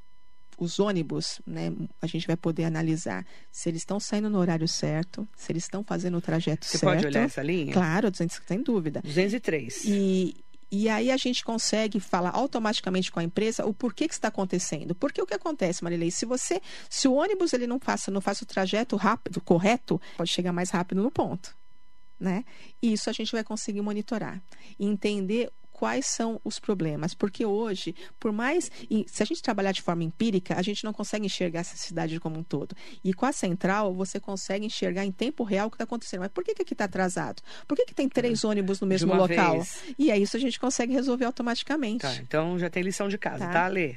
os 0.58 0.78
ônibus, 0.78 1.40
né, 1.46 1.72
a 2.00 2.06
gente 2.06 2.26
vai 2.26 2.36
poder 2.36 2.64
analisar 2.64 3.26
se 3.50 3.68
eles 3.68 3.82
estão 3.82 4.00
saindo 4.00 4.30
no 4.30 4.38
horário 4.38 4.66
certo, 4.66 5.28
se 5.36 5.52
eles 5.52 5.64
estão 5.64 5.84
fazendo 5.84 6.16
o 6.16 6.20
trajeto 6.20 6.64
Você 6.64 6.78
certo. 6.78 6.92
Você 6.92 7.02
pode 7.02 7.06
olhar 7.06 7.26
essa 7.26 7.42
linha? 7.42 7.72
Claro, 7.72 8.10
sem 8.46 8.62
dúvida. 8.62 9.00
203. 9.02 9.84
E, 9.84 10.34
e 10.70 10.88
aí 10.88 11.10
a 11.10 11.16
gente 11.16 11.44
consegue 11.44 12.00
falar 12.00 12.30
automaticamente 12.30 13.12
com 13.12 13.20
a 13.20 13.22
empresa 13.22 13.64
o 13.64 13.72
porquê 13.72 14.08
que 14.08 14.14
está 14.14 14.28
acontecendo. 14.28 14.94
Porque 14.94 15.22
o 15.22 15.26
que 15.26 15.34
acontece, 15.34 15.82
Marilei? 15.84 16.10
Se 16.10 16.26
você, 16.26 16.60
se 16.90 17.06
o 17.06 17.14
ônibus 17.14 17.52
ele 17.52 17.66
não 17.66 17.78
passa, 17.78 18.10
não 18.10 18.20
faz 18.20 18.42
o 18.42 18.46
trajeto 18.46 18.96
rápido, 18.96 19.40
correto, 19.40 20.00
pode 20.16 20.30
chegar 20.30 20.52
mais 20.52 20.70
rápido 20.70 21.02
no 21.02 21.10
ponto, 21.10 21.56
né? 22.18 22.44
E 22.82 22.92
isso 22.92 23.08
a 23.08 23.12
gente 23.12 23.32
vai 23.32 23.44
conseguir 23.44 23.80
monitorar 23.80 24.42
entender 24.78 25.50
quais 25.76 26.06
são 26.06 26.40
os 26.42 26.58
problemas. 26.58 27.12
Porque 27.12 27.44
hoje, 27.44 27.94
por 28.18 28.32
mais. 28.32 28.70
Se 29.06 29.22
a 29.22 29.26
gente 29.26 29.42
trabalhar 29.42 29.72
de 29.72 29.82
forma 29.82 30.02
empírica, 30.02 30.54
a 30.56 30.62
gente 30.62 30.82
não 30.84 30.92
consegue 30.92 31.26
enxergar 31.26 31.60
essa 31.60 31.76
cidade 31.76 32.18
como 32.18 32.38
um 32.38 32.42
todo. 32.42 32.74
E 33.04 33.12
com 33.12 33.26
a 33.26 33.32
central, 33.32 33.92
você 33.92 34.18
consegue 34.18 34.64
enxergar 34.64 35.04
em 35.04 35.12
tempo 35.12 35.44
real 35.44 35.66
o 35.66 35.70
que 35.70 35.74
está 35.74 35.84
acontecendo. 35.84 36.20
Mas 36.20 36.30
por 36.30 36.42
que, 36.42 36.54
que 36.54 36.62
aqui 36.62 36.72
está 36.72 36.86
atrasado? 36.86 37.42
Por 37.68 37.76
que, 37.76 37.84
que 37.84 37.94
tem 37.94 38.08
três 38.08 38.42
ônibus 38.42 38.80
no 38.80 38.86
mesmo 38.86 39.14
local? 39.14 39.56
Vez. 39.56 39.82
E 39.98 40.10
é 40.10 40.18
isso 40.18 40.34
a 40.34 40.40
gente 40.40 40.58
consegue 40.58 40.94
resolver 40.94 41.26
automaticamente. 41.26 42.00
Tá, 42.00 42.16
então 42.16 42.58
já 42.58 42.70
tem 42.70 42.82
lição 42.82 43.08
de 43.08 43.18
casa, 43.18 43.44
tá, 43.44 43.52
tá 43.52 43.68
Lê? 43.68 43.96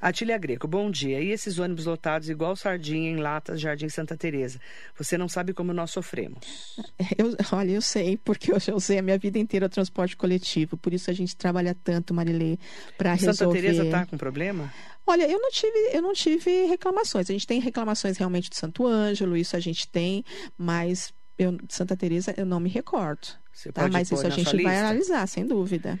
Atília 0.00 0.36
Greco, 0.38 0.68
bom 0.68 0.90
dia. 0.90 1.20
E 1.20 1.30
esses 1.30 1.58
ônibus 1.58 1.86
lotados 1.86 2.28
igual 2.28 2.54
sardinha 2.56 3.10
em 3.10 3.16
latas, 3.16 3.60
Jardim 3.60 3.88
Santa 3.88 4.16
Teresa? 4.16 4.60
Você 4.96 5.16
não 5.16 5.28
sabe 5.28 5.52
como 5.52 5.72
nós 5.72 5.90
sofremos. 5.90 6.76
Eu, 7.16 7.36
olha, 7.52 7.70
eu 7.70 7.82
sei, 7.82 8.16
porque 8.16 8.52
eu 8.52 8.58
já 8.58 8.74
usei 8.74 8.98
a 8.98 9.02
minha 9.02 9.16
vida 9.16 9.38
inteira 9.38 9.66
o 9.66 9.68
transporte 9.68 10.16
coletivo. 10.16 10.76
Por 10.76 10.92
isso 10.92 11.10
a 11.10 11.14
gente 11.14 11.36
trabalha 11.36 11.74
tanto, 11.74 12.12
Marilê, 12.12 12.58
para 12.98 13.14
resolver... 13.14 13.36
Santa 13.36 13.52
Teresa 13.52 13.84
está 13.84 14.06
com 14.06 14.16
problema? 14.16 14.72
Olha, 15.06 15.30
eu 15.30 15.38
não 15.38 15.50
tive, 15.50 15.78
eu 15.92 16.02
não 16.02 16.12
tive 16.12 16.66
reclamações. 16.66 17.30
A 17.30 17.32
gente 17.32 17.46
tem 17.46 17.60
reclamações 17.60 18.18
realmente 18.18 18.50
do 18.50 18.56
Santo 18.56 18.86
Ângelo, 18.86 19.36
isso 19.36 19.56
a 19.56 19.60
gente 19.60 19.86
tem, 19.86 20.24
mas 20.58 21.14
eu, 21.38 21.58
Santa 21.68 21.96
Teresa 21.96 22.34
eu 22.36 22.46
não 22.46 22.60
me 22.60 22.68
recordo. 22.68 23.28
Você 23.52 23.72
tá? 23.72 23.88
Mas 23.88 24.10
isso 24.10 24.26
a 24.26 24.30
gente 24.30 24.62
vai 24.62 24.78
analisar, 24.78 25.26
sem 25.26 25.46
dúvida. 25.46 25.98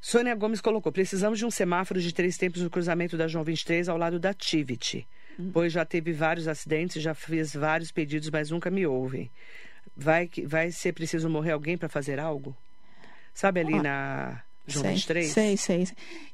Sônia 0.00 0.34
Gomes 0.34 0.60
colocou: 0.60 0.92
precisamos 0.92 1.38
de 1.38 1.46
um 1.46 1.50
semáforo 1.50 2.00
de 2.00 2.12
três 2.12 2.36
tempos 2.36 2.62
no 2.62 2.70
cruzamento 2.70 3.16
da 3.16 3.26
João 3.26 3.44
23 3.44 3.88
ao 3.88 3.96
lado 3.96 4.18
da 4.18 4.34
Tivity. 4.34 5.06
Hum. 5.38 5.50
Pois 5.52 5.72
já 5.72 5.84
teve 5.84 6.12
vários 6.12 6.48
acidentes, 6.48 7.02
já 7.02 7.14
fiz 7.14 7.54
vários 7.54 7.90
pedidos, 7.90 8.30
mas 8.30 8.50
nunca 8.50 8.70
me 8.70 8.86
ouvem. 8.86 9.30
Vai, 9.96 10.28
vai 10.46 10.70
ser 10.70 10.92
preciso 10.92 11.28
morrer 11.28 11.52
alguém 11.52 11.76
para 11.76 11.88
fazer 11.88 12.18
algo? 12.18 12.56
Sabe 13.34 13.60
ali 13.60 13.80
na 13.80 14.42
João 14.66 14.84
sei, 14.84 14.94
23? 14.94 15.32
Sei, 15.32 15.56
sei. 15.56 15.88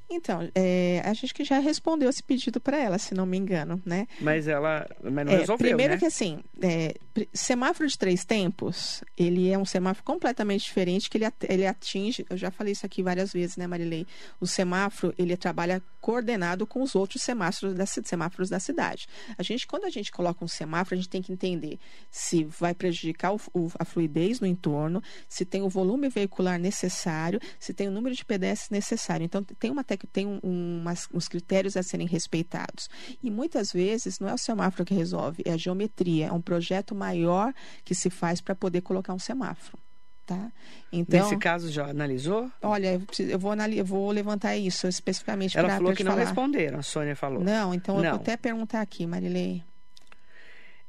Então, 0.09 0.49
é, 0.55 1.03
a 1.05 1.13
gente 1.13 1.35
que 1.35 1.45
já 1.45 1.59
respondeu 1.59 2.09
esse 2.09 2.23
pedido 2.23 2.61
para 2.61 2.79
ela, 2.79 2.97
se 2.97 3.13
não 3.13 3.27
me 3.27 3.37
engano, 3.37 3.81
né? 3.85 4.07
Mas 4.21 4.47
ela 4.47 4.89
mas 5.03 5.27
não 5.27 5.33
é, 5.33 5.39
resolveu, 5.39 5.67
Primeiro 5.67 5.95
né? 5.95 5.99
que 5.99 6.07
assim, 6.07 6.41
é, 6.63 6.95
semáforo 7.33 7.89
de 7.89 7.99
três 7.99 8.25
tempos, 8.25 9.03
ele 9.17 9.51
é 9.51 9.59
um 9.59 9.65
semáforo 9.65 10.05
completamente 10.05 10.65
diferente, 10.65 11.11
que 11.11 11.19
ele, 11.19 11.27
ele 11.49 11.67
atinge, 11.67 12.25
eu 12.31 12.37
já 12.37 12.53
falei 12.53 12.73
isso 12.73 12.87
aqui 12.87 13.03
várias 13.03 13.33
vezes, 13.33 13.57
né, 13.57 13.67
Marilei? 13.67 14.07
O 14.41 14.47
semáforo, 14.47 15.13
ele 15.19 15.37
trabalha 15.37 15.83
coordenado 16.01 16.69
com 16.69 16.83
os 16.83 16.95
outros 16.95 17.21
semáforos 17.23 17.75
da, 17.75 17.85
semáforos 17.85 18.49
da 18.49 18.61
cidade. 18.61 19.09
A 19.37 19.43
gente, 19.43 19.67
quando 19.67 19.87
a 19.87 19.91
gente 19.91 20.13
coloca 20.13 20.45
um 20.45 20.49
semáforo, 20.49 20.95
a 20.95 20.99
gente 20.99 21.09
tem 21.09 21.21
que 21.21 21.33
entender 21.33 21.81
se 22.13 22.45
vai 22.45 22.75
prejudicar 22.75 23.35
o, 23.35 23.41
o, 23.53 23.73
a 23.77 23.85
fluidez 23.85 24.39
no 24.39 24.47
entorno, 24.47 25.03
se 25.29 25.45
tem 25.45 25.63
o 25.63 25.69
volume 25.69 26.09
veicular 26.09 26.61
necessário, 26.61 27.41
se 27.59 27.75
tem 27.75 27.89
o 27.89 27.91
número 27.91 28.15
de 28.15 28.25
pedestres 28.25 28.71
necessário. 28.71 29.25
Então, 29.25 29.43
tem 29.43 29.69
uma 29.69 29.83
tem 30.05 30.27
um, 30.27 30.41
umas, 30.43 31.09
uns 31.15 31.29
critérios 31.29 31.77
a 31.77 31.83
serem 31.83 32.09
respeitados. 32.09 32.89
E 33.23 33.31
muitas 33.31 33.73
vezes 33.73 34.19
não 34.19 34.29
é 34.29 34.35
o 34.35 34.39
semáforo 34.39 34.85
que 34.85 34.95
resolve, 34.95 35.45
é 35.47 35.53
a 35.53 35.57
geometria, 35.57 36.27
é 36.27 36.33
um 36.33 36.41
projeto 36.41 36.93
maior 36.93 37.55
que 37.85 37.95
se 37.95 38.11
faz 38.11 38.41
para 38.41 38.57
poder 38.57 38.81
colocar 38.81 39.15
um 39.15 39.19
semáforo. 39.19 39.79
Tá? 40.27 40.51
Então, 40.93 41.23
Nesse 41.23 41.37
caso 41.37 41.71
já 41.71 41.87
analisou? 41.87 42.51
Olha, 42.61 43.01
eu 43.21 43.39
vou, 43.39 43.55
eu 43.55 43.85
vou 43.85 44.11
levantar 44.11 44.57
isso 44.57 44.89
especificamente 44.89 45.57
Ela 45.57 45.69
falou 45.69 45.95
que 45.95 46.03
não 46.03 46.13
falar. 46.13 46.25
responderam, 46.25 46.81
a 46.81 46.83
Sônia 46.83 47.15
falou. 47.15 47.45
Não, 47.45 47.73
então 47.73 47.99
não. 47.99 48.05
eu 48.05 48.11
vou 48.11 48.21
até 48.21 48.37
perguntar 48.37 48.81
aqui, 48.81 49.07
Marilei. 49.07 49.63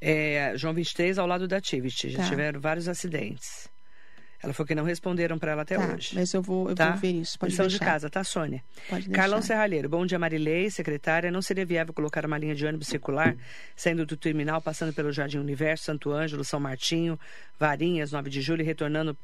É, 0.02 0.54
João 0.56 0.74
23 0.74 1.20
ao 1.20 1.28
lado 1.28 1.48
da 1.48 1.62
Tivity, 1.62 2.10
já 2.10 2.24
tá. 2.24 2.30
tiveram 2.30 2.60
vários 2.60 2.88
acidentes. 2.88 3.70
Ela 4.42 4.54
falou 4.54 4.68
que 4.68 4.76
não 4.76 4.84
responderam 4.84 5.40
para 5.40 5.52
ela 5.52 5.62
até 5.64 5.76
tá, 5.76 5.94
hoje. 5.94 6.14
Mas 6.14 6.32
eu 6.34 6.42
vou, 6.42 6.70
eu 6.70 6.76
tá? 6.76 6.92
vou 6.92 7.00
ver 7.00 7.12
isso. 7.12 7.40
Pode 7.40 7.52
Lição 7.52 7.66
deixar. 7.68 7.84
de 7.84 7.92
casa, 7.92 8.10
tá, 8.10 8.24
Sônia? 8.24 8.64
Pode 8.90 9.10
Carlão 9.10 9.42
Serralheiro, 9.42 9.90
bom 9.90 10.06
dia, 10.06 10.20
Marilei, 10.20 10.70
secretária. 10.70 11.32
Não 11.32 11.42
seria 11.42 11.66
viável 11.66 11.94
colocar 11.94 12.26
uma 12.26 12.38
linha 12.38 12.54
de 12.54 12.66
ônibus 12.66 12.88
circular 12.88 13.36
saindo 13.76 14.06
do 14.06 14.16
terminal, 14.16 14.62
passando 14.62 14.94
pelo 14.94 15.12
Jardim 15.12 15.40
Universo, 15.40 15.86
Santo 15.86 16.12
Ângelo, 16.12 16.44
São 16.44 16.60
Martinho, 16.60 17.20
Varinhas, 17.60 18.12
9 18.12 18.30
de 18.30 18.42
julho, 18.42 18.62
e 18.62 18.66
retornando 18.66 19.18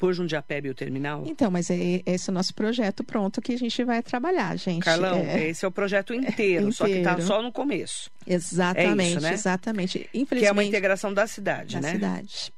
por 0.00 0.14
Jundiapebe 0.14 0.70
o 0.70 0.74
terminal? 0.74 1.24
Então, 1.26 1.50
mas 1.50 1.68
é, 1.68 2.02
esse 2.06 2.30
é 2.30 2.32
o 2.32 2.34
nosso 2.34 2.54
projeto 2.54 3.04
pronto 3.04 3.42
que 3.42 3.52
a 3.52 3.58
gente 3.58 3.84
vai 3.84 4.02
trabalhar, 4.02 4.56
gente. 4.56 4.82
Carlão, 4.82 5.18
é... 5.18 5.48
esse 5.48 5.64
é 5.64 5.68
o 5.68 5.70
projeto 5.70 6.14
inteiro, 6.14 6.30
é 6.30 6.68
inteiro. 6.68 6.72
só 6.72 6.86
que 6.86 6.92
está 6.92 7.20
só 7.20 7.42
no 7.42 7.52
começo. 7.52 8.10
Exatamente, 8.26 9.02
é 9.02 9.10
isso, 9.10 9.20
né? 9.20 9.32
exatamente. 9.34 10.08
Infelizmente, 10.14 10.40
que 10.40 10.46
é 10.46 10.52
uma 10.52 10.64
integração 10.64 11.12
da 11.12 11.26
cidade, 11.26 11.74
da 11.74 11.82
né? 11.82 11.92
cidade. 11.92 12.52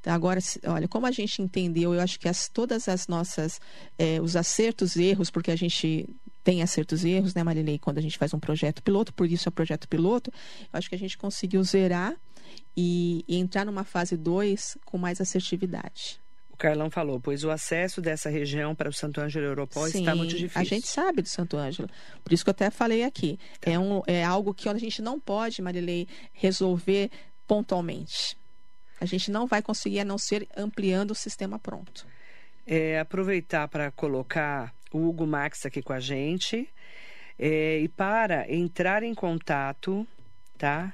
Então, 0.00 0.12
agora, 0.12 0.40
olha, 0.66 0.88
como 0.88 1.06
a 1.06 1.10
gente 1.10 1.42
entendeu, 1.42 1.94
eu 1.94 2.00
acho 2.00 2.18
que 2.18 2.28
as, 2.28 2.48
todas 2.48 2.88
as 2.88 3.08
nossas, 3.08 3.60
é, 3.98 4.20
os 4.20 4.36
acertos 4.36 4.96
e 4.96 5.04
erros, 5.04 5.30
porque 5.30 5.50
a 5.50 5.56
gente 5.56 6.08
tem 6.44 6.62
acertos 6.62 7.04
e 7.04 7.10
erros, 7.10 7.34
né, 7.34 7.42
Marilei, 7.42 7.78
quando 7.78 7.98
a 7.98 8.00
gente 8.00 8.16
faz 8.16 8.32
um 8.32 8.38
projeto 8.38 8.82
piloto, 8.82 9.12
por 9.12 9.30
isso 9.30 9.48
é 9.48 9.50
o 9.50 9.52
projeto 9.52 9.88
piloto, 9.88 10.32
eu 10.72 10.78
acho 10.78 10.88
que 10.88 10.94
a 10.94 10.98
gente 10.98 11.18
conseguiu 11.18 11.62
zerar 11.62 12.16
e, 12.76 13.24
e 13.28 13.36
entrar 13.36 13.66
numa 13.66 13.84
fase 13.84 14.16
2 14.16 14.78
com 14.84 14.96
mais 14.96 15.20
assertividade. 15.20 16.20
O 16.50 16.56
Carlão 16.56 16.90
falou, 16.90 17.20
pois 17.20 17.44
o 17.44 17.50
acesso 17.50 18.00
dessa 18.00 18.30
região 18.30 18.74
para 18.74 18.88
o 18.88 18.92
Santo 18.92 19.20
Ângelo 19.20 19.46
Europol 19.46 19.86
Sim, 19.88 20.00
está 20.00 20.14
muito 20.14 20.34
difícil. 20.34 20.60
A 20.60 20.64
gente 20.64 20.88
sabe 20.88 21.22
do 21.22 21.28
Santo 21.28 21.56
Ângelo. 21.56 21.88
Por 22.24 22.32
isso 22.32 22.42
que 22.42 22.50
eu 22.50 22.52
até 22.52 22.70
falei 22.70 23.04
aqui. 23.04 23.38
Tá. 23.60 23.70
É, 23.70 23.78
um, 23.78 24.02
é 24.06 24.24
algo 24.24 24.54
que 24.54 24.68
a 24.68 24.78
gente 24.78 25.00
não 25.00 25.20
pode, 25.20 25.62
Marilei, 25.62 26.08
resolver 26.32 27.10
pontualmente. 27.46 28.36
A 29.00 29.04
gente 29.04 29.30
não 29.30 29.46
vai 29.46 29.62
conseguir 29.62 30.00
a 30.00 30.04
não 30.04 30.18
ser 30.18 30.48
ampliando 30.56 31.12
o 31.12 31.14
sistema 31.14 31.58
pronto. 31.58 32.06
É, 32.66 32.98
aproveitar 32.98 33.68
para 33.68 33.90
colocar 33.90 34.74
o 34.92 35.08
Hugo 35.08 35.26
Max 35.26 35.64
aqui 35.64 35.82
com 35.82 35.92
a 35.92 36.00
gente. 36.00 36.68
É, 37.38 37.78
e 37.78 37.88
para 37.88 38.52
entrar 38.52 39.02
em 39.02 39.14
contato, 39.14 40.06
tá? 40.56 40.92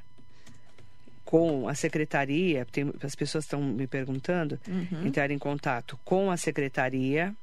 Com 1.25 1.69
a 1.69 1.75
secretaria, 1.75 2.67
tem, 2.67 2.93
as 3.03 3.14
pessoas 3.14 3.45
estão 3.45 3.62
me 3.62 3.87
perguntando, 3.87 4.61
uhum. 4.69 5.07
entrar 5.07 5.31
em 5.31 5.38
contato 5.38 5.99
com 6.05 6.31
a 6.31 6.37
secretaria, 6.37 7.35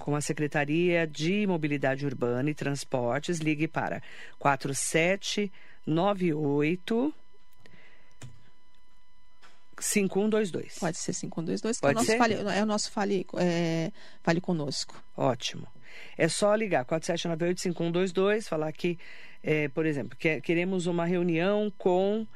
com 0.00 0.16
a 0.16 0.20
Secretaria 0.22 1.06
de 1.06 1.46
Mobilidade 1.46 2.06
Urbana 2.06 2.50
e 2.50 2.54
Transportes, 2.54 3.38
ligue 3.38 3.68
para 3.68 4.02
4798 4.38 7.14
5122. 9.80 10.78
Pode 10.78 10.98
ser 10.98 11.12
5122, 11.12 11.76
que 11.76 11.80
Pode 11.80 11.96
é 11.96 12.00
o 12.00 12.04
nosso, 12.04 12.18
fale, 12.18 12.34
é 12.58 12.62
o 12.62 12.66
nosso 12.66 12.92
fale, 12.92 13.26
é, 13.38 13.90
fale 14.22 14.40
conosco. 14.40 15.02
Ótimo. 15.16 15.66
É 16.16 16.28
só 16.28 16.54
ligar 16.54 16.84
4798-5122, 16.84 18.42
falar 18.42 18.72
que, 18.72 18.98
é, 19.42 19.68
por 19.68 19.86
exemplo, 19.86 20.16
que, 20.16 20.40
queremos 20.40 20.86
uma 20.86 21.04
reunião 21.04 21.72
com 21.76 22.26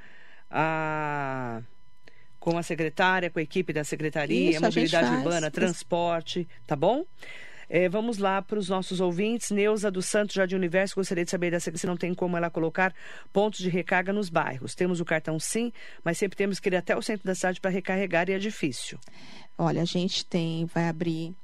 a 0.51 1.63
com 2.41 2.59
a 2.59 2.63
secretária, 2.63 3.31
com 3.31 3.39
a 3.39 3.43
equipe 3.43 3.73
da 3.73 3.83
secretaria, 3.85 4.51
Isso, 4.51 4.61
mobilidade 4.61 5.17
urbana, 5.17 5.51
transporte, 5.51 6.47
tá 6.67 6.77
bom? 6.77 7.07
É, 7.77 7.89
vamos 7.89 8.19
lá 8.19 8.41
para 8.41 8.57
os 8.57 8.69
nossos 8.69 9.01
ouvintes. 9.01 9.51
Neuza 9.51 9.91
do 9.91 10.01
Santos 10.01 10.37
Jardim 10.37 10.55
Universo, 10.55 10.95
gostaria 10.95 11.25
de 11.25 11.31
saber 11.33 11.51
dessa, 11.51 11.77
se 11.77 11.89
não 11.89 11.97
tem 11.97 12.15
como 12.15 12.37
ela 12.37 12.49
colocar 12.49 12.95
pontos 13.33 13.59
de 13.59 13.69
recarga 13.69 14.13
nos 14.13 14.29
bairros. 14.29 14.77
Temos 14.77 15.01
o 15.01 15.05
cartão 15.05 15.41
sim, 15.41 15.73
mas 16.05 16.17
sempre 16.17 16.37
temos 16.37 16.61
que 16.61 16.69
ir 16.69 16.77
até 16.77 16.97
o 16.97 17.03
centro 17.03 17.27
da 17.27 17.35
cidade 17.35 17.61
para 17.61 17.73
recarregar 17.73 18.31
e 18.31 18.33
é 18.33 18.39
difícil. 18.39 18.97
Olha, 19.59 19.83
a 19.83 19.85
gente 19.85 20.25
tem, 20.25 20.67
vai 20.67 20.89
abrir 20.89 21.35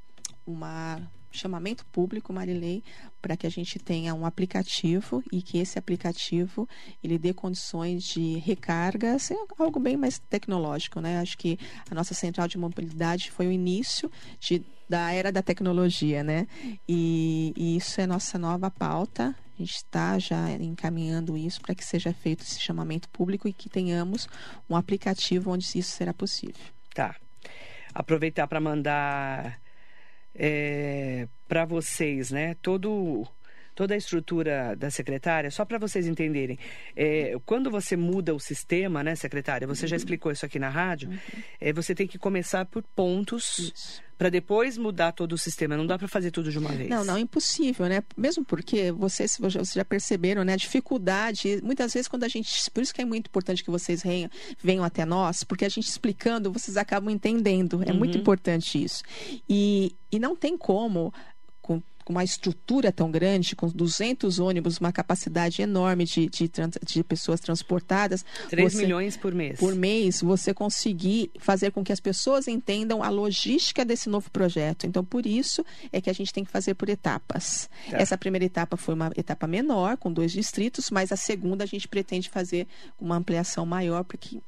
uma 0.47 1.03
chamamento 1.31 1.85
público, 1.87 2.33
Marilei, 2.33 2.83
para 3.21 3.37
que 3.37 3.47
a 3.47 3.51
gente 3.51 3.79
tenha 3.79 4.15
um 4.15 4.27
aplicativo 4.27 5.23
e 5.33 5.43
que 5.43 5.59
esse 5.59 5.79
aplicativo 5.79 6.69
ele 7.03 7.19
dê 7.19 7.33
condições 7.33 8.05
de 8.05 8.39
recarga, 8.39 9.15
assim, 9.15 9.35
algo 9.59 9.79
bem 9.79 9.97
mais 9.97 10.19
tecnológico, 10.19 11.01
né? 11.01 11.19
Acho 11.19 11.37
que 11.39 11.59
a 11.91 11.95
nossa 11.95 12.15
central 12.15 12.49
de 12.49 12.59
mobilidade 12.59 13.31
foi 13.31 13.47
o 13.47 13.53
início 13.53 14.11
de, 14.39 14.63
da 14.89 15.13
era 15.13 15.31
da 15.31 15.43
tecnologia, 15.43 16.25
né? 16.25 16.47
E, 16.89 17.53
e 17.57 17.77
isso 17.77 18.01
é 18.01 18.07
nossa 18.07 18.39
nova 18.39 18.71
pauta. 18.71 19.35
A 19.55 19.63
gente 19.63 19.77
está 19.77 20.19
já 20.19 20.51
encaminhando 20.53 21.37
isso 21.37 21.61
para 21.61 21.75
que 21.75 21.85
seja 21.85 22.15
feito 22.15 22.43
esse 22.43 22.59
chamamento 22.59 23.09
público 23.11 23.47
e 23.47 23.53
que 23.53 23.69
tenhamos 23.69 24.27
um 24.69 24.75
aplicativo 24.75 25.51
onde 25.51 25.67
isso 25.79 25.91
será 25.91 26.15
possível. 26.15 26.65
Tá. 26.95 27.15
Aproveitar 27.93 28.47
para 28.47 28.61
mandar 28.61 29.61
é, 30.43 31.29
para 31.47 31.67
vocês, 31.67 32.31
né? 32.31 32.57
Todo 32.63 33.29
toda 33.75 33.95
a 33.95 33.97
estrutura 33.97 34.75
da 34.77 34.91
secretária, 34.91 35.51
só 35.51 35.65
para 35.65 35.79
vocês 35.79 36.07
entenderem, 36.07 36.59
é, 36.95 37.35
quando 37.47 37.71
você 37.71 37.97
muda 37.97 38.35
o 38.35 38.39
sistema, 38.39 39.03
né, 39.03 39.15
secretária, 39.15 39.67
você 39.67 39.85
uhum. 39.85 39.89
já 39.89 39.97
explicou 39.97 40.31
isso 40.31 40.45
aqui 40.45 40.59
na 40.59 40.69
rádio, 40.69 41.09
uhum. 41.09 41.19
é, 41.59 41.73
você 41.73 41.95
tem 41.95 42.07
que 42.07 42.19
começar 42.19 42.67
por 42.67 42.83
pontos 42.83 44.03
para 44.21 44.29
depois 44.29 44.77
mudar 44.77 45.13
todo 45.13 45.33
o 45.33 45.39
sistema. 45.39 45.79
Não 45.79 45.87
dá 45.87 45.99
para 45.99 46.07
fazer 46.07 46.31
tudo 46.31 46.53
de 46.53 46.59
uma 46.59 46.69
vez. 46.69 46.91
Não, 46.91 47.03
não, 47.03 47.17
é 47.17 47.21
impossível, 47.21 47.87
né? 47.87 48.03
Mesmo 48.15 48.45
porque 48.45 48.93
vocês, 48.93 49.39
vocês 49.41 49.73
já 49.73 49.83
perceberam, 49.83 50.45
né? 50.45 50.53
A 50.53 50.57
dificuldade, 50.57 51.59
muitas 51.63 51.95
vezes 51.95 52.07
quando 52.07 52.25
a 52.25 52.29
gente, 52.29 52.71
por 52.71 52.83
isso 52.83 52.95
que 52.95 53.01
é 53.01 53.05
muito 53.07 53.29
importante 53.29 53.65
que 53.65 53.71
vocês 53.71 54.03
venham, 54.03 54.29
venham 54.63 54.85
até 54.85 55.07
nós, 55.07 55.43
porque 55.43 55.65
a 55.65 55.71
gente 55.71 55.89
explicando, 55.89 56.53
vocês 56.53 56.77
acabam 56.77 57.09
entendendo. 57.09 57.83
É 57.83 57.93
uhum. 57.93 57.99
muito 57.99 58.19
importante 58.19 58.85
isso. 58.85 59.03
E, 59.49 59.97
e 60.13 60.19
não 60.19 60.37
tem 60.37 60.55
como 60.55 61.15
com 62.11 62.13
uma 62.13 62.25
estrutura 62.25 62.91
tão 62.91 63.09
grande, 63.09 63.55
com 63.55 63.69
200 63.69 64.41
ônibus, 64.41 64.79
uma 64.79 64.91
capacidade 64.91 65.63
enorme 65.63 66.05
de, 66.05 66.29
de, 66.29 66.51
de 66.85 67.05
pessoas 67.05 67.39
transportadas. 67.39 68.25
3 68.49 68.73
você, 68.73 68.83
milhões 68.83 69.17
por 69.17 69.33
mês. 69.33 69.61
Por 69.61 69.77
mês, 69.77 70.21
você 70.21 70.53
conseguir 70.53 71.31
fazer 71.39 71.71
com 71.71 71.85
que 71.85 71.93
as 71.93 72.01
pessoas 72.01 72.49
entendam 72.49 73.01
a 73.01 73.09
logística 73.09 73.85
desse 73.85 74.09
novo 74.09 74.29
projeto. 74.29 74.89
Então, 74.89 75.05
por 75.05 75.25
isso 75.25 75.65
é 75.93 76.01
que 76.01 76.11
a 76.11 76.13
gente 76.13 76.33
tem 76.33 76.45
que 76.45 76.51
fazer 76.51 76.75
por 76.75 76.89
etapas. 76.89 77.71
Tá. 77.89 77.99
Essa 77.99 78.19
primeira 78.19 78.45
etapa 78.45 78.77
foi 78.77 78.95
uma 78.95 79.13
etapa 79.17 79.47
menor, 79.47 79.97
com 79.97 80.13
dois 80.13 80.33
distritos, 80.33 80.91
mas 80.91 81.13
a 81.13 81.17
segunda 81.17 81.63
a 81.63 81.67
gente 81.67 81.87
pretende 81.87 82.29
fazer 82.29 82.67
uma 82.99 83.15
ampliação 83.15 83.65
maior, 83.65 84.03
porque 84.03 84.41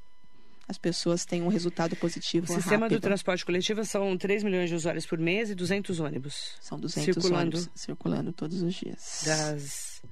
as 0.68 0.78
pessoas 0.78 1.24
têm 1.24 1.42
um 1.42 1.48
resultado 1.48 1.96
positivo. 1.96 2.44
O 2.44 2.54
sistema 2.54 2.86
rápido. 2.86 2.98
do 2.98 3.02
transporte 3.02 3.44
coletivo 3.44 3.84
são 3.84 4.16
3 4.16 4.42
milhões 4.42 4.68
de 4.68 4.76
usuários 4.76 5.06
por 5.06 5.18
mês 5.18 5.50
e 5.50 5.54
200 5.54 6.00
ônibus. 6.00 6.56
São 6.60 6.78
200 6.78 7.14
circulando, 7.14 7.56
ônibus 7.56 7.70
circulando 7.74 8.32
todos 8.32 8.62
os 8.62 8.74
dias. 8.74 9.22
Das 9.26 10.02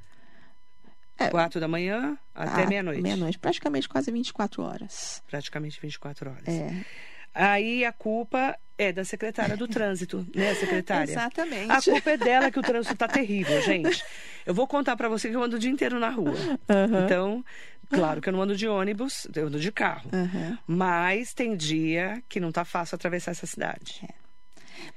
é, 1.18 1.28
4 1.28 1.60
da 1.60 1.68
manhã 1.68 2.18
até 2.34 2.66
meia-noite. 2.66 3.02
Meia-noite, 3.02 3.38
praticamente 3.38 3.88
quase 3.88 4.10
24 4.10 4.62
horas. 4.62 5.22
Praticamente 5.28 5.78
24 5.80 6.30
horas. 6.30 6.48
É. 6.48 6.84
Aí 7.34 7.84
a 7.84 7.92
culpa 7.92 8.58
é 8.76 8.90
da 8.90 9.04
secretária 9.04 9.56
do 9.56 9.68
trânsito, 9.68 10.26
né, 10.34 10.54
secretária? 10.54 11.12
Exatamente. 11.12 11.70
A 11.70 11.82
culpa 11.82 12.10
é 12.10 12.16
dela 12.16 12.50
que 12.50 12.58
o 12.58 12.62
trânsito 12.62 12.94
está 12.94 13.06
terrível, 13.06 13.60
gente. 13.62 14.02
Eu 14.46 14.54
vou 14.54 14.66
contar 14.66 14.96
para 14.96 15.08
você 15.08 15.28
que 15.28 15.36
eu 15.36 15.42
ando 15.42 15.56
o 15.56 15.58
dia 15.58 15.70
inteiro 15.70 15.98
na 16.00 16.08
rua. 16.08 16.32
Uhum. 16.32 17.04
Então, 17.04 17.44
claro 17.90 18.20
que 18.20 18.28
eu 18.28 18.32
não 18.32 18.42
ando 18.42 18.56
de 18.56 18.66
ônibus, 18.66 19.26
eu 19.34 19.48
ando 19.48 19.60
de 19.60 19.70
carro. 19.70 20.10
Uhum. 20.12 20.58
Mas 20.66 21.34
tem 21.34 21.56
dia 21.56 22.22
que 22.28 22.40
não 22.40 22.50
tá 22.50 22.64
fácil 22.64 22.94
atravessar 22.94 23.32
essa 23.32 23.46
cidade. 23.46 24.00
É. 24.08 24.20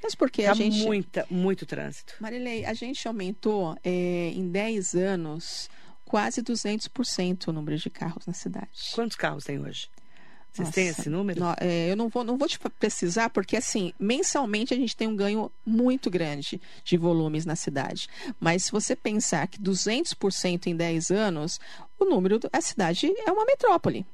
Mas 0.01 0.15
porque 0.15 0.43
tá 0.43 0.51
a 0.51 0.53
gente. 0.53 0.83
Muita, 0.83 1.25
muito 1.29 1.65
trânsito. 1.65 2.15
Marilei, 2.19 2.65
a 2.65 2.73
gente 2.73 3.07
aumentou 3.07 3.77
é, 3.83 4.31
em 4.33 4.47
10 4.49 4.95
anos 4.95 5.69
quase 6.05 6.43
200% 6.43 7.47
o 7.47 7.51
número 7.51 7.77
de 7.77 7.89
carros 7.89 8.25
na 8.27 8.33
cidade. 8.33 8.69
Quantos 8.93 9.17
carros 9.17 9.45
tem 9.45 9.59
hoje? 9.59 9.89
Vocês 10.53 10.67
Nossa, 10.67 10.75
têm 10.75 10.87
esse 10.87 11.09
número? 11.09 11.39
Não, 11.39 11.55
é, 11.59 11.89
eu 11.89 11.95
não 11.95 12.09
vou, 12.09 12.23
não 12.23 12.37
vou 12.37 12.47
te 12.47 12.59
precisar, 12.59 13.31
porque 13.31 13.57
assim, 13.57 13.91
mensalmente 13.99 14.71
a 14.71 14.77
gente 14.77 14.95
tem 14.95 15.07
um 15.07 15.15
ganho 15.15 15.51
muito 15.65 16.11
grande 16.11 16.61
de 16.83 16.95
volumes 16.95 17.43
na 17.43 17.55
cidade. 17.55 18.07
Mas 18.39 18.65
se 18.65 18.71
você 18.71 18.95
pensar 18.95 19.47
que 19.47 19.59
200% 19.59 20.67
em 20.67 20.75
10 20.75 21.09
anos, 21.09 21.59
o 21.97 22.05
número 22.05 22.37
da 22.37 22.61
cidade 22.61 23.11
é 23.25 23.31
uma 23.31 23.45
metrópole. 23.45 24.05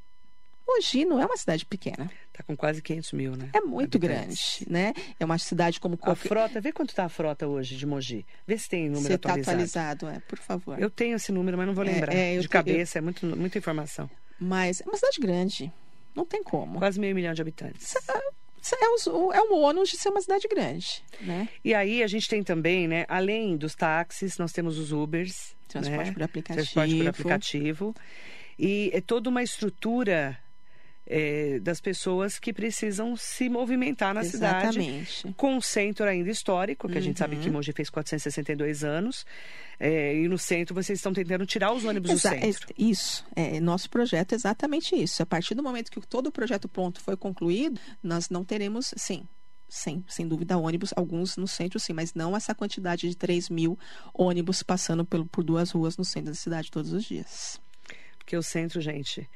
Mogi 0.65 1.03
não 1.03 1.19
é 1.19 1.25
uma 1.25 1.35
cidade 1.35 1.65
pequena. 1.65 2.09
Está 2.27 2.41
com 2.43 2.55
quase 2.55 2.81
500 2.81 3.11
mil, 3.11 3.35
né? 3.35 3.49
É 3.51 3.59
muito 3.59 3.97
Habitantes. 3.97 4.59
grande, 4.59 4.71
né? 4.71 4.93
É 5.19 5.25
uma 5.25 5.37
cidade 5.37 5.79
como 5.79 5.97
qualquer... 5.97 6.27
A 6.27 6.29
frota, 6.29 6.61
vê 6.61 6.71
quanto 6.71 6.91
está 6.91 7.03
a 7.03 7.09
frota 7.09 7.47
hoje 7.47 7.75
de 7.75 7.85
Mogi. 7.85 8.25
Vê 8.47 8.57
se 8.57 8.69
tem 8.69 8.87
número 8.87 9.11
Você 9.11 9.17
tá 9.17 9.33
atualizado. 9.33 10.05
atualizado, 10.05 10.09
é, 10.09 10.19
por 10.21 10.37
favor. 10.37 10.79
Eu 10.79 10.89
tenho 10.89 11.17
esse 11.17 11.33
número, 11.33 11.57
mas 11.57 11.67
não 11.67 11.73
vou 11.73 11.83
lembrar. 11.83 12.13
É, 12.13 12.35
é, 12.35 12.39
de 12.39 12.47
cabeça, 12.47 12.97
eu... 12.97 13.01
é 13.01 13.03
muito, 13.03 13.25
muita 13.25 13.57
informação. 13.57 14.09
Mas 14.39 14.79
é 14.79 14.85
uma 14.85 14.95
cidade 14.95 15.19
grande. 15.19 15.73
Não 16.19 16.25
tem 16.25 16.43
como. 16.43 16.79
Quase 16.79 16.99
meio 16.99 17.15
milhão 17.15 17.33
de 17.33 17.41
habitantes. 17.41 17.95
É, 17.95 19.09
o, 19.09 19.31
é 19.31 19.41
o 19.41 19.59
ônus 19.61 19.89
de 19.89 19.97
ser 19.97 20.09
uma 20.09 20.21
cidade 20.21 20.45
grande, 20.49 21.01
né? 21.21 21.47
E 21.63 21.73
aí 21.73 22.03
a 22.03 22.07
gente 22.07 22.27
tem 22.27 22.43
também, 22.43 22.89
né? 22.89 23.05
Além 23.07 23.55
dos 23.55 23.73
táxis, 23.73 24.37
nós 24.37 24.51
temos 24.51 24.77
os 24.77 24.91
Ubers. 24.91 25.55
Transporte 25.69 26.07
né? 26.07 26.13
por 26.13 26.23
aplicativo. 26.23 26.63
Transporte 26.63 26.97
por 26.97 27.07
aplicativo. 27.07 27.95
E 28.57 28.91
é 28.93 28.99
toda 28.99 29.29
uma 29.29 29.41
estrutura 29.41 30.37
é, 31.09 31.59
das 31.59 31.81
pessoas 31.81 32.37
que 32.37 32.53
precisam 32.53 33.15
se 33.15 33.49
movimentar 33.49 34.13
na 34.13 34.21
Exatamente. 34.21 35.05
cidade. 35.05 35.35
Com 35.35 35.55
um 35.55 35.61
centro 35.61 36.05
ainda 36.05 36.29
histórico, 36.29 36.87
que 36.87 36.93
uhum. 36.93 36.99
a 36.99 37.01
gente 37.01 37.17
sabe 37.17 37.35
que 37.37 37.47
uhum. 37.47 37.53
Mogi 37.53 37.73
fez 37.73 37.89
462 37.89 38.83
anos. 38.83 39.25
É, 39.79 40.15
e 40.15 40.27
no 40.27 40.37
centro 40.37 40.75
vocês 40.75 40.99
estão 40.99 41.11
tentando 41.11 41.45
tirar 41.45 41.71
os 41.71 41.83
ônibus 41.83 42.11
Exa 42.11 42.29
do 42.29 42.39
centro. 42.39 42.73
Isso. 42.77 43.25
É, 43.35 43.59
nosso 43.59 43.89
projeto 43.89 44.33
é 44.33 44.35
exatamente 44.35 44.95
isso. 44.95 45.23
A 45.23 45.25
partir 45.25 45.55
do 45.55 45.63
momento 45.63 45.89
que 45.89 45.99
todo 46.05 46.27
o 46.27 46.31
projeto 46.31 46.67
pronto 46.69 47.01
foi 47.01 47.17
concluído, 47.17 47.79
nós 48.03 48.29
não 48.29 48.45
teremos, 48.45 48.93
sim, 48.95 49.27
Sim, 49.71 50.03
sem 50.07 50.27
dúvida, 50.27 50.57
ônibus, 50.57 50.91
alguns 50.95 51.37
no 51.37 51.47
centro, 51.47 51.79
sim, 51.79 51.93
mas 51.93 52.15
não 52.15 52.35
essa 52.35 52.55
quantidade 52.55 53.07
de 53.07 53.15
3 53.15 53.49
mil 53.49 53.77
ônibus 54.11 54.63
passando 54.63 55.05
por, 55.05 55.23
por 55.27 55.43
duas 55.43 55.69
ruas 55.69 55.95
no 55.95 56.03
centro 56.03 56.31
da 56.31 56.35
cidade 56.35 56.71
todos 56.71 56.91
os 56.91 57.03
dias. 57.03 57.61
Porque 58.17 58.35
o 58.35 58.41
centro, 58.41 58.81
gente, 58.81 59.29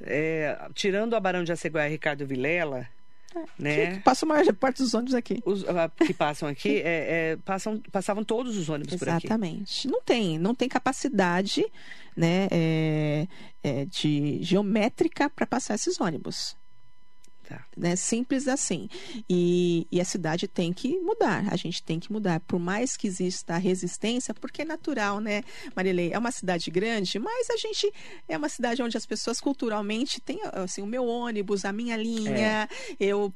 é, 0.00 0.58
tirando 0.74 1.14
a 1.14 1.20
Barão 1.20 1.44
de 1.44 1.52
Aceguá 1.52 1.86
e 1.86 1.90
Ricardo 1.90 2.26
Vilela, 2.26 2.88
é, 3.34 3.44
né? 3.58 3.94
Que, 3.94 4.00
passa 4.00 4.24
a 4.24 4.28
maior 4.28 4.52
parte 4.54 4.78
dos 4.78 4.94
ônibus 4.94 5.14
aqui. 5.14 5.42
Os, 5.44 5.64
que 6.06 6.14
passam 6.14 6.48
aqui, 6.48 6.78
é, 6.78 7.32
é, 7.32 7.36
passam, 7.44 7.80
passavam 7.92 8.24
todos 8.24 8.56
os 8.56 8.68
ônibus 8.68 8.94
Exatamente. 8.94 9.26
por 9.26 9.34
aqui. 9.34 9.44
Exatamente. 9.44 9.88
Não 9.88 10.00
tem, 10.00 10.38
não 10.38 10.54
tem 10.54 10.68
capacidade 10.68 11.64
né, 12.16 12.48
é, 12.50 13.28
é, 13.62 13.84
de 13.84 14.38
geométrica 14.42 15.28
para 15.28 15.46
passar 15.46 15.74
esses 15.74 16.00
ônibus. 16.00 16.56
Tá. 17.48 17.64
Né? 17.76 17.94
Simples 17.94 18.48
assim. 18.48 18.88
E, 19.30 19.86
e, 19.90 20.00
a 20.00 20.04
cidade 20.04 20.48
tem 20.48 20.72
que 20.72 20.98
mudar. 20.98 21.44
A 21.48 21.56
gente 21.56 21.80
tem 21.80 22.00
que 22.00 22.12
mudar. 22.12 22.40
Por 22.40 22.58
mais 22.58 22.96
que 22.96 23.06
exista 23.06 23.54
a 23.54 23.56
resistência, 23.56 24.34
porque 24.34 24.62
é 24.62 24.64
natural, 24.64 25.20
né, 25.20 25.42
Marilei? 25.74 26.12
É 26.12 26.18
uma 26.18 26.32
cidade 26.32 26.68
grande, 26.72 27.20
mas 27.20 27.48
a 27.50 27.56
gente 27.56 27.92
é 28.28 28.36
uma 28.36 28.48
cidade 28.48 28.82
onde 28.82 28.96
as 28.96 29.06
pessoas 29.06 29.40
culturalmente 29.40 30.20
têm 30.20 30.40
assim, 30.54 30.82
o 30.82 30.86
meu 30.86 31.06
ônibus, 31.06 31.64
a 31.64 31.72
minha 31.72 31.96
linha, 31.96 32.68
é. 32.68 32.96
eu, 32.98 33.32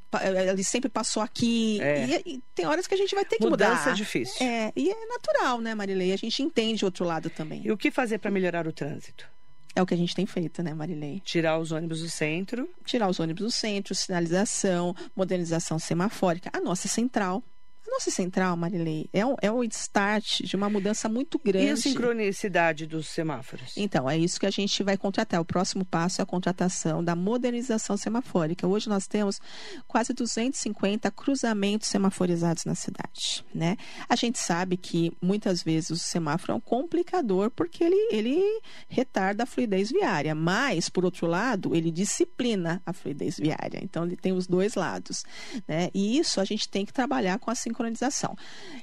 ele 0.50 0.64
sempre 0.64 0.90
passou 0.90 1.22
aqui. 1.22 1.80
É. 1.80 2.06
E, 2.06 2.34
e, 2.34 2.42
tem 2.52 2.66
horas 2.66 2.88
que 2.88 2.94
a 2.94 2.98
gente 2.98 3.14
vai 3.14 3.24
ter 3.24 3.36
que 3.36 3.44
Mudança 3.44 3.70
mudar. 3.70 3.78
Mudança 3.78 3.90
é 3.90 3.94
difícil. 3.94 4.44
É, 4.44 4.72
e 4.74 4.90
é 4.90 5.06
natural, 5.06 5.60
né, 5.60 5.72
Marilei? 5.72 6.12
A 6.12 6.18
gente 6.18 6.42
entende 6.42 6.84
o 6.84 6.86
outro 6.86 7.04
lado 7.04 7.30
também. 7.30 7.62
E 7.64 7.70
o 7.70 7.76
que 7.76 7.92
fazer 7.92 8.18
para 8.18 8.30
melhorar 8.30 8.66
o 8.66 8.72
trânsito? 8.72 9.29
É 9.74 9.80
o 9.80 9.86
que 9.86 9.94
a 9.94 9.96
gente 9.96 10.14
tem 10.14 10.26
feito, 10.26 10.62
né, 10.62 10.74
Marilei? 10.74 11.20
Tirar 11.24 11.58
os 11.58 11.70
ônibus 11.70 12.00
do 12.00 12.08
centro. 12.08 12.68
Tirar 12.84 13.08
os 13.08 13.20
ônibus 13.20 13.44
do 13.44 13.50
centro, 13.50 13.94
sinalização, 13.94 14.94
modernização 15.14 15.78
semafórica. 15.78 16.50
A 16.52 16.60
nossa 16.60 16.88
central 16.88 17.42
nossa 17.90 18.10
central, 18.10 18.56
Marilei, 18.56 19.08
é, 19.12 19.26
um, 19.26 19.34
é 19.42 19.50
o 19.50 19.62
start 19.64 20.42
de 20.42 20.56
uma 20.56 20.70
mudança 20.70 21.08
muito 21.08 21.38
grande. 21.38 21.66
E 21.66 21.70
a 21.70 21.76
sincronicidade 21.76 22.86
dos 22.86 23.08
semáforos? 23.08 23.74
Então, 23.76 24.08
é 24.08 24.16
isso 24.16 24.38
que 24.38 24.46
a 24.46 24.50
gente 24.50 24.82
vai 24.82 24.96
contratar. 24.96 25.40
O 25.40 25.44
próximo 25.44 25.84
passo 25.84 26.20
é 26.20 26.22
a 26.22 26.26
contratação 26.26 27.02
da 27.02 27.16
modernização 27.16 27.96
semafórica. 27.96 28.66
Hoje 28.66 28.88
nós 28.88 29.06
temos 29.06 29.40
quase 29.88 30.12
250 30.12 31.10
cruzamentos 31.10 31.88
semaforizados 31.88 32.64
na 32.64 32.74
cidade. 32.74 33.44
Né? 33.54 33.76
A 34.08 34.14
gente 34.14 34.38
sabe 34.38 34.76
que 34.76 35.12
muitas 35.20 35.62
vezes 35.62 35.90
o 35.90 35.96
semáforo 35.96 36.52
é 36.52 36.54
um 36.54 36.60
complicador 36.60 37.50
porque 37.50 37.82
ele, 37.82 38.08
ele 38.12 38.40
retarda 38.88 39.42
a 39.42 39.46
fluidez 39.46 39.90
viária, 39.90 40.34
mas, 40.34 40.88
por 40.88 41.04
outro 41.04 41.26
lado, 41.26 41.74
ele 41.74 41.90
disciplina 41.90 42.80
a 42.86 42.92
fluidez 42.92 43.36
viária. 43.38 43.80
Então, 43.82 44.04
ele 44.04 44.16
tem 44.16 44.32
os 44.32 44.46
dois 44.46 44.74
lados. 44.74 45.24
Né? 45.66 45.90
E 45.92 46.18
isso 46.18 46.40
a 46.40 46.44
gente 46.44 46.68
tem 46.68 46.86
que 46.86 46.92
trabalhar 46.92 47.38
com 47.38 47.50
a 47.50 47.54
sincronização 47.54 47.79
sincronização. 47.80 48.36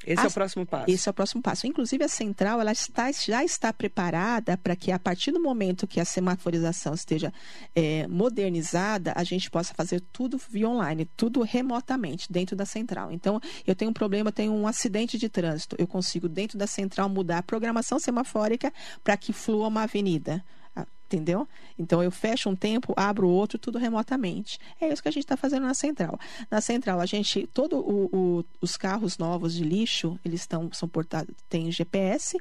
Esse 0.05 0.21
a, 0.21 0.25
é 0.25 0.27
o 0.27 0.31
próximo 0.31 0.65
passo. 0.65 0.91
Esse 0.91 1.07
é 1.07 1.11
o 1.11 1.13
próximo 1.13 1.41
passo. 1.41 1.67
Inclusive, 1.67 2.03
a 2.03 2.07
central 2.07 2.59
ela 2.59 2.71
está, 2.71 3.11
já 3.11 3.43
está 3.43 3.71
preparada 3.71 4.57
para 4.57 4.75
que, 4.75 4.91
a 4.91 4.97
partir 4.99 5.31
do 5.31 5.41
momento 5.41 5.87
que 5.87 5.99
a 5.99 6.05
semaforização 6.05 6.93
esteja 6.93 7.31
é, 7.75 8.07
modernizada, 8.07 9.13
a 9.15 9.23
gente 9.23 9.49
possa 9.49 9.73
fazer 9.73 10.01
tudo 10.11 10.39
via 10.49 10.67
online, 10.67 11.05
tudo 11.15 11.41
remotamente, 11.41 12.31
dentro 12.31 12.55
da 12.55 12.65
central. 12.65 13.11
Então, 13.11 13.39
eu 13.65 13.75
tenho 13.75 13.91
um 13.91 13.93
problema, 13.93 14.31
tenho 14.31 14.53
um 14.53 14.67
acidente 14.67 15.17
de 15.17 15.29
trânsito. 15.29 15.75
Eu 15.77 15.87
consigo, 15.87 16.27
dentro 16.27 16.57
da 16.57 16.67
central, 16.67 17.07
mudar 17.09 17.39
a 17.39 17.43
programação 17.43 17.99
semafórica 17.99 18.73
para 19.03 19.15
que 19.15 19.31
flua 19.31 19.67
uma 19.67 19.83
avenida 19.83 20.43
entendeu? 21.07 21.47
Então 21.79 22.03
eu 22.03 22.11
fecho 22.11 22.49
um 22.49 22.55
tempo, 22.55 22.93
abro 22.95 23.27
outro, 23.27 23.57
tudo 23.57 23.77
remotamente. 23.77 24.59
É 24.79 24.91
isso 24.91 25.01
que 25.01 25.07
a 25.07 25.11
gente 25.11 25.23
está 25.23 25.37
fazendo 25.37 25.63
na 25.63 25.73
central. 25.73 26.19
Na 26.51 26.61
central, 26.61 26.99
a 26.99 27.05
gente, 27.05 27.47
todos 27.47 27.81
os 28.61 28.77
carros 28.77 29.17
novos 29.17 29.53
de 29.53 29.63
lixo, 29.63 30.19
eles 30.23 30.41
estão 30.41 30.69
são 30.73 30.87
portados, 30.87 31.33
tem 31.49 31.71
GPS, 31.71 32.37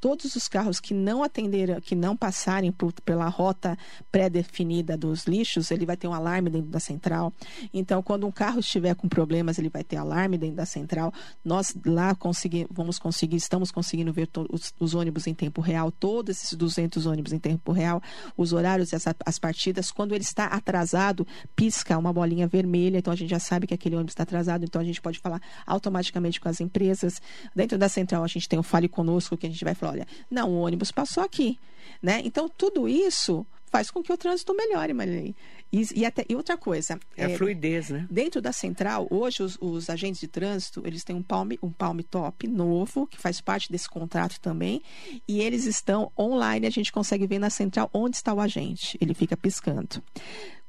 todos 0.00 0.34
os 0.36 0.48
carros 0.48 0.80
que 0.80 0.94
não 0.94 1.22
atenderam, 1.22 1.80
que 1.80 1.94
não 1.94 2.16
passarem 2.16 2.70
por, 2.70 2.92
pela 3.04 3.28
rota 3.28 3.76
pré-definida 4.10 4.96
dos 4.96 5.24
lixos, 5.24 5.70
ele 5.70 5.86
vai 5.86 5.96
ter 5.96 6.08
um 6.08 6.14
alarme 6.14 6.50
dentro 6.50 6.70
da 6.70 6.80
central. 6.80 7.32
Então, 7.72 8.02
quando 8.02 8.26
um 8.26 8.30
carro 8.30 8.60
estiver 8.60 8.94
com 8.94 9.08
problemas, 9.08 9.58
ele 9.58 9.68
vai 9.68 9.82
ter 9.82 9.96
alarme 9.96 10.38
dentro 10.38 10.56
da 10.56 10.66
central. 10.66 11.12
Nós 11.44 11.76
lá 11.84 12.14
consegui, 12.14 12.66
vamos 12.70 12.98
conseguir, 12.98 13.36
estamos 13.36 13.70
conseguindo 13.70 14.12
ver 14.12 14.28
os, 14.50 14.72
os, 14.78 14.94
ônibus 14.94 15.26
em 15.26 15.34
tempo 15.34 15.60
real, 15.60 15.90
todos 15.90 16.36
esses 16.36 16.52
200 16.56 17.06
ônibus 17.06 17.32
em 17.32 17.38
tempo 17.38 17.72
real, 17.72 18.02
os 18.36 18.52
horários 18.52 18.92
e 18.92 18.96
as, 18.96 19.04
as 19.24 19.38
partidas. 19.38 19.90
Quando 19.90 20.14
ele 20.14 20.22
está 20.22 20.46
atrasado, 20.46 21.26
pisca 21.54 21.96
uma 21.98 22.12
bolinha 22.12 22.46
vermelha, 22.46 22.98
então 22.98 23.12
a 23.12 23.16
gente 23.16 23.30
já 23.30 23.38
sabe 23.38 23.66
que 23.66 23.74
aquele 23.74 23.96
ônibus 23.96 24.12
está 24.12 24.22
atrasado, 24.22 24.64
então 24.64 24.80
a 24.80 24.84
gente 24.84 25.00
pode 25.00 25.18
falar 25.18 25.40
automaticamente 25.66 26.40
com 26.40 26.48
as 26.48 26.60
empresas. 26.60 27.20
Dentro 27.54 27.78
da 27.78 27.88
central, 27.88 28.24
a 28.24 28.28
gente 28.28 28.48
tem 28.48 28.58
o 28.58 28.62
Fale 28.62 28.88
Conosco, 28.88 29.36
que 29.36 29.46
a 29.46 29.50
gente 29.50 29.64
vai 29.64 29.74
falar 29.74 29.87
olha, 29.88 30.06
não, 30.30 30.50
o 30.50 30.60
ônibus 30.60 30.90
passou 30.90 31.22
aqui, 31.22 31.58
né? 32.02 32.20
Então 32.24 32.48
tudo 32.48 32.88
isso 32.88 33.46
faz 33.70 33.90
com 33.90 34.02
que 34.02 34.12
o 34.12 34.16
trânsito 34.16 34.54
melhore, 34.54 34.92
Marilei. 34.92 35.34
E, 35.70 36.00
e, 36.00 36.06
até, 36.06 36.24
e 36.28 36.34
outra 36.34 36.56
coisa. 36.56 36.98
É, 37.16 37.26
a 37.26 37.36
fluidez, 37.36 37.90
né? 37.90 38.06
Dentro 38.10 38.40
da 38.40 38.52
central, 38.52 39.06
hoje 39.10 39.42
os, 39.42 39.58
os, 39.60 39.90
agentes 39.90 40.20
de 40.20 40.26
trânsito, 40.26 40.82
eles 40.86 41.04
têm 41.04 41.14
um 41.14 41.22
palm, 41.22 41.50
um 41.62 41.70
palm 41.70 41.98
top 42.00 42.48
novo, 42.48 43.06
que 43.06 43.18
faz 43.18 43.40
parte 43.40 43.70
desse 43.70 43.88
contrato 43.88 44.40
também, 44.40 44.82
e 45.26 45.40
eles 45.40 45.66
estão 45.66 46.10
online, 46.18 46.66
a 46.66 46.70
gente 46.70 46.90
consegue 46.90 47.26
ver 47.26 47.38
na 47.38 47.50
central 47.50 47.90
onde 47.92 48.16
está 48.16 48.32
o 48.32 48.40
agente. 48.40 48.96
Ele 49.00 49.12
fica 49.12 49.36
piscando. 49.36 50.02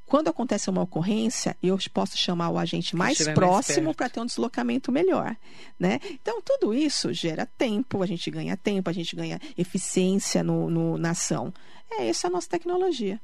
Quando 0.09 0.27
acontece 0.27 0.71
uma 0.71 0.81
ocorrência, 0.81 1.55
eu 1.61 1.77
posso 1.93 2.17
chamar 2.17 2.49
o 2.49 2.57
agente 2.57 2.95
mais 2.95 3.19
próximo 3.27 3.93
para 3.93 4.09
ter 4.09 4.19
um 4.19 4.25
deslocamento 4.25 4.91
melhor, 4.91 5.37
né? 5.79 5.99
Então, 6.09 6.41
tudo 6.41 6.73
isso 6.73 7.13
gera 7.13 7.45
tempo, 7.45 8.01
a 8.01 8.07
gente 8.07 8.31
ganha 8.31 8.57
tempo, 8.57 8.89
a 8.89 8.93
gente 8.93 9.15
ganha 9.15 9.39
eficiência 9.55 10.41
no, 10.41 10.67
no 10.67 10.97
na 10.97 11.11
ação. 11.11 11.53
É 11.91 12.07
essa 12.07 12.25
a 12.25 12.31
nossa 12.31 12.49
tecnologia. 12.49 13.21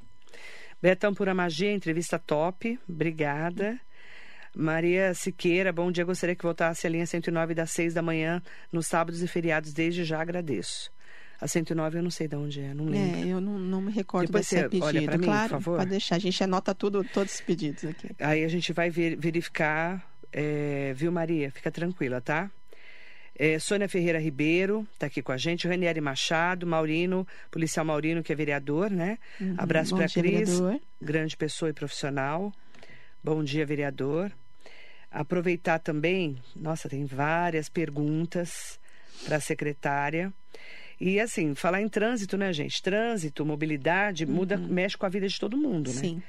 Betão 0.80 1.12
Pura 1.12 1.34
Magia, 1.34 1.74
entrevista 1.74 2.20
top. 2.20 2.80
Obrigada. 2.88 3.80
Maria 4.56 5.12
Siqueira, 5.16 5.74
bom 5.74 5.92
dia. 5.92 6.06
Gostaria 6.06 6.36
que 6.36 6.44
voltasse 6.44 6.86
a 6.86 6.90
linha 6.92 7.08
109 7.08 7.56
das 7.56 7.72
6 7.72 7.96
da 7.96 8.04
manhã, 8.04 8.44
nos 8.72 8.86
sábados 8.86 9.24
e 9.24 9.28
feriados. 9.28 9.74
Desde 9.74 10.04
já 10.04 10.22
agradeço. 10.22 10.92
A 11.40 11.48
109 11.48 12.00
eu 12.00 12.04
não 12.04 12.12
sei 12.12 12.28
de 12.28 12.36
onde 12.36 12.62
é, 12.62 12.74
não 12.74 12.86
lembro. 12.86 13.20
É, 13.20 13.28
eu 13.28 13.42
não, 13.42 13.60
não 13.60 13.82
me 13.82 13.92
recordo 13.92 14.28
Depois 14.28 14.50
desse 14.50 14.64
pedido. 14.64 14.86
Olha 14.86 15.04
pra 15.04 15.18
mim, 15.18 15.26
claro, 15.26 15.50
por 15.50 15.62
favor. 15.62 15.78
pode 15.80 15.90
deixar. 15.90 16.16
A 16.16 16.20
gente 16.20 16.44
anota 16.44 16.74
tudo, 16.74 17.04
todos 17.04 17.36
os 17.36 17.42
pedidos 17.42 17.84
aqui. 17.86 18.10
Aí 18.20 18.44
a 18.44 18.48
gente 18.48 18.72
vai 18.72 18.90
ver, 18.90 19.18
verificar, 19.18 20.02
é, 20.32 20.94
viu, 20.96 21.12
Maria? 21.12 21.52
Fica 21.52 21.70
tranquila, 21.70 22.22
tá? 22.22 22.50
É, 23.38 23.60
Sônia 23.60 23.90
Ferreira 23.90 24.18
Ribeiro 24.18 24.88
está 24.94 25.08
aqui 25.08 25.22
com 25.22 25.34
a 25.34 25.38
gente, 25.38 25.68
Ranieri 25.68 26.00
Machado, 26.00 26.66
Maurino, 26.66 27.28
policial 27.52 27.86
Maurino, 27.86 28.24
que 28.24 28.32
é 28.32 28.36
vereador, 28.36 28.90
né? 28.90 29.18
Uhum, 29.42 29.56
Abraço 29.58 29.94
para 29.94 30.06
a 30.06 30.10
Cris, 30.10 30.50
vereador. 30.50 30.80
grande 31.02 31.36
pessoa 31.36 31.70
e 31.70 31.74
profissional. 31.74 32.54
Bom 33.22 33.44
dia, 33.44 33.66
vereador. 33.66 34.32
Aproveitar 35.12 35.80
também, 35.80 36.38
nossa, 36.56 36.88
tem 36.88 37.06
várias 37.06 37.68
perguntas 37.68 38.80
para 39.26 39.38
a 39.38 39.40
secretária. 39.42 40.32
E 41.00 41.20
assim, 41.20 41.54
falar 41.56 41.82
em 41.82 41.90
trânsito, 41.90 42.38
né, 42.38 42.54
gente? 42.54 42.82
Trânsito, 42.82 43.46
mobilidade, 43.46 44.26
uhum. 44.26 44.32
muda, 44.32 44.58
mexe 44.58 44.98
com 44.98 45.06
a 45.06 45.10
vida 45.10 45.28
de 45.28 45.40
todo 45.40 45.58
mundo, 45.58 45.92
né? 45.94 46.00
Sim. 46.00 46.24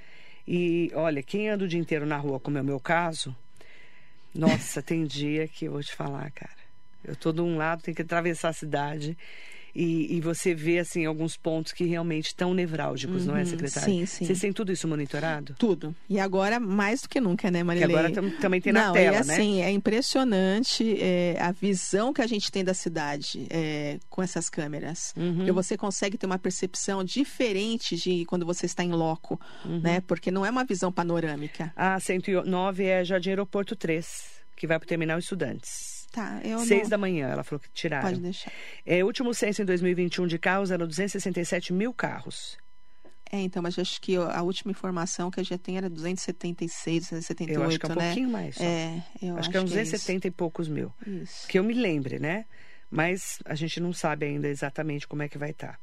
E 0.46 0.90
olha, 0.94 1.22
quem 1.22 1.48
anda 1.48 1.64
o 1.64 1.68
dia 1.68 1.78
inteiro 1.80 2.06
na 2.06 2.16
rua, 2.16 2.38
como 2.38 2.58
é 2.58 2.60
o 2.60 2.64
meu 2.64 2.78
caso, 2.78 3.34
nossa, 4.34 4.80
tem 4.82 5.04
dia 5.04 5.48
que 5.48 5.66
eu 5.66 5.72
vou 5.72 5.82
te 5.82 5.94
falar, 5.94 6.30
cara. 6.30 6.56
Eu 7.04 7.12
estou 7.12 7.32
de 7.32 7.40
um 7.40 7.56
lado, 7.56 7.82
tenho 7.82 7.94
que 7.94 8.02
atravessar 8.02 8.48
a 8.48 8.52
cidade 8.52 9.16
e, 9.76 10.16
e, 10.16 10.20
você 10.20 10.54
vê, 10.54 10.78
assim, 10.78 11.04
alguns 11.04 11.36
pontos 11.36 11.72
que 11.72 11.84
realmente 11.84 12.28
estão 12.28 12.54
nevrálgicos, 12.54 13.22
uhum, 13.22 13.32
não 13.32 13.36
é, 13.36 13.40
uhum. 13.40 13.46
secretária? 13.46 13.88
Sim, 13.88 14.06
sim. 14.06 14.24
Vocês 14.24 14.40
têm 14.40 14.52
tudo 14.52 14.72
isso 14.72 14.88
monitorado? 14.88 15.54
Tudo. 15.58 15.94
E 16.08 16.18
agora, 16.18 16.58
mais 16.58 17.02
do 17.02 17.08
que 17.08 17.20
nunca, 17.20 17.50
né, 17.50 17.62
Marilei? 17.62 17.88
Que 17.88 17.94
agora 17.94 18.12
tam, 18.12 18.30
também 18.40 18.60
tem 18.60 18.72
na 18.72 18.86
não, 18.86 18.92
tela, 18.94 19.16
e, 19.16 19.20
assim, 19.20 19.56
né? 19.56 19.66
é 19.66 19.70
impressionante 19.70 20.96
é, 21.00 21.36
a 21.40 21.52
visão 21.52 22.12
que 22.12 22.22
a 22.22 22.26
gente 22.26 22.50
tem 22.50 22.64
da 22.64 22.72
cidade 22.72 23.46
é, 23.50 23.98
com 24.08 24.22
essas 24.22 24.48
câmeras. 24.48 25.12
Uhum. 25.16 25.36
Porque 25.36 25.52
você 25.52 25.76
consegue 25.76 26.16
ter 26.16 26.26
uma 26.26 26.38
percepção 26.38 27.04
diferente 27.04 27.96
de 27.96 28.24
quando 28.24 28.46
você 28.46 28.64
está 28.64 28.82
em 28.82 28.92
loco, 28.92 29.38
uhum. 29.64 29.80
né? 29.80 30.00
Porque 30.00 30.30
não 30.30 30.46
é 30.46 30.50
uma 30.50 30.64
visão 30.64 30.90
panorâmica. 30.90 31.72
A 31.76 32.00
109 32.00 32.84
é 32.84 33.04
Jardim 33.04 33.30
Aeroporto 33.30 33.76
3, 33.76 34.06
que 34.56 34.66
vai 34.66 34.78
para 34.78 34.86
o 34.86 34.88
Terminal 34.88 35.18
Estudantes. 35.18 35.95
Tá, 36.12 36.40
eu 36.42 36.60
Seis 36.60 36.84
não... 36.84 36.90
da 36.90 36.98
manhã, 36.98 37.28
ela 37.28 37.42
falou 37.42 37.60
que 37.60 37.68
tiraram. 37.70 38.08
Pode 38.08 38.20
deixar. 38.20 38.50
É, 38.84 39.02
o 39.02 39.06
último 39.06 39.34
censo 39.34 39.62
em 39.62 39.64
2021 39.64 40.26
de 40.26 40.38
carros 40.38 40.70
eram 40.70 40.86
267 40.86 41.72
mil 41.72 41.92
carros. 41.92 42.56
É, 43.30 43.40
então, 43.40 43.60
mas 43.60 43.78
acho 43.78 44.00
que 44.00 44.16
a 44.16 44.40
última 44.42 44.70
informação 44.70 45.30
que 45.30 45.40
a 45.40 45.42
gente 45.42 45.58
tem 45.58 45.76
era 45.76 45.90
276, 45.90 47.10
278, 47.10 47.58
Eu 47.58 47.66
acho 47.66 47.78
que 47.78 47.86
é 47.86 47.88
um 47.88 47.94
né? 47.94 48.06
pouquinho 48.06 48.30
mais. 48.30 48.54
Só. 48.54 48.64
É, 48.64 49.02
eu 49.20 49.30
acho, 49.30 49.40
acho 49.40 49.50
que 49.50 49.56
é 49.56 49.60
uns 49.60 49.70
270 49.70 50.26
é 50.26 50.28
e 50.28 50.30
poucos 50.30 50.68
mil. 50.68 50.92
Isso. 51.04 51.48
Que 51.48 51.58
eu 51.58 51.64
me 51.64 51.74
lembre, 51.74 52.20
né? 52.20 52.46
Mas 52.90 53.38
a 53.44 53.54
gente 53.54 53.80
não 53.80 53.92
sabe 53.92 54.26
ainda 54.26 54.48
exatamente 54.48 55.06
como 55.06 55.22
é 55.22 55.28
que 55.28 55.38
vai 55.38 55.50
estar. 55.50 55.72
Tá. 55.72 55.78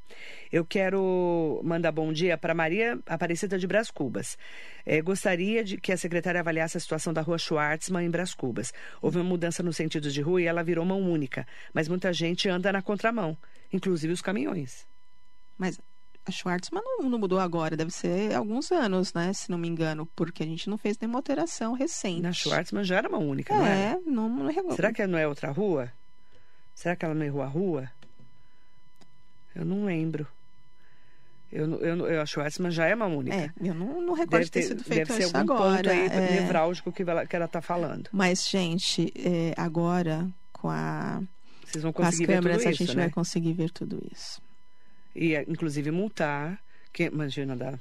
Eu 0.52 0.66
quero 0.66 1.60
mandar 1.64 1.92
bom 1.92 2.14
dia 2.14 2.38
para 2.38 2.54
Maria 2.54 3.00
Aparecida 3.06 3.58
de 3.58 3.68
Brás 3.68 3.92
Cubas. 3.92 4.38
É, 4.86 5.02
gostaria 5.02 5.64
de 5.64 5.78
que 5.78 5.92
a 5.92 5.98
secretária 5.98 6.40
avaliasse 6.40 6.78
a 6.78 6.80
situação 6.80 7.14
da 7.14 7.22
rua 7.22 7.38
Schwartzman 7.38 8.06
em 8.06 8.10
Brás 8.10 8.34
Cubas. 8.34 8.74
Houve 9.02 9.18
uma 9.18 9.24
mudança 9.24 9.62
no 9.62 9.74
sentido 9.74 10.10
de 10.10 10.22
rua 10.22 10.42
e 10.42 10.46
ela 10.46 10.64
virou 10.64 10.86
mão 10.86 11.02
única, 11.02 11.46
mas 11.74 11.88
muita 11.88 12.14
gente 12.14 12.48
anda 12.48 12.72
na 12.72 12.82
contramão, 12.82 13.38
inclusive 13.72 14.14
os 14.14 14.22
caminhões. 14.22 14.86
Mas 15.58 15.80
a 16.26 16.32
Schwartzman 16.32 16.82
não, 16.84 17.10
não, 17.10 17.20
mudou 17.20 17.40
agora, 17.40 17.76
deve 17.76 17.92
ser 17.92 18.34
alguns 18.34 18.72
anos, 18.72 19.14
né? 19.14 19.34
Se 19.34 19.52
não 19.52 19.58
me 19.58 19.68
engano, 19.68 20.06
porque 20.16 20.44
a 20.44 20.46
gente 20.46 20.70
não 20.70 20.78
fez 20.78 20.98
nenhuma 20.98 21.20
alteração 21.20 21.74
recente. 21.74 22.22
Na 22.22 22.32
Schwartzman 22.32 22.84
já 22.84 22.98
era 22.98 23.10
mão 23.10 23.28
única, 23.28 23.54
é, 23.54 23.58
não 23.58 23.66
é? 23.66 24.00
Não, 24.06 24.30
não... 24.30 24.76
Será 24.76 24.94
que 24.94 25.06
não 25.06 25.18
é 25.20 25.28
outra 25.28 25.52
rua? 25.52 25.92
Será 26.76 26.96
que 26.96 27.06
ela 27.06 27.14
não 27.14 27.26
errou 27.26 27.42
a 27.42 27.48
rua? 27.48 27.90
Eu 29.56 29.64
não 29.64 29.86
lembro. 29.86 30.28
Eu, 31.52 31.80
eu, 31.82 32.08
eu 32.08 32.22
acho 32.22 32.40
que 32.42 32.72
já 32.72 32.88
é 32.88 32.96
uma 32.96 33.06
única. 33.06 33.36
É, 33.36 33.52
eu 33.62 33.76
não, 33.76 34.02
não 34.02 34.14
recordo 34.14 34.40
deve 34.40 34.50
ter, 34.50 34.64
sido 34.64 34.84
feito 34.84 35.08
deve 35.08 35.24
ser 35.24 35.36
algum 35.36 35.54
agora. 35.54 35.78
ponto 35.78 35.90
aí 35.90 36.08
é... 36.08 36.42
nevrálgico 36.42 36.92
que 36.92 37.04
ela, 37.04 37.28
que 37.28 37.36
ela 37.36 37.48
tá 37.48 37.62
falando. 37.62 38.10
Mas, 38.12 38.50
gente, 38.50 39.14
é, 39.16 39.54
agora 39.56 40.28
com 40.52 40.70
a 40.70 41.22
Vocês 41.64 41.84
vão 41.84 41.94
conseguir 41.94 42.26
câmeras 42.26 42.58
tudo 42.58 42.68
a 42.68 42.72
isso, 42.72 42.84
gente 42.84 42.96
né? 42.96 43.04
vai 43.04 43.12
conseguir 43.12 43.54
ver 43.54 43.70
tudo 43.70 44.02
isso. 44.12 44.42
E, 45.16 45.36
inclusive, 45.48 45.92
multar. 45.92 46.60
Que, 46.92 47.04
imagina, 47.04 47.56
dá 47.56 47.78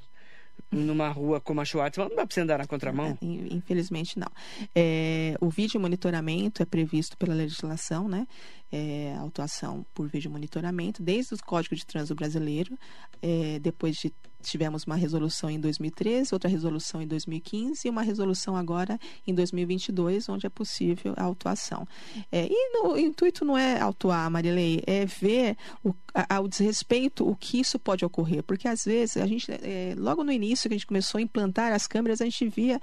numa 0.72 1.08
rua 1.08 1.40
como 1.40 1.60
a 1.60 1.64
Schwartz, 1.64 1.98
não 1.98 2.08
dá 2.08 2.26
para 2.26 2.26
você 2.30 2.40
andar 2.40 2.58
na 2.58 2.66
contramão? 2.66 3.18
É, 3.20 3.24
infelizmente 3.54 4.18
não. 4.18 4.28
É, 4.74 5.36
o 5.40 5.50
vídeo 5.50 5.78
monitoramento 5.78 6.62
é 6.62 6.66
previsto 6.66 7.16
pela 7.16 7.34
legislação, 7.34 8.08
né? 8.08 8.26
É, 8.72 9.14
autuação 9.18 9.84
por 9.92 10.08
vídeo 10.08 10.30
monitoramento, 10.30 11.02
desde 11.02 11.34
o 11.34 11.38
Código 11.44 11.76
de 11.76 11.84
Trânsito 11.84 12.14
Brasileiro, 12.14 12.78
é, 13.20 13.58
depois 13.58 13.96
de 13.96 14.10
tivemos 14.50 14.84
uma 14.84 14.96
resolução 14.96 15.48
em 15.48 15.58
2013, 15.58 16.34
outra 16.34 16.48
resolução 16.48 17.00
em 17.00 17.06
2015 17.06 17.86
e 17.86 17.90
uma 17.90 18.02
resolução 18.02 18.56
agora 18.56 18.98
em 19.26 19.34
2022, 19.34 20.28
onde 20.28 20.46
é 20.46 20.50
possível 20.50 21.14
a 21.16 21.24
autuação. 21.24 21.86
É, 22.30 22.46
e 22.46 22.72
no, 22.72 22.92
o 22.92 22.98
intuito 22.98 23.44
não 23.44 23.56
é 23.56 23.80
autuar, 23.80 24.30
Marilei, 24.30 24.82
é 24.86 25.06
ver 25.06 25.56
o, 25.84 25.94
a, 26.14 26.40
o 26.40 26.48
desrespeito, 26.48 27.28
o 27.28 27.34
que 27.36 27.60
isso 27.60 27.78
pode 27.78 28.04
ocorrer, 28.04 28.42
porque 28.42 28.68
às 28.68 28.84
vezes 28.84 29.16
a 29.16 29.26
gente, 29.26 29.50
é, 29.50 29.94
logo 29.96 30.22
no 30.24 30.32
início 30.32 30.68
que 30.68 30.74
a 30.74 30.78
gente 30.78 30.86
começou 30.86 31.18
a 31.18 31.22
implantar 31.22 31.72
as 31.72 31.86
câmeras, 31.86 32.20
a 32.20 32.24
gente 32.24 32.48
via 32.48 32.80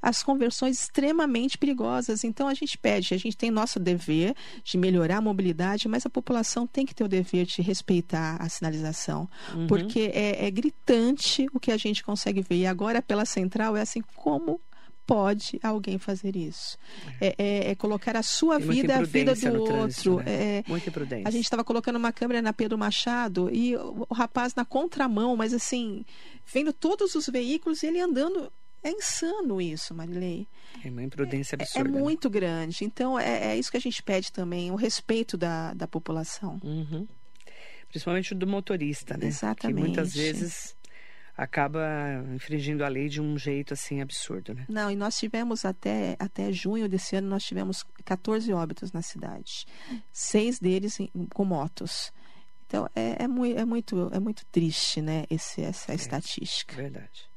as 0.00 0.22
conversões 0.22 0.80
extremamente 0.80 1.58
perigosas. 1.58 2.24
Então 2.24 2.48
a 2.48 2.54
gente 2.54 2.78
pede, 2.78 3.14
a 3.14 3.18
gente 3.18 3.36
tem 3.36 3.50
nosso 3.50 3.80
dever 3.80 4.34
de 4.62 4.78
melhorar 4.78 5.18
a 5.18 5.20
mobilidade, 5.20 5.88
mas 5.88 6.06
a 6.06 6.10
população 6.10 6.66
tem 6.66 6.86
que 6.86 6.94
ter 6.94 7.04
o 7.04 7.08
dever 7.08 7.46
de 7.46 7.62
respeitar 7.62 8.36
a 8.40 8.48
sinalização, 8.48 9.28
uhum. 9.54 9.66
porque 9.66 10.10
é, 10.14 10.46
é 10.46 10.50
gritante 10.50 10.97
o 11.52 11.60
que 11.60 11.72
a 11.72 11.76
gente 11.76 12.02
consegue 12.02 12.42
ver. 12.42 12.56
E 12.56 12.66
agora, 12.66 13.02
pela 13.02 13.24
central, 13.24 13.76
é 13.76 13.80
assim: 13.80 14.02
como 14.16 14.60
pode 15.08 15.58
alguém 15.62 15.98
fazer 15.98 16.36
isso? 16.36 16.76
É, 17.18 17.34
é, 17.38 17.70
é 17.70 17.74
colocar 17.74 18.14
a 18.14 18.22
sua 18.22 18.58
vida 18.58 18.92
e 18.92 18.96
a 18.96 19.02
vida 19.02 19.34
do 19.34 19.60
outro. 19.60 19.64
Trânsito, 19.64 20.16
né? 20.16 20.24
é, 20.58 20.64
Muita 20.68 20.90
imprudência. 20.90 21.26
A 21.26 21.30
gente 21.30 21.44
estava 21.44 21.64
colocando 21.64 21.96
uma 21.96 22.12
câmera 22.12 22.42
na 22.42 22.52
Pedro 22.52 22.76
Machado 22.76 23.48
e 23.50 23.74
o, 23.74 24.06
o 24.06 24.14
rapaz 24.14 24.54
na 24.54 24.66
contramão, 24.66 25.34
mas 25.34 25.54
assim, 25.54 26.04
vendo 26.52 26.74
todos 26.74 27.14
os 27.14 27.26
veículos, 27.26 27.82
ele 27.82 27.98
andando. 27.98 28.52
É 28.80 28.92
insano 28.92 29.60
isso, 29.60 29.92
Marilei. 29.92 30.46
É 30.84 30.88
uma 30.88 31.02
imprudência 31.02 31.56
é, 31.56 31.62
absurda. 31.62 31.88
É, 31.88 31.92
é 31.92 32.00
muito 32.00 32.28
né? 32.28 32.32
grande. 32.32 32.84
Então, 32.84 33.18
é, 33.18 33.52
é, 33.52 33.58
isso 33.58 33.72
que 33.72 33.76
a 33.76 33.80
gente 33.80 34.00
pede 34.04 34.30
também, 34.30 34.70
o 34.70 34.76
respeito 34.76 35.36
da, 35.36 35.74
da 35.74 35.88
população. 35.88 36.60
Uhum. 36.62 37.08
Principalmente 37.88 38.34
do 38.36 38.46
motorista, 38.46 39.16
né? 39.16 39.26
Exatamente. 39.26 39.76
Que 39.76 39.82
muitas 39.82 40.14
vezes 40.14 40.76
acaba 41.38 41.86
infringindo 42.34 42.84
a 42.84 42.88
lei 42.88 43.08
de 43.08 43.20
um 43.20 43.38
jeito 43.38 43.72
assim 43.72 44.00
absurdo, 44.00 44.52
né? 44.52 44.66
Não, 44.68 44.90
e 44.90 44.96
nós 44.96 45.16
tivemos 45.16 45.64
até, 45.64 46.16
até 46.18 46.52
junho 46.52 46.88
desse 46.88 47.14
ano, 47.14 47.28
nós 47.28 47.44
tivemos 47.44 47.86
14 48.04 48.52
óbitos 48.52 48.90
na 48.90 49.02
cidade. 49.02 49.64
Seis 50.12 50.58
deles 50.58 50.98
com 51.32 51.44
motos. 51.44 52.12
Então, 52.66 52.90
é, 52.94 53.22
é, 53.22 53.28
muito, 53.28 53.58
é, 53.58 53.64
muito, 53.64 54.10
é 54.12 54.18
muito 54.18 54.44
triste, 54.46 55.00
né, 55.00 55.24
esse, 55.30 55.62
essa 55.62 55.92
é, 55.92 55.94
estatística. 55.94 56.74
Verdade. 56.74 57.28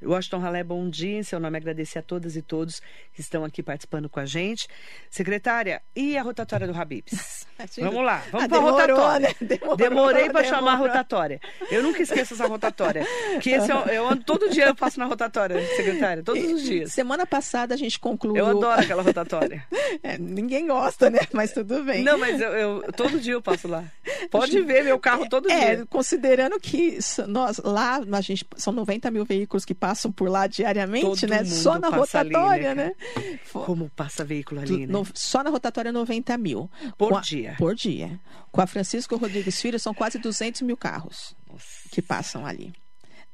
Washington 0.00 0.38
Ralé, 0.38 0.64
bom 0.64 0.88
dia. 0.88 1.18
Em 1.18 1.22
seu 1.22 1.38
nome, 1.40 1.56
agradecer 1.56 1.98
a 1.98 2.02
todas 2.02 2.36
e 2.36 2.42
todos 2.42 2.80
que 3.12 3.20
estão 3.20 3.44
aqui 3.44 3.62
participando 3.62 4.08
com 4.08 4.20
a 4.20 4.26
gente. 4.26 4.68
Secretária, 5.10 5.82
e 5.94 6.16
a 6.16 6.22
rotatória 6.22 6.66
do 6.66 6.74
Habibs? 6.74 7.41
Vamos 7.78 8.04
lá, 8.04 8.22
vamos 8.30 8.44
ah, 8.44 8.48
para 8.48 8.58
a 8.58 8.60
rotatória. 8.60 9.28
Né? 9.28 9.46
Demorou, 9.46 9.76
Demorei 9.76 10.30
para 10.30 10.44
chamar 10.44 10.72
a 10.72 10.76
rotatória. 10.76 11.40
Eu 11.70 11.82
nunca 11.82 12.02
esqueço 12.02 12.34
essa 12.34 12.46
rotatória. 12.46 13.06
Que 13.40 13.50
esse 13.50 13.70
eu, 13.70 13.78
eu 13.86 14.08
ando 14.08 14.24
todo 14.24 14.50
dia, 14.50 14.66
eu 14.66 14.74
passo 14.74 14.98
na 14.98 15.06
rotatória, 15.06 15.60
secretária, 15.76 16.22
todos 16.22 16.42
os 16.42 16.62
dias. 16.62 16.92
Semana 16.92 17.26
passada 17.26 17.74
a 17.74 17.76
gente 17.76 17.98
concluiu. 17.98 18.36
Eu 18.36 18.46
adoro 18.46 18.80
aquela 18.80 19.02
rotatória. 19.02 19.64
é, 20.02 20.18
ninguém 20.18 20.66
gosta, 20.66 21.10
né? 21.10 21.20
Mas 21.32 21.52
tudo 21.52 21.82
bem. 21.84 22.02
Não, 22.02 22.18
mas 22.18 22.40
eu, 22.40 22.52
eu 22.52 22.92
todo 22.92 23.20
dia 23.20 23.34
eu 23.34 23.42
passo 23.42 23.68
lá. 23.68 23.84
Pode 24.30 24.60
ver 24.60 24.84
meu 24.84 24.98
carro 24.98 25.28
todo 25.28 25.50
é, 25.50 25.76
dia. 25.76 25.86
Considerando 25.86 26.58
que 26.60 26.98
nós 27.26 27.58
lá, 27.58 28.00
a 28.12 28.20
gente, 28.20 28.46
são 28.56 28.72
90 28.72 29.10
mil 29.10 29.24
veículos 29.24 29.64
que 29.64 29.74
passam 29.74 30.10
por 30.10 30.28
lá 30.28 30.46
diariamente, 30.46 31.04
todo 31.04 31.30
né? 31.30 31.44
Só 31.44 31.78
na 31.78 31.88
rotatória, 31.88 32.70
ali, 32.70 32.76
né? 32.76 32.92
né? 33.16 33.38
Como 33.52 33.90
passa 33.94 34.24
veículo 34.24 34.60
ali, 34.60 34.86
né? 34.86 34.92
No, 34.92 35.06
só 35.14 35.42
na 35.42 35.50
rotatória 35.50 35.92
90 35.92 36.36
mil. 36.38 36.70
Por 36.96 37.20
dia. 37.20 37.41
Por 37.58 37.74
dia. 37.74 38.18
Com 38.50 38.60
a 38.60 38.66
Francisco 38.66 39.16
Rodrigues 39.16 39.60
Filho 39.60 39.78
são 39.78 39.92
quase 39.92 40.18
200 40.18 40.62
mil 40.62 40.76
carros 40.76 41.34
Nossa. 41.50 41.88
que 41.90 42.00
passam 42.00 42.46
ali. 42.46 42.72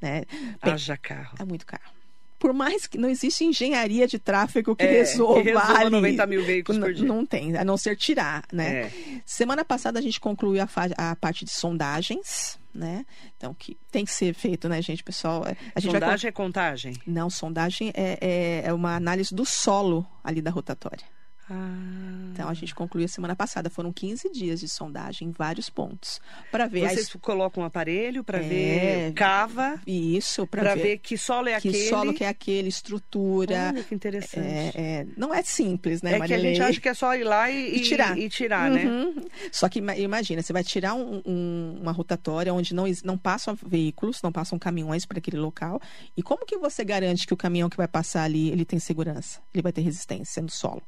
Né? 0.01 0.23
Bem, 0.63 0.73
Haja 0.73 0.97
carro. 0.97 1.35
É 1.39 1.45
muito 1.45 1.65
carro 1.65 1.99
por 2.39 2.53
mais 2.53 2.87
que 2.87 2.97
não 2.97 3.09
existe 3.09 3.43
engenharia 3.43 4.07
de 4.07 4.17
tráfego 4.17 4.75
que 4.75 4.85
é, 4.85 4.91
resolva, 4.91 5.41
que 5.43 5.49
resolva 5.49 5.79
ali, 5.79 5.89
90 5.89 6.25
mil 6.25 6.43
veículos 6.43 6.79
por 6.81 6.93
dia. 6.93 7.05
Não 7.05 7.25
tem, 7.25 7.55
a 7.57 7.65
não 7.65 7.75
ser 7.75 7.97
tirar, 7.97 8.45
né? 8.51 8.83
É. 8.83 8.91
Semana 9.25 9.65
passada 9.65 9.99
a 9.99 10.01
gente 10.01 10.19
concluiu 10.19 10.63
a, 10.63 10.67
a, 11.11 11.15
parte 11.17 11.43
de 11.43 11.51
sondagens, 11.51 12.57
né? 12.73 13.05
Então, 13.35 13.53
que 13.53 13.77
tem 13.91 14.05
que 14.05 14.11
ser 14.11 14.33
feito, 14.33 14.69
né, 14.69 14.81
gente, 14.81 15.03
pessoal? 15.03 15.43
A 15.75 15.79
gente 15.79 15.91
sondagem 15.91 16.21
vai... 16.23 16.29
é 16.29 16.31
contagem? 16.31 16.93
Não, 17.05 17.29
sondagem 17.29 17.91
é, 17.93 18.17
é, 18.21 18.61
é 18.67 18.73
uma 18.73 18.95
análise 18.95 19.35
do 19.35 19.45
solo 19.45 20.07
ali 20.23 20.41
da 20.41 20.49
rotatória. 20.49 21.05
Ah. 21.49 22.29
Então 22.31 22.47
a 22.47 22.53
gente 22.53 22.75
concluiu 22.75 23.05
a 23.05 23.07
semana 23.07 23.35
passada. 23.35 23.69
Foram 23.69 23.91
15 23.91 24.31
dias 24.31 24.59
de 24.59 24.67
sondagem 24.67 25.29
em 25.29 25.31
vários 25.31 25.69
pontos. 25.69 26.21
para 26.51 26.67
ver. 26.67 26.89
Vocês 26.89 27.13
colocam 27.21 27.63
um 27.63 27.65
aparelho 27.65 28.23
para 28.23 28.37
é... 28.37 28.41
ver, 28.41 29.13
cava. 29.13 29.81
Isso, 29.85 30.45
para 30.47 30.75
ver... 30.75 30.81
ver. 30.81 30.97
que 30.99 31.17
solo 31.17 31.49
é 31.49 31.59
que 31.59 31.67
aquele. 31.69 31.83
Que 31.83 31.89
solo 31.89 32.13
que 32.13 32.23
é 32.23 32.27
aquele, 32.27 32.69
estrutura. 32.69 33.73
Olha 33.73 33.83
que 33.83 33.95
interessante. 33.95 34.77
É, 34.77 35.01
é... 35.01 35.07
Não 35.17 35.33
é 35.33 35.41
simples, 35.41 36.01
né, 36.01 36.13
É 36.13 36.19
que 36.21 36.33
a 36.33 36.39
gente 36.39 36.61
acha 36.61 36.79
que 36.79 36.89
é 36.89 36.93
só 36.93 37.15
ir 37.15 37.23
lá 37.23 37.49
e, 37.49 37.77
e 37.77 37.81
tirar. 37.81 38.17
E, 38.17 38.29
tirar, 38.29 38.69
né? 38.69 38.85
uhum. 38.85 39.15
né? 39.15 39.23
Só 39.51 39.67
que 39.67 39.79
imagina, 39.79 40.41
você 40.41 40.53
vai 40.53 40.63
tirar 40.63 40.93
um, 40.93 41.21
um, 41.25 41.79
uma 41.81 41.91
rotatória 41.91 42.53
onde 42.53 42.73
não, 42.73 42.85
não 43.03 43.17
passam 43.17 43.57
veículos, 43.65 44.21
não 44.21 44.31
passam 44.31 44.59
caminhões 44.59 45.05
para 45.05 45.17
aquele 45.17 45.37
local. 45.37 45.81
E 46.15 46.21
como 46.21 46.45
que 46.45 46.57
você 46.57 46.83
garante 46.83 47.25
que 47.25 47.33
o 47.33 47.37
caminhão 47.37 47.69
que 47.69 47.77
vai 47.77 47.87
passar 47.87 48.23
ali, 48.23 48.49
ele 48.49 48.65
tem 48.65 48.79
segurança? 48.79 49.41
Ele 49.53 49.63
vai 49.63 49.71
ter 49.71 49.81
resistência 49.81 50.41
no 50.41 50.49
solo? 50.49 50.81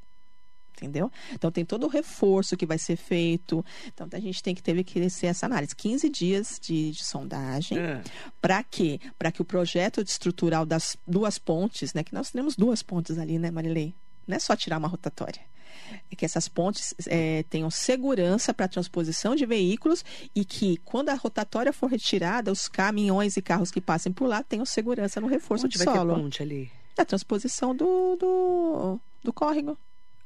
Entendeu? 0.73 1.11
Então 1.33 1.51
tem 1.51 1.63
todo 1.63 1.85
o 1.85 1.89
reforço 1.89 2.57
que 2.57 2.65
vai 2.65 2.77
ser 2.77 2.95
feito. 2.95 3.63
Então 3.87 4.07
a 4.11 4.19
gente 4.19 4.41
tem 4.41 4.55
que 4.55 4.63
ter 4.63 4.83
que 4.83 5.09
ser 5.09 5.27
essa 5.27 5.45
análise. 5.45 5.75
15 5.75 6.09
dias 6.09 6.59
de, 6.61 6.91
de 6.91 7.03
sondagem. 7.03 7.77
É. 7.77 8.01
Para 8.41 8.63
quê? 8.63 8.99
Para 9.17 9.31
que 9.31 9.41
o 9.41 9.45
projeto 9.45 10.01
estrutural 10.01 10.65
das 10.65 10.97
duas 11.07 11.37
pontes, 11.37 11.93
né? 11.93 12.03
Que 12.03 12.13
nós 12.13 12.31
temos 12.31 12.55
duas 12.55 12.81
pontes 12.81 13.17
ali, 13.17 13.37
né, 13.37 13.51
Marilei? 13.51 13.93
Não 14.27 14.35
é 14.35 14.39
só 14.39 14.55
tirar 14.55 14.77
uma 14.77 14.87
rotatória. 14.87 15.41
É 16.09 16.15
que 16.15 16.25
essas 16.25 16.47
pontes 16.47 16.93
é, 17.07 17.43
tenham 17.49 17.69
segurança 17.69 18.53
para 18.53 18.65
a 18.65 18.69
transposição 18.69 19.35
de 19.35 19.45
veículos 19.45 20.05
e 20.33 20.45
que, 20.45 20.77
quando 20.85 21.09
a 21.09 21.13
rotatória 21.13 21.73
for 21.73 21.87
retirada, 21.87 22.51
os 22.51 22.67
caminhões 22.67 23.35
e 23.37 23.41
carros 23.41 23.71
que 23.71 23.81
passem 23.81 24.11
por 24.11 24.27
lá 24.27 24.43
tenham 24.43 24.65
segurança 24.65 25.19
no 25.19 25.27
reforço 25.27 25.65
Onde 25.65 25.77
de 25.77 25.83
vai 25.83 25.95
solo. 25.95 26.15
Ter 26.15 26.21
ponte 26.21 26.43
ali? 26.43 26.71
A 26.97 27.05
transposição 27.05 27.75
do, 27.75 28.15
do, 28.15 28.99
do 29.23 29.33
córrego. 29.33 29.77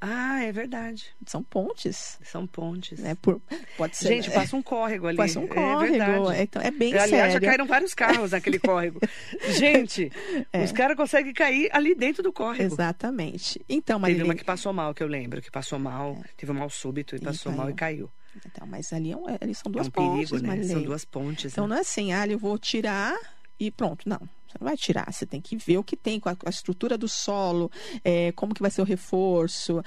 Ah, 0.08 0.44
é 0.44 0.52
verdade. 0.52 1.08
São 1.26 1.42
pontes. 1.42 2.20
São 2.24 2.46
pontes. 2.46 3.00
Né? 3.00 3.16
Por, 3.16 3.42
pode 3.76 3.98
ser. 3.98 4.08
Gente, 4.10 4.30
passa 4.30 4.56
um 4.56 4.62
córrego 4.62 5.08
ali. 5.08 5.18
Passa 5.18 5.40
um 5.40 5.48
córrego. 5.48 6.32
É, 6.32 6.44
então, 6.44 6.62
é 6.62 6.70
bem 6.70 6.94
Aliás, 6.94 7.10
sério. 7.10 7.32
já 7.34 7.40
caíram 7.40 7.66
vários 7.66 7.96
carros 7.96 8.32
naquele 8.32 8.60
córrego. 8.60 9.00
Gente, 9.58 10.12
é. 10.54 10.64
os 10.64 10.72
caras 10.72 10.96
conseguem 10.96 11.34
cair 11.34 11.70
ali 11.74 11.96
dentro 11.96 12.22
do 12.22 12.32
córrego. 12.32 12.72
Exatamente. 12.72 13.60
Então, 13.68 13.98
Marilei... 13.98 14.22
Teve 14.22 14.30
uma 14.30 14.36
que 14.36 14.44
passou 14.44 14.72
mal, 14.72 14.94
que 14.94 15.02
eu 15.02 15.08
lembro, 15.08 15.42
que 15.42 15.50
passou 15.50 15.80
mal, 15.80 16.20
é. 16.24 16.30
teve 16.38 16.52
um 16.52 16.56
mal 16.56 16.70
súbito 16.70 17.16
e, 17.16 17.18
e 17.18 17.22
passou 17.22 17.52
caiu. 17.52 17.58
mal 17.58 17.70
e 17.70 17.74
caiu. 17.74 18.12
Então, 18.46 18.68
mas 18.68 18.94
ali, 18.94 19.12
é 19.12 19.18
um, 19.18 19.26
ali 19.28 19.56
são 19.56 19.72
duas 19.72 19.88
é 19.88 19.90
um 19.90 19.92
pontes, 19.92 20.30
perigo, 20.30 20.48
né? 20.48 20.64
São 20.64 20.84
duas 20.84 21.06
pontes. 21.06 21.52
Então, 21.52 21.66
né? 21.66 21.70
não 21.70 21.78
é 21.78 21.82
assim, 21.82 22.14
ah, 22.14 22.28
eu 22.28 22.38
vou 22.38 22.60
tirar 22.60 23.18
e 23.60 23.72
pronto. 23.72 24.08
Não. 24.08 24.20
Você 24.56 24.64
não 24.64 24.70
vai 24.70 24.78
tirar, 24.78 25.12
você 25.12 25.26
tem 25.26 25.42
que 25.42 25.58
ver 25.58 25.78
o 25.78 25.84
que 25.84 25.98
tem, 25.98 26.20
com 26.20 26.30
a, 26.30 26.50
estrutura 26.50 26.98
do 26.98 27.10
solo, 27.10 27.70
é, 28.04 28.32
como 28.32 28.54
que 28.54 28.62
vai 28.62 28.72
ser 28.72 28.82
o 28.82 28.86
reforço. 28.86 29.84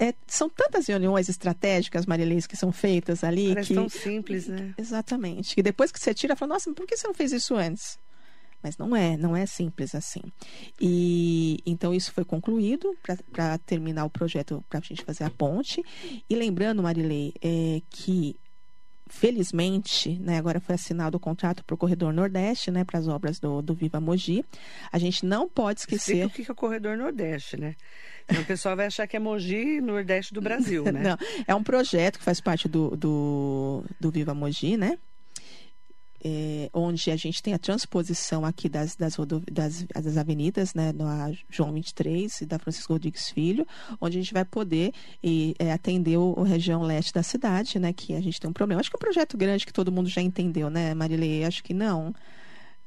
É, 0.00 0.12
são 0.26 0.48
tantas 0.48 0.88
reuniões 0.88 1.28
estratégicas, 1.28 2.06
Marilês, 2.06 2.46
que 2.46 2.56
são 2.56 2.72
feitas 2.72 3.22
ali. 3.22 3.48
Parece 3.50 3.68
que, 3.68 3.74
tão 3.74 3.88
simples, 3.88 4.48
né? 4.48 4.74
Exatamente. 4.76 5.54
Que 5.54 5.62
depois 5.62 5.92
que 5.92 6.00
você 6.00 6.12
tira, 6.12 6.34
fala, 6.34 6.54
nossa, 6.54 6.72
por 6.72 6.86
que 6.86 6.96
você 6.96 7.06
não 7.06 7.14
fez 7.14 7.32
isso 7.32 7.54
antes? 7.54 7.98
Mas 8.62 8.76
não 8.76 8.94
é, 8.94 9.16
não 9.16 9.34
é 9.34 9.46
simples 9.46 9.94
assim. 9.94 10.20
E 10.78 11.60
então 11.64 11.94
isso 11.94 12.12
foi 12.12 12.24
concluído 12.24 12.94
para 13.32 13.56
terminar 13.58 14.04
o 14.04 14.10
projeto 14.10 14.62
para 14.68 14.80
a 14.80 14.82
gente 14.82 15.02
fazer 15.02 15.24
a 15.24 15.30
ponte. 15.30 15.82
E 16.28 16.34
lembrando, 16.34 16.82
Marilei, 16.82 17.32
é, 17.40 17.80
que 17.88 18.36
felizmente, 19.10 20.18
né, 20.20 20.38
agora 20.38 20.60
foi 20.60 20.76
assinado 20.76 21.16
o 21.16 21.20
contrato 21.20 21.64
para 21.64 21.74
o 21.74 21.76
Corredor 21.76 22.12
Nordeste, 22.12 22.70
né, 22.70 22.84
para 22.84 22.98
as 22.98 23.08
obras 23.08 23.38
do, 23.38 23.60
do 23.60 23.74
Viva 23.74 24.00
Mogi. 24.00 24.44
A 24.90 24.98
gente 24.98 25.26
não 25.26 25.48
pode 25.48 25.80
esquecer. 25.80 26.24
O 26.26 26.30
que 26.30 26.48
é 26.48 26.52
o 26.52 26.54
Corredor 26.54 26.96
Nordeste, 26.96 27.58
né? 27.58 27.74
Então, 28.24 28.42
o 28.42 28.46
pessoal 28.46 28.76
vai 28.76 28.86
achar 28.86 29.06
que 29.08 29.16
é 29.16 29.20
Mogi 29.20 29.80
Nordeste 29.80 30.32
do 30.32 30.40
Brasil, 30.40 30.84
né? 30.90 31.02
não, 31.02 31.18
é 31.46 31.54
um 31.54 31.62
projeto 31.62 32.18
que 32.18 32.24
faz 32.24 32.40
parte 32.40 32.68
do, 32.68 32.96
do, 32.96 33.84
do 33.98 34.10
Viva 34.10 34.32
Mogi, 34.32 34.76
né? 34.76 34.96
É, 36.24 36.70
onde 36.72 37.10
a 37.10 37.16
gente 37.16 37.42
tem 37.42 37.54
a 37.54 37.58
transposição 37.58 38.44
aqui 38.44 38.68
das, 38.68 38.96
das, 38.96 39.16
das, 39.50 39.84
das 39.84 40.16
avenidas, 40.16 40.74
né, 40.74 40.92
da 40.92 41.30
João 41.48 41.72
23 41.72 42.42
e 42.42 42.46
da 42.46 42.58
Francisco 42.58 42.92
Rodrigues 42.92 43.30
Filho, 43.30 43.66
onde 44.00 44.18
a 44.18 44.20
gente 44.20 44.32
vai 44.32 44.44
poder 44.44 44.92
e, 45.22 45.54
é, 45.58 45.72
atender 45.72 46.16
o, 46.16 46.34
o, 46.36 46.42
região 46.42 46.82
leste 46.82 47.12
da 47.12 47.22
cidade, 47.22 47.78
né, 47.78 47.92
que 47.92 48.14
a 48.14 48.20
gente 48.20 48.40
tem 48.40 48.50
um 48.50 48.52
problema. 48.52 48.80
Acho 48.80 48.90
que 48.90 48.96
é 48.96 48.98
um 48.98 49.00
projeto 49.00 49.36
grande 49.36 49.66
que 49.66 49.72
todo 49.72 49.92
mundo 49.92 50.08
já 50.08 50.20
entendeu, 50.20 50.70
né, 50.70 50.94
Marilei? 50.94 51.44
Acho 51.44 51.62
que 51.62 51.74
não. 51.74 51.90
Não, 52.00 52.14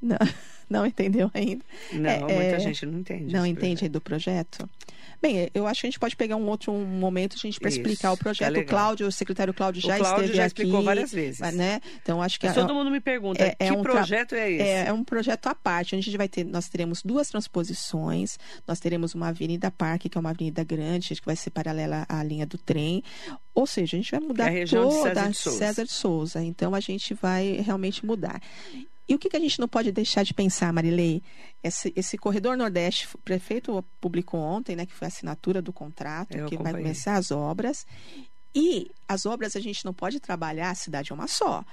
não 0.69 0.85
entendeu 0.85 1.29
ainda. 1.33 1.63
Não, 1.91 2.09
é, 2.09 2.19
muita 2.19 2.33
é, 2.33 2.59
gente 2.59 2.85
não 2.85 2.99
entende. 2.99 3.33
Não 3.33 3.45
entende 3.45 3.89
projeto. 3.89 3.91
do 3.91 4.01
projeto? 4.01 4.69
Bem, 5.23 5.49
eu 5.53 5.65
acho 5.65 5.79
que 5.79 5.87
a 5.87 5.89
gente 5.89 5.99
pode 5.99 6.17
pegar 6.17 6.35
um 6.35 6.45
outro 6.49 6.73
momento 6.73 7.35
a 7.37 7.39
gente 7.39 7.57
para 7.57 7.69
explicar 7.69 8.11
o 8.11 8.17
projeto. 8.17 8.55
Tá 8.55 8.59
o 8.59 8.65
Cláudio, 8.65 9.07
o 9.07 9.11
secretário 9.11 9.53
Cláudio 9.53 9.81
já 9.81 9.97
Cláudio 9.97 10.25
esteve 10.25 10.37
já 10.37 10.43
aqui, 10.43 10.61
explicou 10.63 10.83
várias 10.83 11.13
vezes. 11.13 11.39
Né? 11.53 11.79
Então 12.01 12.21
acho 12.21 12.37
que 12.37 12.45
Mas 12.45 12.55
todo 12.55 12.73
mundo 12.73 12.91
me 12.91 12.99
pergunta 12.99 13.41
é, 13.41 13.55
é 13.57 13.67
que 13.67 13.71
um 13.71 13.81
projeto 13.81 14.35
é 14.35 14.51
esse? 14.51 14.61
É, 14.61 14.87
é, 14.87 14.91
um 14.91 15.01
projeto 15.01 15.47
à 15.47 15.55
parte. 15.55 15.95
A 15.95 16.01
gente 16.01 16.17
vai 16.17 16.27
ter, 16.27 16.43
nós 16.43 16.67
teremos 16.67 17.01
duas 17.01 17.29
transposições. 17.29 18.37
Nós 18.67 18.81
teremos 18.81 19.15
uma 19.15 19.29
Avenida 19.29 19.71
Parque, 19.71 20.09
que 20.09 20.17
é 20.17 20.19
uma 20.19 20.31
avenida 20.31 20.61
grande, 20.61 21.15
que 21.15 21.25
vai 21.25 21.37
ser 21.37 21.51
paralela 21.51 22.05
à 22.09 22.21
linha 22.21 22.45
do 22.45 22.57
trem. 22.57 23.01
Ou 23.55 23.65
seja, 23.65 23.95
a 23.95 24.01
gente 24.01 24.11
vai 24.11 24.19
mudar 24.19 24.53
é 24.53 24.63
a 24.63 24.67
toda 24.67 25.21
a 25.21 25.33
César, 25.33 25.51
César 25.51 25.85
de 25.85 25.93
Souza. 25.93 26.43
Então 26.43 26.75
a 26.75 26.81
gente 26.81 27.13
vai 27.13 27.61
realmente 27.65 28.05
mudar. 28.05 28.41
E 29.07 29.15
o 29.15 29.19
que, 29.19 29.29
que, 29.29 29.35
a 29.35 29.39
gente 29.39 29.59
não 29.59 29.67
pode 29.67 29.91
deixar 29.91 30.23
de 30.23 30.33
pensar, 30.33 30.71
Marilei? 30.71 31.21
Esse, 31.61 31.91
esse 31.95 32.17
corredor 32.17 32.55
Nordeste, 32.55 33.07
o 33.13 33.17
prefeito 33.17 33.83
publicou 33.99 34.39
ontem, 34.39 34.75
né, 34.75 34.85
que 34.85 34.93
foi 34.93 35.07
a 35.07 35.09
assinatura 35.09 35.61
do 35.61 35.73
contrato, 35.73 36.35
Eu 36.35 36.47
que 36.47 36.55
acompanhei. 36.55 36.73
vai 36.73 36.81
começar 36.81 37.15
as 37.15 37.31
obras. 37.31 37.85
E 38.55 38.91
as 39.07 39.25
obras 39.25 39.55
a 39.55 39.59
gente 39.59 39.83
não 39.83 39.93
pode 39.93 40.19
trabalhar, 40.19 40.69
a 40.69 40.75
cidade 40.75 41.11
é 41.11 41.15
uma 41.15 41.27
só. 41.27 41.65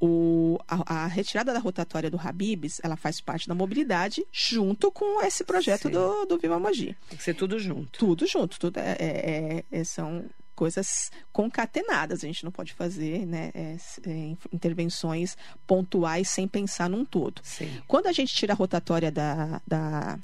O, 0.00 0.58
a, 0.66 1.04
a, 1.04 1.06
retirada 1.06 1.52
da 1.52 1.58
rotatória 1.58 2.10
do 2.10 2.20
Habibs, 2.20 2.80
ela 2.82 2.96
faz 2.96 3.20
parte 3.20 3.46
da 3.46 3.54
mobilidade 3.54 4.26
junto 4.32 4.90
com 4.90 5.22
esse 5.22 5.44
projeto 5.44 5.88
do, 5.88 6.26
do 6.26 6.38
Viva 6.38 6.58
Mogi. 6.58 6.96
Tem 7.08 7.16
que 7.16 7.24
ser 7.24 7.34
tudo 7.34 7.58
junto. 7.58 7.98
Tudo 7.98 8.26
junto. 8.26 8.58
Tudo 8.58 8.78
é, 8.78 8.96
é, 9.00 9.64
é 9.70 9.84
são 9.84 10.24
coisas 10.54 11.10
concatenadas. 11.32 12.22
A 12.22 12.26
gente 12.26 12.44
não 12.44 12.50
pode 12.50 12.72
fazer 12.72 13.26
né, 13.26 13.50
é, 13.54 13.76
é, 14.06 14.36
intervenções 14.52 15.36
pontuais 15.66 16.28
sem 16.28 16.46
pensar 16.46 16.88
num 16.88 17.04
todo. 17.04 17.40
Sim. 17.42 17.82
Quando 17.86 18.06
a 18.06 18.12
gente 18.12 18.34
tira 18.34 18.52
a 18.52 18.56
rotatória 18.56 19.10
da, 19.10 19.60
da, 19.66 20.18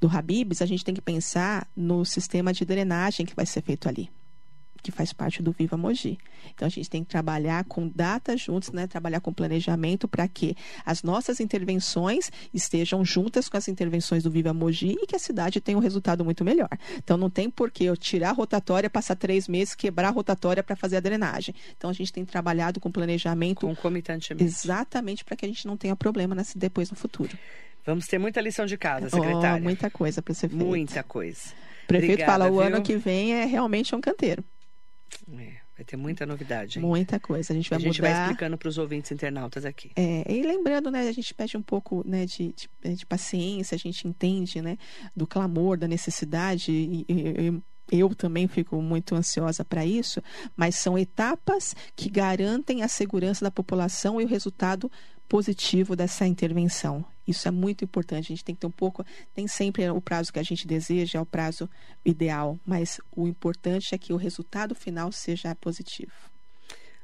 do 0.00 0.08
Habibs, 0.08 0.62
a 0.62 0.66
gente 0.66 0.84
tem 0.84 0.94
que 0.94 1.02
pensar 1.02 1.66
no 1.76 2.04
sistema 2.04 2.52
de 2.52 2.64
drenagem 2.64 3.26
que 3.26 3.34
vai 3.34 3.46
ser 3.46 3.62
feito 3.62 3.88
ali 3.88 4.10
que 4.82 4.90
faz 4.90 5.12
parte 5.12 5.42
do 5.42 5.52
Viva 5.52 5.76
Mogi. 5.76 6.18
Então 6.54 6.66
a 6.66 6.68
gente 6.68 6.90
tem 6.90 7.04
que 7.04 7.10
trabalhar 7.10 7.64
com 7.64 7.88
datas 7.88 8.40
juntos, 8.40 8.72
né? 8.72 8.86
Trabalhar 8.86 9.20
com 9.20 9.32
planejamento 9.32 10.08
para 10.08 10.26
que 10.26 10.56
as 10.84 11.02
nossas 11.02 11.40
intervenções 11.40 12.30
estejam 12.52 13.04
juntas 13.04 13.48
com 13.48 13.56
as 13.56 13.68
intervenções 13.68 14.22
do 14.22 14.30
Viva 14.30 14.52
Mogi 14.52 14.96
e 15.00 15.06
que 15.06 15.14
a 15.14 15.18
cidade 15.18 15.60
tenha 15.60 15.78
um 15.78 15.80
resultado 15.80 16.24
muito 16.24 16.44
melhor. 16.44 16.70
Então 16.96 17.16
não 17.16 17.30
tem 17.30 17.48
por 17.48 17.70
que 17.70 17.84
eu 17.84 17.96
tirar 17.96 18.30
a 18.30 18.32
rotatória, 18.32 18.90
passar 18.90 19.14
três 19.16 19.46
meses, 19.46 19.74
quebrar 19.74 20.08
a 20.08 20.10
rotatória 20.10 20.62
para 20.62 20.74
fazer 20.74 20.96
a 20.96 21.00
drenagem. 21.00 21.54
Então 21.76 21.88
a 21.88 21.92
gente 21.92 22.12
tem 22.12 22.24
trabalhado 22.24 22.80
com 22.80 22.90
planejamento 22.90 23.66
concomitantemente. 23.66 24.44
Exatamente 24.44 25.24
para 25.24 25.36
que 25.36 25.44
a 25.44 25.48
gente 25.48 25.66
não 25.66 25.76
tenha 25.76 25.94
problema 25.94 26.34
nesse, 26.34 26.58
depois 26.58 26.90
no 26.90 26.96
futuro. 26.96 27.38
Vamos 27.84 28.06
ter 28.06 28.18
muita 28.18 28.40
lição 28.40 28.64
de 28.64 28.76
casa, 28.76 29.08
secretária. 29.08 29.60
Oh, 29.60 29.62
muita 29.62 29.90
coisa 29.90 30.22
para 30.22 30.34
ser 30.34 30.48
feita. 30.48 30.64
Muita 30.64 31.02
coisa. 31.02 31.40
O 31.84 31.86
prefeito 31.88 32.12
Obrigada, 32.12 32.32
fala 32.32 32.48
o 32.48 32.52
viu? 32.52 32.62
ano 32.62 32.82
que 32.82 32.96
vem 32.96 33.34
é 33.34 33.44
realmente 33.44 33.94
um 33.94 34.00
canteiro. 34.00 34.44
É, 35.32 35.52
vai 35.76 35.84
ter 35.84 35.96
muita 35.96 36.26
novidade. 36.26 36.78
Hein? 36.78 36.84
Muita 36.84 37.20
coisa. 37.20 37.52
A 37.52 37.56
gente 37.56 37.70
vai 37.70 37.78
a 37.78 37.80
gente 37.80 38.00
mudar. 38.00 38.12
vai 38.12 38.22
explicando 38.22 38.58
para 38.58 38.68
os 38.68 38.78
ouvintes 38.78 39.10
internautas 39.12 39.64
aqui. 39.64 39.92
É, 39.96 40.24
e 40.30 40.42
lembrando, 40.42 40.90
né, 40.90 41.08
a 41.08 41.12
gente 41.12 41.32
pede 41.34 41.56
um 41.56 41.62
pouco 41.62 42.02
né, 42.06 42.26
de, 42.26 42.54
de, 42.54 42.94
de 42.94 43.06
paciência, 43.06 43.74
a 43.74 43.78
gente 43.78 44.06
entende 44.06 44.60
né, 44.60 44.76
do 45.14 45.26
clamor, 45.26 45.76
da 45.76 45.88
necessidade, 45.88 46.72
e, 46.72 47.04
e, 47.08 47.62
e 47.92 48.00
eu 48.00 48.14
também 48.14 48.48
fico 48.48 48.80
muito 48.80 49.14
ansiosa 49.14 49.64
para 49.64 49.84
isso, 49.84 50.22
mas 50.56 50.76
são 50.76 50.98
etapas 50.98 51.76
que 51.94 52.08
garantem 52.08 52.82
a 52.82 52.88
segurança 52.88 53.44
da 53.44 53.50
população 53.50 54.20
e 54.20 54.24
o 54.24 54.28
resultado 54.28 54.90
positivo 55.32 55.96
dessa 55.96 56.26
intervenção. 56.26 57.02
Isso 57.26 57.48
é 57.48 57.50
muito 57.50 57.82
importante. 57.82 58.26
A 58.26 58.36
gente 58.36 58.44
tem 58.44 58.54
que 58.54 58.60
ter 58.60 58.66
um 58.66 58.70
pouco, 58.70 59.02
nem 59.34 59.48
sempre 59.48 59.88
o 59.88 59.98
prazo 59.98 60.30
que 60.30 60.38
a 60.38 60.42
gente 60.42 60.66
deseja 60.66 61.18
é 61.18 61.22
o 61.22 61.24
prazo 61.24 61.70
ideal, 62.04 62.60
mas 62.66 63.00
o 63.16 63.26
importante 63.26 63.94
é 63.94 63.98
que 63.98 64.12
o 64.12 64.16
resultado 64.16 64.74
final 64.74 65.10
seja 65.10 65.54
positivo. 65.54 66.12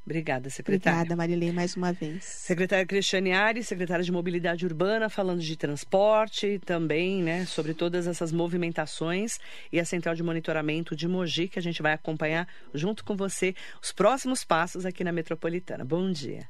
Obrigada, 0.05 0.51
secretária. 0.51 0.99
Obrigada, 0.99 1.16
Marilei, 1.16 1.53
mais 1.53 1.74
uma 1.74 1.91
vez. 1.91 2.22
Secretária 2.22 2.85
Cristiane 2.85 3.33
Ares, 3.33 3.66
secretária 3.66 4.05
de 4.05 4.12
Mobilidade 4.12 4.66
Urbana, 4.66 5.09
falando 5.09 5.41
de 5.41 5.57
transporte 5.57 6.61
também, 6.66 7.22
né, 7.22 7.47
sobre 7.47 7.72
todas 7.72 8.07
essas 8.07 8.31
movimentações 8.31 9.39
e 9.72 9.81
a 9.81 9.87
Central 9.87 10.14
de 10.14 10.22
Monitoramento 10.22 10.95
de 10.95 11.09
Mogi, 11.09 11.49
que 11.49 11.59
a 11.59 11.62
gente 11.62 11.81
vai 11.81 11.95
acompanhar 11.95 12.47
junto 12.74 13.05
com 13.05 13.16
você 13.16 13.55
os 13.83 13.91
próximos 13.91 14.45
passos 14.45 14.85
aqui 14.85 15.03
na 15.03 15.12
Metropolitana. 15.12 15.83
Bom 15.83 16.12
dia. 16.12 16.47